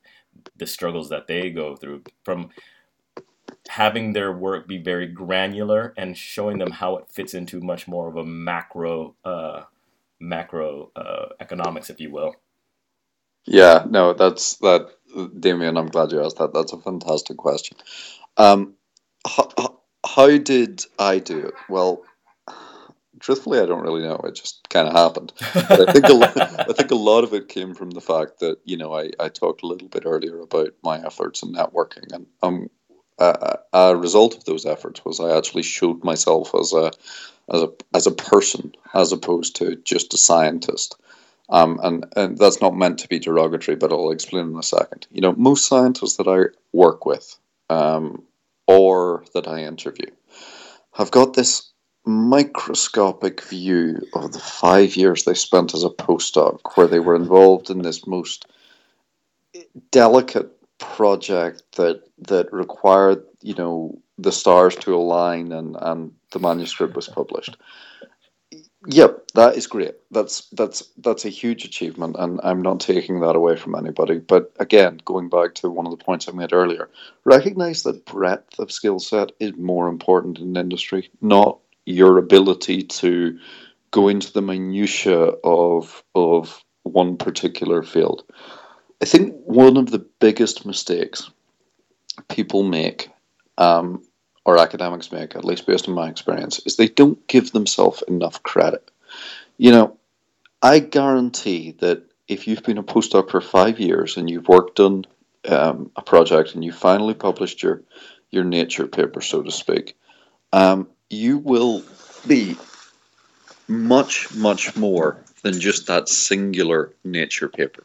the 0.57 0.67
struggles 0.67 1.09
that 1.09 1.27
they 1.27 1.51
go 1.51 1.77
through 1.77 2.03
from 2.25 2.51
having 3.69 4.13
their 4.13 4.33
work 4.33 4.67
be 4.67 4.79
very 4.79 5.07
granular 5.07 5.93
and 5.97 6.17
showing 6.17 6.59
them 6.59 6.71
how 6.71 6.97
it 6.97 7.11
fits 7.11 7.35
into 7.35 7.61
much 7.61 7.87
more 7.87 8.09
of 8.09 8.17
a 8.17 8.25
macro 8.25 9.15
uh, 9.25 9.63
macro 10.21 10.91
uh, 10.97 11.27
economics 11.41 11.91
if 11.91 12.01
you 12.01 12.11
will 12.11 12.35
Yeah, 13.47 13.85
no, 13.89 14.13
that's 14.15 14.57
that, 14.59 14.89
Damien. 15.39 15.77
I'm 15.77 15.89
glad 15.89 16.13
you 16.13 16.25
asked 16.25 16.39
that. 16.39 16.55
That's 16.55 16.73
a 16.73 16.79
fantastic 16.79 17.37
question. 17.37 17.77
Um, 18.37 18.75
how, 19.27 19.81
how 20.07 20.39
did 20.39 20.85
I 20.99 21.19
do 21.19 21.39
it? 21.47 21.55
Well, 21.69 22.05
truthfully, 23.21 23.61
I 23.61 23.67
don't 23.67 23.83
really 23.83 24.03
know. 24.03 24.17
It 24.25 24.35
just 24.35 24.69
kind 24.69 24.89
of 24.89 24.95
happened. 24.95 25.33
But 25.69 25.89
I 25.89 25.93
think 25.93 26.09
a 26.09 26.15
lot, 26.15 26.33
I 26.71 26.73
think 26.73 26.91
a 26.91 26.97
lot 26.97 27.25
of 27.25 27.35
it 27.35 27.49
came 27.49 27.75
from 27.75 27.91
the 27.91 28.01
fact 28.01 28.41
that 28.41 28.59
you 28.65 28.77
know 28.77 28.95
I, 28.95 29.11
I 29.21 29.29
talked 29.29 29.63
a 29.63 29.67
little 29.67 29.89
bit 29.89 30.05
earlier 30.07 30.41
about 30.41 30.71
my 30.83 31.05
efforts 31.05 31.43
in 31.43 31.53
networking, 31.55 32.13
and 32.13 32.27
um, 32.43 32.69
a, 33.19 33.59
a 33.73 33.97
result 33.97 34.37
of 34.37 34.45
those 34.45 34.67
efforts 34.67 35.05
was 35.05 35.21
I 35.21 35.37
actually 35.37 35.63
showed 35.63 36.05
myself 36.05 36.55
as 36.55 36.73
a 36.73 36.93
as 37.53 37.63
a 37.63 37.69
as 37.95 38.07
a 38.07 38.13
person 38.13 38.75
as 38.95 39.13
opposed 39.13 39.57
to 39.57 39.77
just 39.77 40.15
a 40.15 40.19
scientist. 40.19 40.97
Um, 41.49 41.81
and, 41.83 42.07
and 42.17 42.39
that's 42.39 42.61
not 42.61 42.77
meant 42.77 42.99
to 43.01 43.09
be 43.09 43.19
derogatory, 43.19 43.77
but 43.77 43.93
I'll 43.93 44.11
explain 44.11 44.51
in 44.51 44.57
a 44.57 44.63
second. 44.63 45.07
You 45.11 45.21
know, 45.21 45.35
most 45.37 45.67
scientists 45.67 46.17
that 46.17 46.29
I 46.29 46.57
work 46.73 47.05
with 47.05 47.37
um, 47.69 48.23
or 48.67 49.25
that 49.35 49.49
I 49.49 49.65
interview 49.65 50.07
have 50.95 51.11
got 51.11 51.35
this 51.35 51.71
microscopic 52.05 53.43
view 53.43 54.01
of 54.15 54.33
the 54.33 54.39
five 54.39 54.97
years 54.97 55.25
they 55.25 55.35
spent 55.35 55.75
as 55.75 55.85
a 55.85 55.89
postdoc, 55.89 56.61
where 56.75 56.87
they 56.87 57.01
were 57.01 57.15
involved 57.15 57.71
in 57.71 57.83
this 57.83 58.07
most 58.07 58.47
delicate 59.91 60.51
project 60.79 61.63
that 61.77 62.03
that 62.19 62.53
required, 62.53 63.25
you 63.41 63.55
know, 63.55 63.99
the 64.19 64.33
stars 64.33 64.75
to 64.77 64.95
align 64.95 65.53
and, 65.53 65.77
and 65.81 66.13
the 66.33 66.39
manuscript 66.39 66.97
was 66.97 67.09
published. 67.09 67.57
Yep, 68.87 69.29
that 69.35 69.57
is 69.57 69.69
great. 69.69 69.95
That's 70.11 70.49
that's 70.51 70.83
that's 70.99 71.25
a 71.25 71.29
huge 71.29 71.65
achievement, 71.65 72.17
and 72.19 72.41
I'm 72.43 72.63
not 72.63 72.81
taking 72.81 73.21
that 73.21 73.37
away 73.37 73.55
from 73.57 73.77
anybody. 73.77 74.19
But 74.19 74.53
again, 74.59 75.01
going 75.05 75.29
back 75.29 75.55
to 75.57 75.71
one 75.71 75.87
of 75.87 75.97
the 75.97 76.05
points 76.05 76.29
I 76.29 76.33
made 76.33 76.53
earlier, 76.53 76.91
recognize 77.25 77.85
that 77.85 78.05
breadth 78.07 78.59
of 78.59 78.73
skill 78.73 78.99
set 78.99 79.33
is 79.39 79.55
more 79.57 79.87
important 79.89 80.39
in 80.39 80.57
industry, 80.57 81.11
not 81.21 81.61
your 81.87 82.19
ability 82.19 82.83
to 82.83 83.39
go 83.93 84.09
into 84.09 84.33
the 84.33 84.43
minutia 84.43 85.17
of 85.45 86.03
of 86.17 86.65
one 86.83 87.17
particular 87.17 87.85
field. 87.85 88.25
I 89.01 89.05
think 89.05 89.35
one 89.45 89.77
of 89.77 89.91
the 89.93 90.05
biggest 90.21 90.67
mistakes 90.67 91.31
people 92.29 92.65
make 92.65 93.11
um, 93.59 94.03
or 94.45 94.59
academics 94.59 95.13
make, 95.13 95.37
at 95.37 95.45
least 95.45 95.67
based 95.67 95.89
on 95.89 95.95
my 95.95 96.09
experience, 96.09 96.59
is 96.61 96.77
they 96.77 96.89
don't 96.89 97.27
give 97.29 97.53
themselves 97.53 98.03
enough 98.09 98.43
credit. 98.43 98.91
You 99.59 99.71
know, 99.71 99.97
I 100.63 100.79
guarantee 100.79 101.73
that 101.79 102.03
if 102.29 102.47
you've 102.47 102.63
been 102.63 102.79
a 102.79 102.83
postdoc 102.83 103.31
for 103.31 103.41
five 103.41 103.79
years 103.79 104.17
and 104.17 104.29
you've 104.31 104.49
worked 104.49 104.81
on 104.81 105.05
um, 105.49 105.91
a 105.97 106.03
project 106.03 106.55
and 106.55 106.65
you 106.65 106.73
finally 106.73 107.15
published 107.15 107.63
your 107.63 107.83
your 108.31 108.45
nature 108.45 108.87
paper, 108.87 109.21
so 109.21 109.43
to 109.43 109.51
speak, 109.51 109.95
um, 110.53 110.89
you 111.11 111.37
will 111.39 111.85
be 112.27 112.57
much, 113.69 114.35
much 114.35 114.75
more 114.75 115.19
than 115.43 115.61
just 115.61 115.87
that 115.87 116.09
singular 116.09 116.93
nature 117.05 117.49
paper. 117.49 117.85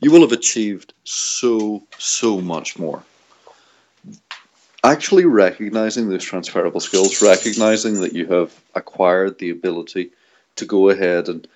You 0.00 0.10
will 0.10 0.22
have 0.22 0.32
achieved 0.32 0.94
so, 1.04 1.86
so 1.98 2.40
much 2.40 2.78
more. 2.78 3.02
Actually, 4.84 5.24
recognizing 5.24 6.08
those 6.08 6.24
transferable 6.24 6.80
skills, 6.80 7.22
recognizing 7.22 8.00
that 8.00 8.14
you 8.14 8.26
have 8.26 8.52
acquired 8.74 9.38
the 9.38 9.50
ability 9.50 10.10
to 10.56 10.64
go 10.66 10.88
ahead 10.88 11.28
and, 11.28 11.46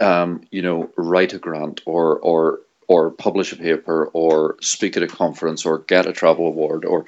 um, 0.00 0.42
you 0.50 0.62
know, 0.62 0.90
write 0.96 1.32
a 1.32 1.38
grant 1.38 1.80
or 1.86 2.18
or 2.18 2.60
or 2.88 3.10
publish 3.10 3.52
a 3.52 3.56
paper 3.56 4.06
or 4.12 4.56
speak 4.60 4.96
at 4.96 5.02
a 5.04 5.06
conference 5.06 5.64
or 5.64 5.78
get 5.78 6.06
a 6.06 6.12
travel 6.12 6.48
award 6.48 6.84
or 6.84 7.06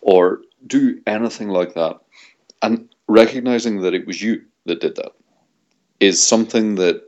or 0.00 0.42
do 0.64 1.00
anything 1.08 1.48
like 1.48 1.74
that, 1.74 1.98
and 2.62 2.88
recognizing 3.08 3.80
that 3.82 3.94
it 3.94 4.06
was 4.06 4.22
you 4.22 4.42
that 4.66 4.80
did 4.80 4.94
that 4.94 5.12
is 5.98 6.22
something 6.22 6.76
that 6.76 7.02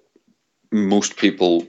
most 0.72 1.16
people 1.16 1.66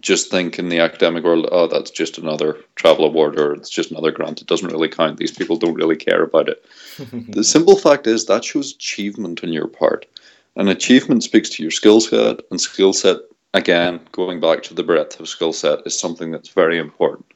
just 0.00 0.30
think 0.30 0.58
in 0.58 0.68
the 0.68 0.78
academic 0.78 1.24
world, 1.24 1.48
oh, 1.52 1.66
that's 1.66 1.90
just 1.90 2.18
another 2.18 2.58
travel 2.76 3.04
award 3.04 3.38
or 3.38 3.54
it's 3.54 3.70
just 3.70 3.90
another 3.90 4.10
grant. 4.10 4.40
It 4.40 4.46
doesn't 4.46 4.70
really 4.70 4.88
count. 4.88 5.18
These 5.18 5.36
people 5.36 5.56
don't 5.56 5.74
really 5.74 5.96
care 5.96 6.22
about 6.22 6.48
it. 6.48 6.64
the 7.28 7.44
simple 7.44 7.76
fact 7.76 8.06
is 8.06 8.26
that 8.26 8.44
shows 8.44 8.74
achievement 8.74 9.44
on 9.44 9.52
your 9.52 9.68
part. 9.68 10.06
And 10.56 10.68
achievement 10.68 11.22
speaks 11.22 11.48
to 11.50 11.62
your 11.62 11.70
skill 11.70 12.00
set, 12.00 12.40
and 12.50 12.60
skill 12.60 12.92
set, 12.92 13.16
again, 13.54 14.00
going 14.12 14.40
back 14.40 14.62
to 14.64 14.74
the 14.74 14.82
breadth 14.82 15.18
of 15.18 15.28
skill 15.28 15.52
set, 15.52 15.80
is 15.86 15.98
something 15.98 16.30
that's 16.30 16.50
very 16.50 16.78
important. 16.78 17.26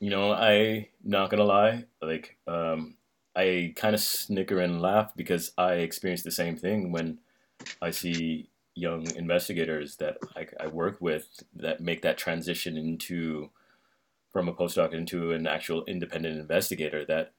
You 0.00 0.10
know, 0.10 0.32
I 0.32 0.88
not 1.04 1.30
gonna 1.30 1.44
lie, 1.44 1.84
like 2.00 2.36
um, 2.46 2.94
I 3.34 3.74
kind 3.76 3.94
of 3.94 4.00
snicker 4.00 4.60
and 4.60 4.80
laugh 4.80 5.12
because 5.16 5.52
I 5.58 5.74
experienced 5.74 6.24
the 6.24 6.30
same 6.30 6.56
thing 6.56 6.92
when 6.92 7.18
I 7.82 7.90
see 7.90 8.48
young 8.76 9.10
investigators 9.16 9.96
that 9.96 10.18
I, 10.36 10.46
I 10.60 10.66
work 10.68 10.98
with 11.00 11.42
that 11.54 11.80
make 11.80 12.02
that 12.02 12.18
transition 12.18 12.76
into 12.76 13.50
from 14.32 14.48
a 14.48 14.54
postdoc 14.54 14.92
into 14.92 15.32
an 15.32 15.46
actual 15.46 15.82
independent 15.86 16.38
investigator 16.38 17.04
that 17.06 17.32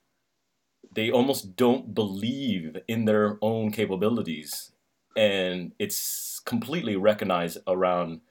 they 0.91 1.11
almost 1.11 1.55
don't 1.55 1.93
believe 1.93 2.77
in 2.87 3.05
their 3.05 3.37
own 3.41 3.71
capabilities. 3.71 4.71
And 5.15 5.73
it's 5.77 6.39
completely 6.43 6.95
recognized 6.95 7.59
around 7.67 8.21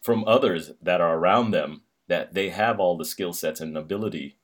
from 0.00 0.24
others 0.26 0.70
that 0.80 1.00
are 1.00 1.18
around 1.18 1.50
them 1.50 1.82
that 2.06 2.34
they 2.34 2.50
have 2.50 2.78
all 2.78 2.96
the 2.96 3.04
skill 3.04 3.32
sets 3.32 3.60
and 3.60 3.76
ability. 3.76 4.36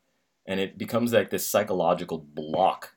And 0.45 0.59
it 0.59 0.77
becomes 0.77 1.13
like 1.13 1.31
this 1.31 1.47
psychological 1.47 2.19
block 2.19 2.96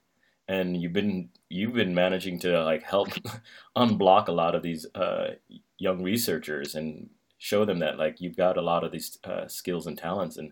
and 0.50 0.82
you've 0.82 0.94
been 0.94 1.30
you've 1.48 1.74
been 1.74 1.94
managing 1.94 2.40
to 2.40 2.64
like 2.64 2.84
help 2.84 3.10
unblock 3.78 4.28
a 4.28 4.34
lot 4.34 4.56
of 4.56 4.64
these 4.64 4.86
uh, 4.96 5.36
young 5.78 6.02
researchers 6.02 6.76
and 6.76 7.10
show 7.38 7.64
them 7.64 7.80
that 7.80 7.98
like 7.98 8.20
you've 8.20 8.36
got 8.36 8.58
a 8.58 8.62
lot 8.62 8.84
of 8.84 8.92
these 8.92 9.20
uh, 9.24 9.48
skills 9.48 9.88
and 9.88 9.98
talents. 9.98 10.38
And 10.38 10.52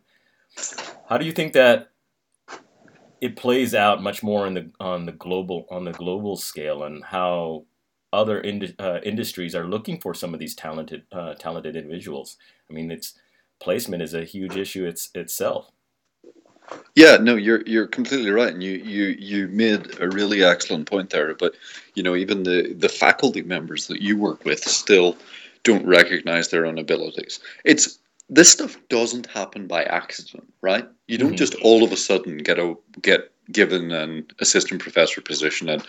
how 1.10 1.18
do 1.18 1.26
you 1.26 1.32
think 1.34 1.54
that 1.54 1.90
it 3.20 3.36
plays 3.36 3.74
out 3.74 4.02
much 4.02 4.22
more 4.22 4.46
in 4.46 4.54
the 4.54 4.72
on 4.80 5.08
the 5.08 5.12
global 5.12 5.66
on 5.72 5.84
the 5.84 5.92
global 5.92 6.38
scale 6.38 6.84
and 6.84 7.04
how 7.04 7.66
other 8.14 8.40
ind- 8.40 8.76
uh, 8.80 9.00
industries 9.04 9.56
are 9.56 9.66
looking 9.66 10.00
for 10.00 10.14
some 10.14 10.34
of 10.34 10.40
these 10.40 10.56
talented 10.56 11.04
uh, 11.12 11.34
talented 11.34 11.76
individuals? 11.76 12.38
I 12.70 12.74
mean 12.74 12.92
it's 12.92 13.16
placement 13.60 14.04
is 14.04 14.14
a 14.14 14.24
huge 14.24 14.56
issue 14.56 14.86
it's, 14.86 15.10
itself 15.16 15.72
yeah, 16.96 17.18
no, 17.18 17.36
you're 17.36 17.62
you're 17.66 17.88
completely 17.88 18.32
right, 18.32 18.54
and 18.54 18.64
you 18.64 18.72
you 18.72 19.16
you 19.20 19.48
made 19.48 20.00
a 20.00 20.10
really 20.10 20.44
excellent 20.44 20.90
point 20.90 21.10
there. 21.10 21.34
But 21.36 21.56
you 21.96 22.04
know, 22.04 22.16
even 22.16 22.44
the 22.44 22.74
the 22.74 22.90
faculty 22.90 23.42
members 23.42 23.88
that 23.88 24.02
you 24.02 24.18
work 24.18 24.44
with 24.46 24.64
still 24.64 25.16
don't 25.64 25.86
recognize 25.86 26.50
their 26.50 26.66
own 26.66 26.78
abilities. 26.78 27.40
It's 27.64 28.00
this 28.30 28.52
stuff 28.52 28.78
doesn't 28.90 29.28
happen 29.28 29.68
by 29.68 29.84
accident, 29.84 30.52
right? 30.62 30.88
You 31.08 31.18
don't 31.18 31.30
mm-hmm. 31.30 31.38
just 31.38 31.56
all 31.56 31.84
of 31.84 31.92
a 31.92 31.98
sudden 31.98 32.38
get 32.38 32.60
a 32.60 32.76
get 33.02 33.32
given 33.52 33.92
an 33.92 34.26
assistant 34.40 34.82
professor 34.82 35.22
position 35.22 35.70
at 35.70 35.86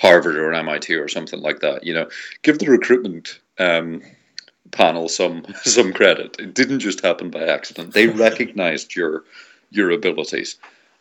Harvard 0.00 0.36
or 0.36 0.52
MIT 0.52 0.94
or 0.94 1.08
something 1.08 1.40
like 1.40 1.60
that. 1.60 1.84
You 1.84 1.94
know, 1.94 2.08
give 2.42 2.58
the 2.58 2.66
recruitment 2.66 3.38
um, 3.58 4.02
panel 4.72 5.08
some 5.08 5.44
some 5.62 5.92
credit. 5.92 6.36
It 6.38 6.54
didn't 6.54 6.80
just 6.80 7.02
happen 7.02 7.30
by 7.30 7.44
accident. 7.44 7.94
They 7.94 8.06
recognized 8.28 8.96
your 8.96 9.24
your 9.76 9.90
abilities. 9.90 10.56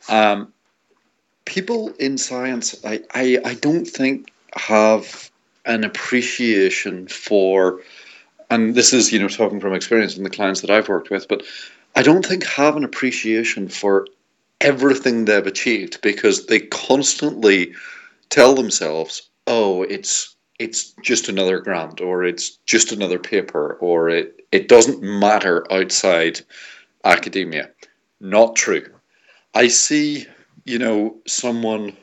Um, 0.10 0.54
people 1.46 1.90
in 2.00 2.18
science, 2.18 2.76
I, 2.84 3.02
I, 3.14 3.40
I 3.46 3.54
don't 3.56 3.86
think 3.86 4.32
have 4.56 5.32
an 5.66 5.84
appreciation 5.84 7.08
for, 7.08 7.80
and 8.50 8.76
this 8.76 8.94
is, 8.94 9.12
you 9.12 9.20
know, 9.20 9.28
talking 9.28 9.60
from 9.60 9.74
experience 9.74 10.18
in 10.18 10.24
the 10.24 10.30
clients 10.30 10.62
that 10.62 10.70
I've 10.70 10.90
worked 10.90 11.10
with, 11.10 11.28
but 11.28 11.44
I 11.96 12.04
don't 12.04 12.26
think 12.26 12.44
have 12.44 12.76
an 12.76 12.84
appreciation 12.84 13.68
for 13.70 14.08
everything 14.62 15.26
they've 15.26 15.48
achieved 15.48 16.02
because 16.02 16.48
they 16.48 16.60
constantly 16.60 17.74
tell 18.30 18.56
themselves, 18.56 19.30
oh, 19.48 19.84
it's 19.84 20.36
it's 20.58 20.94
just 21.02 21.28
another 21.28 21.60
grant 21.60 22.00
or 22.00 22.24
it's 22.24 22.52
just 22.66 22.94
another 22.94 23.20
paper 23.20 23.78
or 23.82 24.10
it, 24.10 24.40
it 24.54 24.70
doesn't 24.70 25.04
matter 25.04 25.66
outside 25.70 26.40
academia 27.04 27.70
not 28.26 28.56
true. 28.56 28.88
I 29.54 29.68
see, 29.68 30.26
you 30.66 30.80
know, 30.80 31.18
someone 31.28 31.96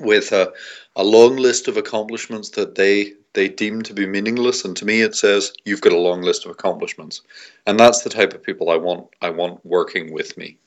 with 0.00 0.32
a, 0.32 0.52
a 0.96 1.04
long 1.04 1.36
list 1.36 1.68
of 1.68 1.76
accomplishments 1.76 2.50
that 2.50 2.74
they 2.74 3.14
they 3.34 3.48
deem 3.48 3.82
to 3.82 3.94
be 3.94 4.06
meaningless 4.06 4.64
and 4.64 4.76
to 4.76 4.84
me 4.84 5.02
it 5.02 5.14
says 5.14 5.52
you've 5.64 5.82
got 5.82 5.92
a 5.92 5.98
long 5.98 6.22
list 6.22 6.44
of 6.44 6.50
accomplishments. 6.50 7.22
And 7.66 7.78
that's 7.78 8.02
the 8.02 8.10
type 8.10 8.32
of 8.32 8.42
people 8.42 8.70
i 8.70 8.76
want 8.76 9.06
i 9.22 9.30
want 9.30 9.64
working 9.64 10.12
with 10.12 10.36
me. 10.36 10.58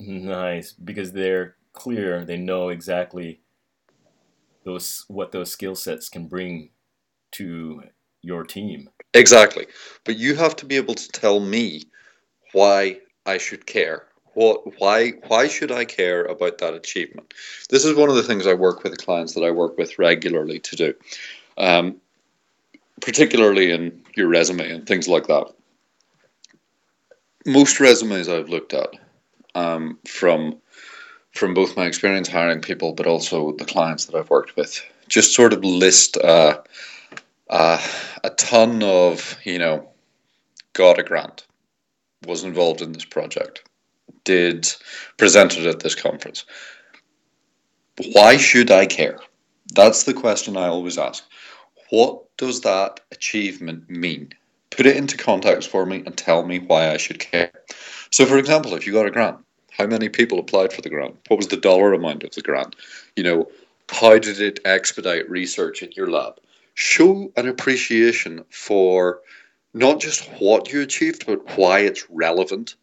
Nice 0.00 0.72
because 0.72 1.12
they're 1.12 1.56
clear 1.72 2.24
they 2.24 2.36
know 2.36 2.70
exactly 2.70 3.40
those 4.64 5.04
what 5.08 5.30
those 5.30 5.50
skill 5.50 5.74
sets 5.74 6.08
can 6.08 6.26
bring 6.26 6.70
to 7.32 7.82
your 8.22 8.44
team. 8.44 8.88
Exactly. 9.12 9.66
But 10.04 10.16
you 10.16 10.34
have 10.36 10.56
to 10.56 10.66
be 10.66 10.76
able 10.76 10.94
to 10.94 11.08
tell 11.08 11.38
me 11.38 11.82
why 12.54 12.98
I 13.26 13.38
should 13.38 13.66
care. 13.66 14.06
What, 14.34 14.80
why, 14.80 15.10
why 15.28 15.46
should 15.46 15.70
I 15.70 15.84
care 15.84 16.24
about 16.24 16.58
that 16.58 16.74
achievement? 16.74 17.34
This 17.68 17.84
is 17.84 17.94
one 17.94 18.08
of 18.08 18.16
the 18.16 18.22
things 18.22 18.46
I 18.46 18.54
work 18.54 18.82
with 18.82 18.92
the 18.92 19.04
clients 19.04 19.34
that 19.34 19.44
I 19.44 19.50
work 19.50 19.76
with 19.78 19.98
regularly 19.98 20.58
to 20.60 20.76
do, 20.76 20.94
um, 21.58 22.00
particularly 23.00 23.70
in 23.70 24.02
your 24.16 24.28
resume 24.28 24.70
and 24.70 24.86
things 24.86 25.06
like 25.06 25.26
that. 25.26 25.52
Most 27.46 27.78
resumes 27.78 28.28
I've 28.28 28.48
looked 28.48 28.72
at 28.72 28.90
um, 29.54 29.98
from 30.08 30.56
from 31.32 31.52
both 31.52 31.76
my 31.76 31.84
experience 31.84 32.28
hiring 32.28 32.60
people, 32.60 32.92
but 32.92 33.08
also 33.08 33.50
the 33.52 33.64
clients 33.64 34.04
that 34.04 34.16
I've 34.16 34.30
worked 34.30 34.54
with, 34.54 34.80
just 35.08 35.34
sort 35.34 35.52
of 35.52 35.64
list 35.64 36.16
uh, 36.18 36.60
uh, 37.50 37.84
a 38.22 38.30
ton 38.30 38.82
of 38.82 39.36
you 39.44 39.58
know 39.58 39.88
got 40.72 40.98
a 40.98 41.02
grant 41.02 41.44
was 42.26 42.44
involved 42.44 42.82
in 42.82 42.92
this 42.92 43.04
project, 43.04 43.68
did 44.24 44.72
presented 45.16 45.66
at 45.66 45.80
this 45.80 45.94
conference. 45.94 46.44
Why 48.12 48.36
should 48.36 48.70
I 48.70 48.86
care? 48.86 49.18
That's 49.74 50.04
the 50.04 50.14
question 50.14 50.56
I 50.56 50.66
always 50.66 50.98
ask. 50.98 51.24
What 51.90 52.24
does 52.36 52.62
that 52.62 53.00
achievement 53.12 53.88
mean? 53.88 54.32
Put 54.70 54.86
it 54.86 54.96
into 54.96 55.16
context 55.16 55.68
for 55.68 55.86
me 55.86 56.02
and 56.04 56.16
tell 56.16 56.44
me 56.44 56.58
why 56.58 56.90
I 56.90 56.96
should 56.96 57.20
care. 57.20 57.52
So, 58.10 58.26
for 58.26 58.38
example, 58.38 58.74
if 58.74 58.86
you 58.86 58.92
got 58.92 59.06
a 59.06 59.10
grant, 59.10 59.38
how 59.70 59.86
many 59.86 60.08
people 60.08 60.38
applied 60.38 60.72
for 60.72 60.82
the 60.82 60.90
grant? 60.90 61.16
What 61.28 61.36
was 61.36 61.48
the 61.48 61.56
dollar 61.56 61.92
amount 61.92 62.24
of 62.24 62.32
the 62.32 62.42
grant? 62.42 62.76
You 63.16 63.22
know, 63.22 63.50
how 63.88 64.18
did 64.18 64.40
it 64.40 64.60
expedite 64.64 65.28
research 65.30 65.82
in 65.82 65.92
your 65.92 66.10
lab? 66.10 66.38
Show 66.74 67.32
an 67.36 67.48
appreciation 67.48 68.44
for 68.50 69.20
not 69.74 70.00
just 70.00 70.24
what 70.40 70.72
you 70.72 70.82
achieved, 70.82 71.26
but 71.26 71.58
why 71.58 71.80
it's 71.80 72.08
relevant. 72.10 72.76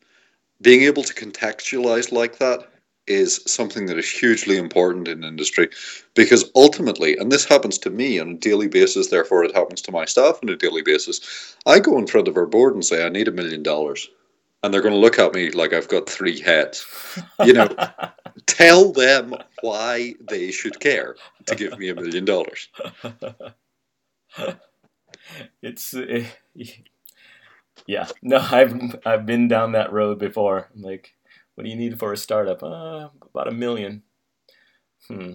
Being 0.61 0.83
able 0.83 1.03
to 1.03 1.13
contextualize 1.13 2.11
like 2.11 2.39
that 2.39 2.69
is 3.07 3.43
something 3.47 3.87
that 3.87 3.97
is 3.97 4.09
hugely 4.09 4.57
important 4.57 5.07
in 5.07 5.23
industry 5.23 5.69
because 6.15 6.51
ultimately, 6.55 7.17
and 7.17 7.31
this 7.31 7.45
happens 7.45 7.77
to 7.79 7.89
me 7.89 8.19
on 8.19 8.29
a 8.31 8.35
daily 8.35 8.67
basis, 8.67 9.07
therefore 9.09 9.43
it 9.43 9.55
happens 9.55 9.81
to 9.83 9.91
my 9.91 10.05
staff 10.05 10.39
on 10.43 10.49
a 10.49 10.55
daily 10.57 10.83
basis. 10.83 11.55
I 11.65 11.79
go 11.79 11.97
in 11.97 12.07
front 12.07 12.27
of 12.27 12.37
our 12.37 12.45
board 12.45 12.75
and 12.75 12.85
say, 12.85 13.05
I 13.05 13.09
need 13.09 13.27
a 13.27 13.31
million 13.31 13.63
dollars. 13.63 14.09
and 14.63 14.73
they're 14.73 14.81
going 14.81 14.93
to 14.93 14.99
look 14.99 15.19
at 15.19 15.33
me 15.33 15.51
like 15.51 15.73
I've 15.73 15.87
got 15.89 16.09
three 16.09 16.39
heads. 16.39 16.85
You 17.39 17.53
know, 17.53 17.69
tell 18.47 18.91
them 18.91 19.35
why 19.61 20.15
they 20.29 20.51
should 20.51 20.79
care 20.79 21.15
to 21.47 21.55
give 21.55 21.77
me 21.79 21.89
a 21.89 21.95
million 21.95 22.25
dollars. 22.25 22.69
It's 25.61 25.93
uh, 25.93 26.23
yeah. 27.85 28.07
No, 28.21 28.37
I've 28.37 28.99
I've 29.05 29.25
been 29.25 29.47
down 29.47 29.73
that 29.73 29.91
road 29.91 30.19
before. 30.19 30.69
I'm 30.75 30.81
like, 30.81 31.13
what 31.55 31.63
do 31.63 31.69
you 31.69 31.75
need 31.75 31.99
for 31.99 32.13
a 32.13 32.17
startup? 32.17 32.63
Uh, 32.63 33.09
about 33.33 33.47
a 33.47 33.51
million. 33.51 34.03
Hmm. 35.07 35.33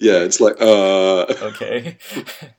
Yeah, 0.00 0.20
it's 0.20 0.40
like 0.40 0.56
uh 0.60 1.22
Okay. 1.42 1.98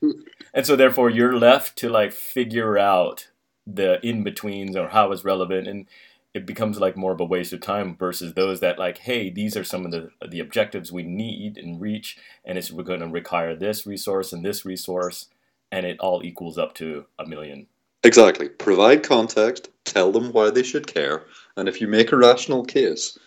and 0.54 0.66
so 0.66 0.76
therefore 0.76 1.10
you're 1.10 1.38
left 1.38 1.78
to 1.80 1.90
like 1.90 2.14
figure 2.14 2.78
out 2.78 3.30
the 3.66 4.06
in 4.06 4.24
betweens 4.24 4.76
or 4.76 4.90
how 4.90 5.12
it's 5.12 5.24
relevant 5.26 5.68
and 5.68 5.88
it 6.34 6.46
becomes 6.46 6.80
like 6.80 6.98
more 6.98 7.12
of 7.14 7.22
a 7.22 7.26
waste 7.26 7.54
of 7.54 7.62
time 7.62 7.96
versus 7.96 8.34
those 8.34 8.60
that 8.60 8.78
like 8.78 9.00
hey 9.00 9.30
these 9.30 9.56
are 9.56 9.64
some 9.64 9.86
of 9.86 9.92
the 9.92 10.10
the 10.28 10.40
objectives 10.40 10.92
we 10.92 11.04
need 11.04 11.58
and 11.58 11.80
reach 11.82 12.18
and 12.46 12.58
it's 12.58 12.72
we're 12.72 12.84
going 12.84 13.00
to 13.00 13.08
require 13.08 13.56
this 13.56 13.88
resource 13.88 14.34
and 14.34 14.44
this 14.46 14.66
resource 14.66 15.28
and 15.74 15.88
it 15.88 16.00
all 16.00 16.24
equals 16.24 16.60
up 16.60 16.76
to 16.76 17.04
a 17.18 17.26
million 17.26 17.66
exactly. 18.04 18.48
Provide 18.48 19.02
context, 19.02 19.70
tell 19.86 20.12
them 20.12 20.32
why 20.32 20.52
they 20.52 20.62
should 20.62 20.86
care, 20.86 21.24
and 21.58 21.68
if 21.68 21.82
you 21.82 21.88
make 21.88 22.12
a 22.12 22.18
rational 22.18 22.64
case 22.64 23.18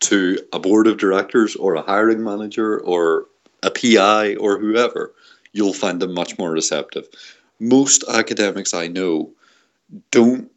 to 0.00 0.38
a 0.52 0.60
board 0.60 0.86
of 0.86 0.98
directors 0.98 1.56
or 1.56 1.74
a 1.74 1.82
hiring 1.82 2.22
manager 2.22 2.80
or 2.80 3.26
a 3.62 3.70
PI 3.70 4.36
or 4.36 4.58
whoever, 4.58 5.14
you'll 5.52 5.72
find 5.72 6.00
them 6.00 6.14
much 6.14 6.38
more 6.38 6.52
receptive. 6.52 7.08
Most 7.58 8.04
academics 8.08 8.72
I 8.72 8.86
know 8.86 9.32
don't 10.10 10.50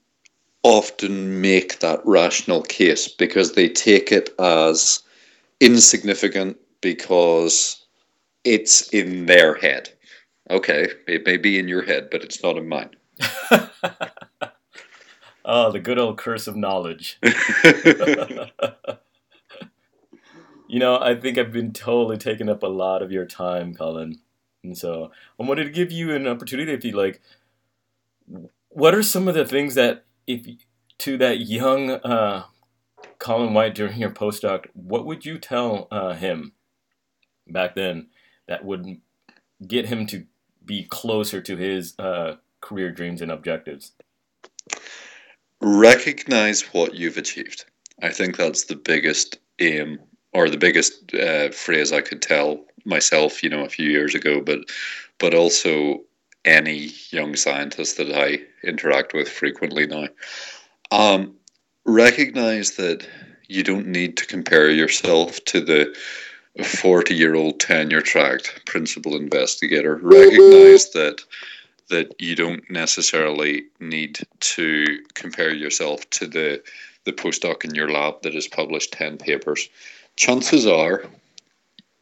often 0.62 1.42
make 1.42 1.80
that 1.80 2.02
rational 2.06 2.62
case 2.62 3.08
because 3.08 3.54
they 3.54 3.70
take 3.70 4.12
it 4.12 4.30
as 4.40 5.02
insignificant 5.62 6.58
because 6.82 7.84
it's 8.44 8.90
in 8.90 9.26
their 9.26 9.56
head. 9.56 9.90
Okay, 10.50 10.88
it 11.08 11.26
may 11.26 11.38
be 11.38 11.60
in 11.60 11.68
your 11.68 11.84
head, 11.84 12.10
but 12.10 12.24
it's 12.24 12.42
not 12.42 12.58
in 12.58 12.68
mine. 12.68 12.90
oh 15.46 15.72
the 15.72 15.80
good 15.80 16.00
old 16.00 16.18
curse 16.18 16.48
of 16.48 16.56
knowledge 16.56 17.20
you 20.68 20.80
know 20.80 20.98
i 21.00 21.14
think 21.14 21.38
i've 21.38 21.52
been 21.52 21.74
totally 21.74 22.18
taking 22.18 22.48
up 22.48 22.64
a 22.64 22.68
lot 22.68 23.02
of 23.02 23.12
your 23.12 23.26
time 23.26 23.74
colin 23.74 24.20
and 24.64 24.78
so 24.78 25.12
i 25.40 25.44
wanted 25.44 25.66
to 25.66 25.70
give 25.70 25.92
you 25.92 26.16
an 26.16 26.26
opportunity 26.28 26.72
if 26.72 26.86
you 26.86 26.94
like 26.94 27.22
what 28.70 28.96
are 28.96 29.04
some 29.04 29.28
of 29.28 29.36
the 29.36 29.46
things 29.46 29.76
that 29.76 30.06
if 30.28 30.48
to 30.98 31.18
that 31.18 31.40
young 31.42 31.92
uh, 31.92 32.46
colin 33.18 33.54
white 33.54 33.76
during 33.76 33.98
your 33.98 34.12
postdoc 34.12 34.68
what 34.74 35.06
would 35.06 35.26
you 35.26 35.38
tell 35.38 35.88
uh, 35.92 36.14
him 36.14 36.54
back 37.48 37.76
then 37.76 38.08
that 38.48 38.64
would 38.64 39.02
get 39.68 39.88
him 39.88 40.06
to 40.06 40.26
be 40.70 40.84
closer 40.84 41.42
to 41.42 41.58
his 41.58 41.98
uh, 41.98 42.36
career 42.62 42.92
dreams 42.92 43.22
and 43.24 43.32
objectives 43.32 43.94
Recognize 45.62 46.62
what 46.74 46.94
you've 46.94 47.18
achieved. 47.18 47.66
I 48.02 48.12
think 48.12 48.38
that's 48.38 48.66
the 48.66 48.78
biggest 48.78 49.40
aim 49.60 50.00
or 50.32 50.50
the 50.50 50.58
biggest 50.58 51.14
uh, 51.14 51.50
phrase 51.50 51.92
I 51.92 52.02
could 52.02 52.22
tell 52.22 52.64
myself, 52.86 53.44
you 53.44 53.50
know, 53.50 53.66
a 53.66 53.70
few 53.70 53.90
years 53.90 54.16
ago, 54.16 54.42
but 54.42 54.60
but 55.18 55.34
also 55.34 56.02
any 56.46 56.92
young 57.10 57.36
scientist 57.36 57.98
that 57.98 58.14
I 58.14 58.40
interact 58.64 59.14
with 59.14 59.28
frequently 59.28 59.86
now. 59.86 60.08
Um, 60.92 61.36
recognize 61.86 62.78
that 62.78 63.06
you 63.50 63.64
don't 63.64 63.88
need 63.88 64.16
to 64.18 64.28
compare 64.28 64.70
yourself 64.70 65.44
to 65.46 65.60
the 65.60 65.94
40 66.64 67.16
year 67.16 67.36
old 67.36 67.60
tenure 67.60 68.02
track 68.02 68.42
principal 68.66 69.16
investigator. 69.16 70.00
Recognize 70.02 70.92
that 70.92 71.24
that 71.90 72.14
you 72.20 72.36
don't 72.36 72.70
necessarily 72.70 73.64
need 73.80 74.20
to 74.40 75.00
compare 75.16 75.54
yourself 75.54 76.10
to 76.12 76.28
the 76.28 76.62
the 77.06 77.14
postdoc 77.14 77.66
in 77.66 77.74
your 77.74 77.90
lab 77.90 78.22
that 78.22 78.36
has 78.36 78.48
published 78.48 78.94
10 78.94 79.18
papers. 79.18 79.70
Chances 80.16 80.68
are 80.68 81.06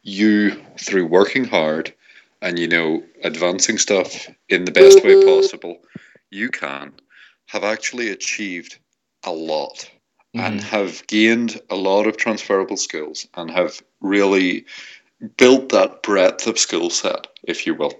you 0.02 0.62
through 0.78 1.06
working 1.06 1.44
hard 1.44 1.92
and 2.42 2.58
you 2.58 2.68
know 2.68 3.02
advancing 3.24 3.78
stuff 3.78 4.28
in 4.48 4.64
the 4.64 4.72
best 4.72 5.02
way 5.04 5.14
mm-hmm. 5.14 5.28
possible, 5.28 5.78
you 6.30 6.48
can 6.48 6.92
have 7.46 7.64
actually 7.64 8.10
achieved 8.10 8.78
a 9.24 9.32
lot 9.32 9.90
mm-hmm. 10.38 10.52
and 10.52 10.60
have 10.60 11.06
gained 11.06 11.60
a 11.70 11.76
lot 11.76 12.06
of 12.06 12.16
transferable 12.16 12.76
skills 12.76 13.26
and 13.34 13.50
have 13.50 13.82
really 14.00 14.64
built 15.36 15.70
that 15.70 16.02
breadth 16.02 16.46
of 16.46 16.58
skill 16.58 16.90
set, 16.90 17.26
if 17.42 17.66
you 17.66 17.74
will. 17.74 17.92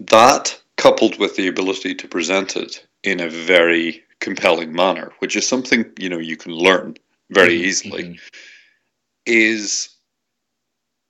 That, 0.00 0.58
coupled 0.76 1.18
with 1.18 1.36
the 1.36 1.48
ability 1.48 1.94
to 1.96 2.08
present 2.08 2.56
it 2.56 2.86
in 3.02 3.20
a 3.20 3.28
very 3.28 4.02
compelling 4.20 4.72
manner, 4.72 5.12
which 5.18 5.36
is 5.36 5.46
something 5.46 5.84
you 5.98 6.08
know 6.08 6.18
you 6.18 6.36
can 6.36 6.52
learn 6.52 6.96
very 7.30 7.56
mm-hmm. 7.56 7.64
easily, 7.64 8.02
mm-hmm. 8.04 8.16
is 9.26 9.88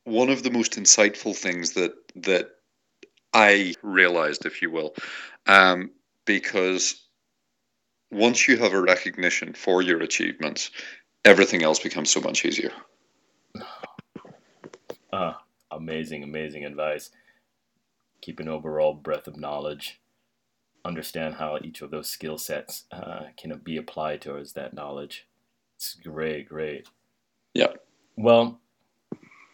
one 0.05 0.31
of 0.31 0.43
the 0.43 0.51
most 0.51 0.73
insightful 0.73 1.37
things 1.37 1.73
that 1.73 1.95
that 2.17 2.51
I 3.33 3.75
realized, 3.83 4.45
if 4.47 4.61
you 4.61 4.71
will, 4.71 4.95
um, 5.47 5.91
because 6.27 7.01
once 8.13 8.47
you 8.47 8.57
have 8.59 8.73
a 8.73 8.81
recognition 8.81 9.55
for 9.55 9.83
your 9.83 10.01
achievements, 10.03 10.71
everything 11.25 11.63
else 11.63 11.81
becomes 11.81 12.11
so 12.11 12.21
much 12.21 12.45
easier. 12.45 12.71
Uh, 15.13 15.35
amazing, 15.71 16.23
amazing 16.23 16.65
advice 16.65 17.11
keep 18.23 18.41
an 18.41 18.49
overall 18.49 18.95
breadth 18.95 19.27
of 19.27 19.37
knowledge, 19.37 20.01
understand 20.85 21.35
how 21.35 21.59
each 21.63 21.83
of 21.83 21.91
those 21.91 22.09
skill 22.09 22.39
sets 22.39 22.85
uh, 22.91 23.25
can 23.37 23.61
be 23.63 23.77
applied 23.77 24.23
towards 24.23 24.55
that 24.55 24.73
knowledge. 24.73 25.27
It's 25.77 25.95
great, 25.95 26.49
great. 26.49 26.89
Yeah. 27.53 27.73
Well, 28.17 28.61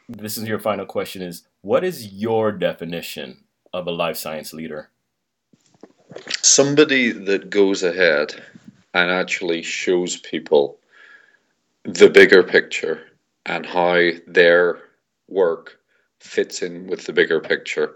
this 0.08 0.36
is 0.38 0.46
your 0.46 0.58
final 0.58 0.86
question 0.86 1.22
is 1.22 1.44
what 1.62 1.82
is 1.82 2.12
your 2.12 2.52
definition 2.52 3.44
of 3.72 3.86
a 3.86 3.90
life 3.90 4.16
science 4.16 4.52
leader? 4.52 4.90
Somebody 6.42 7.12
that 7.12 7.50
goes 7.50 7.82
ahead 7.82 8.42
and 8.94 9.10
actually 9.10 9.62
shows 9.62 10.16
people 10.16 10.78
the 11.84 12.10
bigger 12.10 12.42
picture 12.42 13.00
and 13.46 13.64
how 13.64 14.10
their 14.26 14.78
work 15.28 15.78
fits 16.20 16.62
in 16.62 16.86
with 16.86 17.06
the 17.06 17.12
bigger 17.12 17.40
picture 17.40 17.94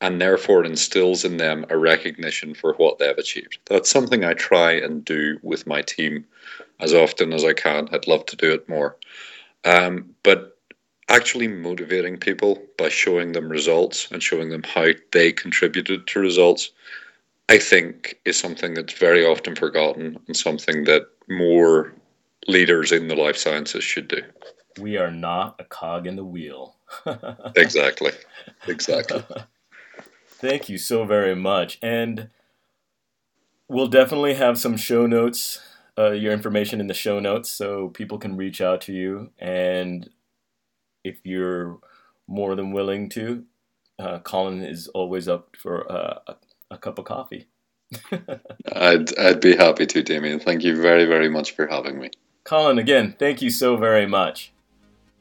and 0.00 0.20
therefore 0.20 0.64
instills 0.64 1.24
in 1.24 1.38
them 1.38 1.64
a 1.70 1.78
recognition 1.78 2.54
for 2.54 2.74
what 2.74 2.98
they've 2.98 3.16
achieved. 3.16 3.58
That's 3.66 3.90
something 3.90 4.24
I 4.24 4.34
try 4.34 4.72
and 4.72 5.04
do 5.04 5.38
with 5.42 5.66
my 5.66 5.82
team 5.82 6.26
as 6.80 6.92
often 6.92 7.32
as 7.32 7.44
I 7.44 7.54
can. 7.54 7.88
I'd 7.92 8.06
love 8.06 8.26
to 8.26 8.36
do 8.36 8.52
it 8.52 8.68
more. 8.68 8.96
Um, 9.64 10.14
but 10.22 10.58
actually 11.08 11.48
motivating 11.48 12.18
people 12.18 12.62
by 12.76 12.88
showing 12.88 13.32
them 13.32 13.48
results 13.48 14.08
and 14.10 14.22
showing 14.22 14.50
them 14.50 14.62
how 14.64 14.88
they 15.12 15.32
contributed 15.32 16.06
to 16.06 16.20
results, 16.20 16.70
I 17.48 17.58
think 17.58 18.18
is 18.24 18.38
something 18.38 18.74
that's 18.74 18.92
very 18.94 19.24
often 19.24 19.54
forgotten 19.54 20.18
and 20.26 20.36
something 20.36 20.84
that 20.84 21.06
more 21.28 21.92
leaders 22.48 22.92
in 22.92 23.08
the 23.08 23.14
life 23.14 23.36
sciences 23.36 23.84
should 23.84 24.08
do. 24.08 24.22
We 24.80 24.96
are 24.96 25.10
not 25.10 25.56
a 25.58 25.64
cog 25.64 26.06
in 26.06 26.16
the 26.16 26.24
wheel. 26.24 26.76
exactly. 27.56 28.12
Exactly. 28.66 29.24
Thank 30.28 30.68
you 30.68 30.76
so 30.76 31.04
very 31.04 31.34
much. 31.34 31.78
And 31.82 32.28
we'll 33.68 33.86
definitely 33.86 34.34
have 34.34 34.58
some 34.58 34.76
show 34.76 35.06
notes, 35.06 35.60
uh, 35.98 36.10
your 36.10 36.32
information 36.32 36.80
in 36.80 36.88
the 36.88 36.94
show 36.94 37.20
notes, 37.20 37.50
so 37.50 37.88
people 37.88 38.18
can 38.18 38.36
reach 38.36 38.60
out 38.60 38.80
to 38.82 38.92
you. 38.92 39.30
And 39.38 40.10
if 41.04 41.20
you're 41.24 41.78
more 42.26 42.54
than 42.54 42.72
willing 42.72 43.08
to, 43.10 43.44
uh, 43.98 44.18
Colin 44.18 44.62
is 44.62 44.88
always 44.88 45.26
up 45.26 45.56
for 45.56 45.90
uh, 45.90 46.18
a, 46.26 46.36
a 46.70 46.78
cup 46.78 46.98
of 46.98 47.04
coffee. 47.04 47.46
I'd, 48.72 49.18
I'd 49.18 49.40
be 49.40 49.56
happy 49.56 49.86
to, 49.86 50.02
Damien. 50.02 50.40
Thank 50.40 50.64
you 50.64 50.80
very, 50.80 51.04
very 51.04 51.28
much 51.28 51.52
for 51.52 51.66
having 51.66 51.98
me. 51.98 52.10
Colin, 52.44 52.78
again, 52.78 53.14
thank 53.18 53.42
you 53.42 53.50
so 53.50 53.76
very 53.76 54.06
much. 54.06 54.52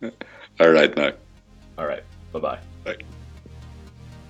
All 0.59 0.69
right, 0.69 0.95
now. 0.95 1.11
All 1.77 1.85
right. 1.85 2.03
Bye-bye. 2.31 2.59
Bye. 2.83 2.97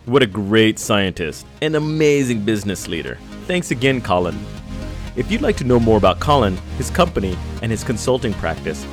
What 0.06 0.22
a 0.22 0.28
great 0.28 0.78
scientist, 0.78 1.46
an 1.62 1.76
amazing 1.76 2.46
business 2.46 2.88
leader. 2.88 3.18
Thanks 3.48 3.72
again, 3.72 4.02
Colin. 4.02 4.38
If 5.16 5.32
you'd 5.32 5.42
like 5.42 5.58
to 5.58 5.64
know 5.64 5.80
more 5.80 5.98
about 5.98 6.20
Colin, 6.20 6.58
his 6.78 6.90
company, 6.90 7.38
and 7.62 7.72
his 7.72 7.84
consulting 7.84 8.34
practice, 8.34 8.86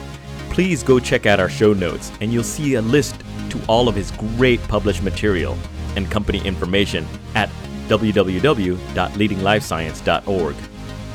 please 0.51 0.83
go 0.83 0.99
check 0.99 1.27
out 1.27 1.41
our 1.41 1.49
show 1.49 1.73
notes 1.73 2.13
and 2.21 2.33
you'll 2.33 2.45
see 2.45 2.75
a 2.75 2.83
list 2.83 3.17
to 3.51 3.61
all 3.69 3.89
of 3.89 3.95
his 3.95 4.11
great 4.13 4.63
published 4.69 5.03
material 5.03 5.57
and 5.97 6.11
company 6.11 6.39
information 6.47 7.07
at 7.35 7.51
www.leadinglifescience.org. 7.93 10.55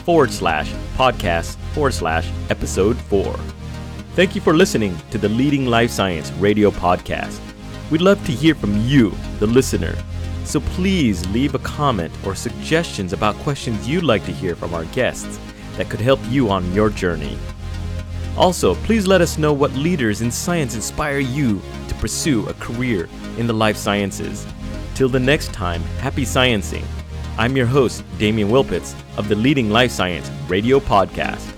forward 0.06 0.32
slash 0.32 0.72
podcast 0.96 1.56
forward 1.74 1.94
slash 1.94 2.30
episode 2.50 2.96
4. 2.96 3.36
Thank 4.16 4.36
you 4.36 4.42
for 4.42 4.54
listening 4.54 4.96
to 5.12 5.18
the 5.18 5.30
Leading 5.30 5.66
Life 5.66 5.92
Science 5.92 6.32
radio 6.34 6.72
podcast. 6.72 7.40
We'd 7.92 8.02
love 8.02 8.24
to 8.26 8.32
hear 8.32 8.56
from 8.56 8.78
you, 8.86 9.14
the 9.40 9.48
listener. 9.48 9.96
So 10.46 10.62
please 10.62 11.28
leave 11.30 11.56
a 11.56 11.60
comment 11.60 12.14
or 12.26 12.36
suggestions 12.36 13.12
about 13.12 13.36
questions 13.38 13.88
you'd 13.88 14.04
like 14.04 14.24
to 14.26 14.32
hear 14.32 14.56
from 14.56 14.74
our 14.74 14.86
guests 14.86 15.40
that 15.76 15.90
could 15.90 16.00
help 16.00 16.20
you 16.30 16.50
on 16.50 16.72
your 16.74 16.90
journey. 16.90 17.38
Also, 18.38 18.76
please 18.76 19.08
let 19.08 19.22
us 19.22 19.38
know 19.38 19.52
what 19.52 19.74
leaders 19.74 20.22
in 20.22 20.32
science 20.32 20.76
inspire 20.76 21.20
you 21.20 21.62
to 21.88 21.96
pursue 21.96 22.48
a 22.48 22.54
career 22.56 23.10
in 23.38 23.48
the 23.48 23.54
life 23.54 23.78
sciences. 23.78 24.46
Till 24.98 25.10
the 25.10 25.20
next 25.20 25.54
time, 25.54 25.84
happy 26.02 26.24
sciencing. 26.24 26.84
I'm 27.38 27.56
your 27.56 27.68
host, 27.68 28.04
Damian 28.18 28.50
Wilpitz 28.50 28.96
of 29.16 29.30
the 29.30 29.36
Leading 29.36 29.70
Life 29.70 29.92
Science 29.92 30.28
Radio 30.50 30.80
Podcast. 30.80 31.57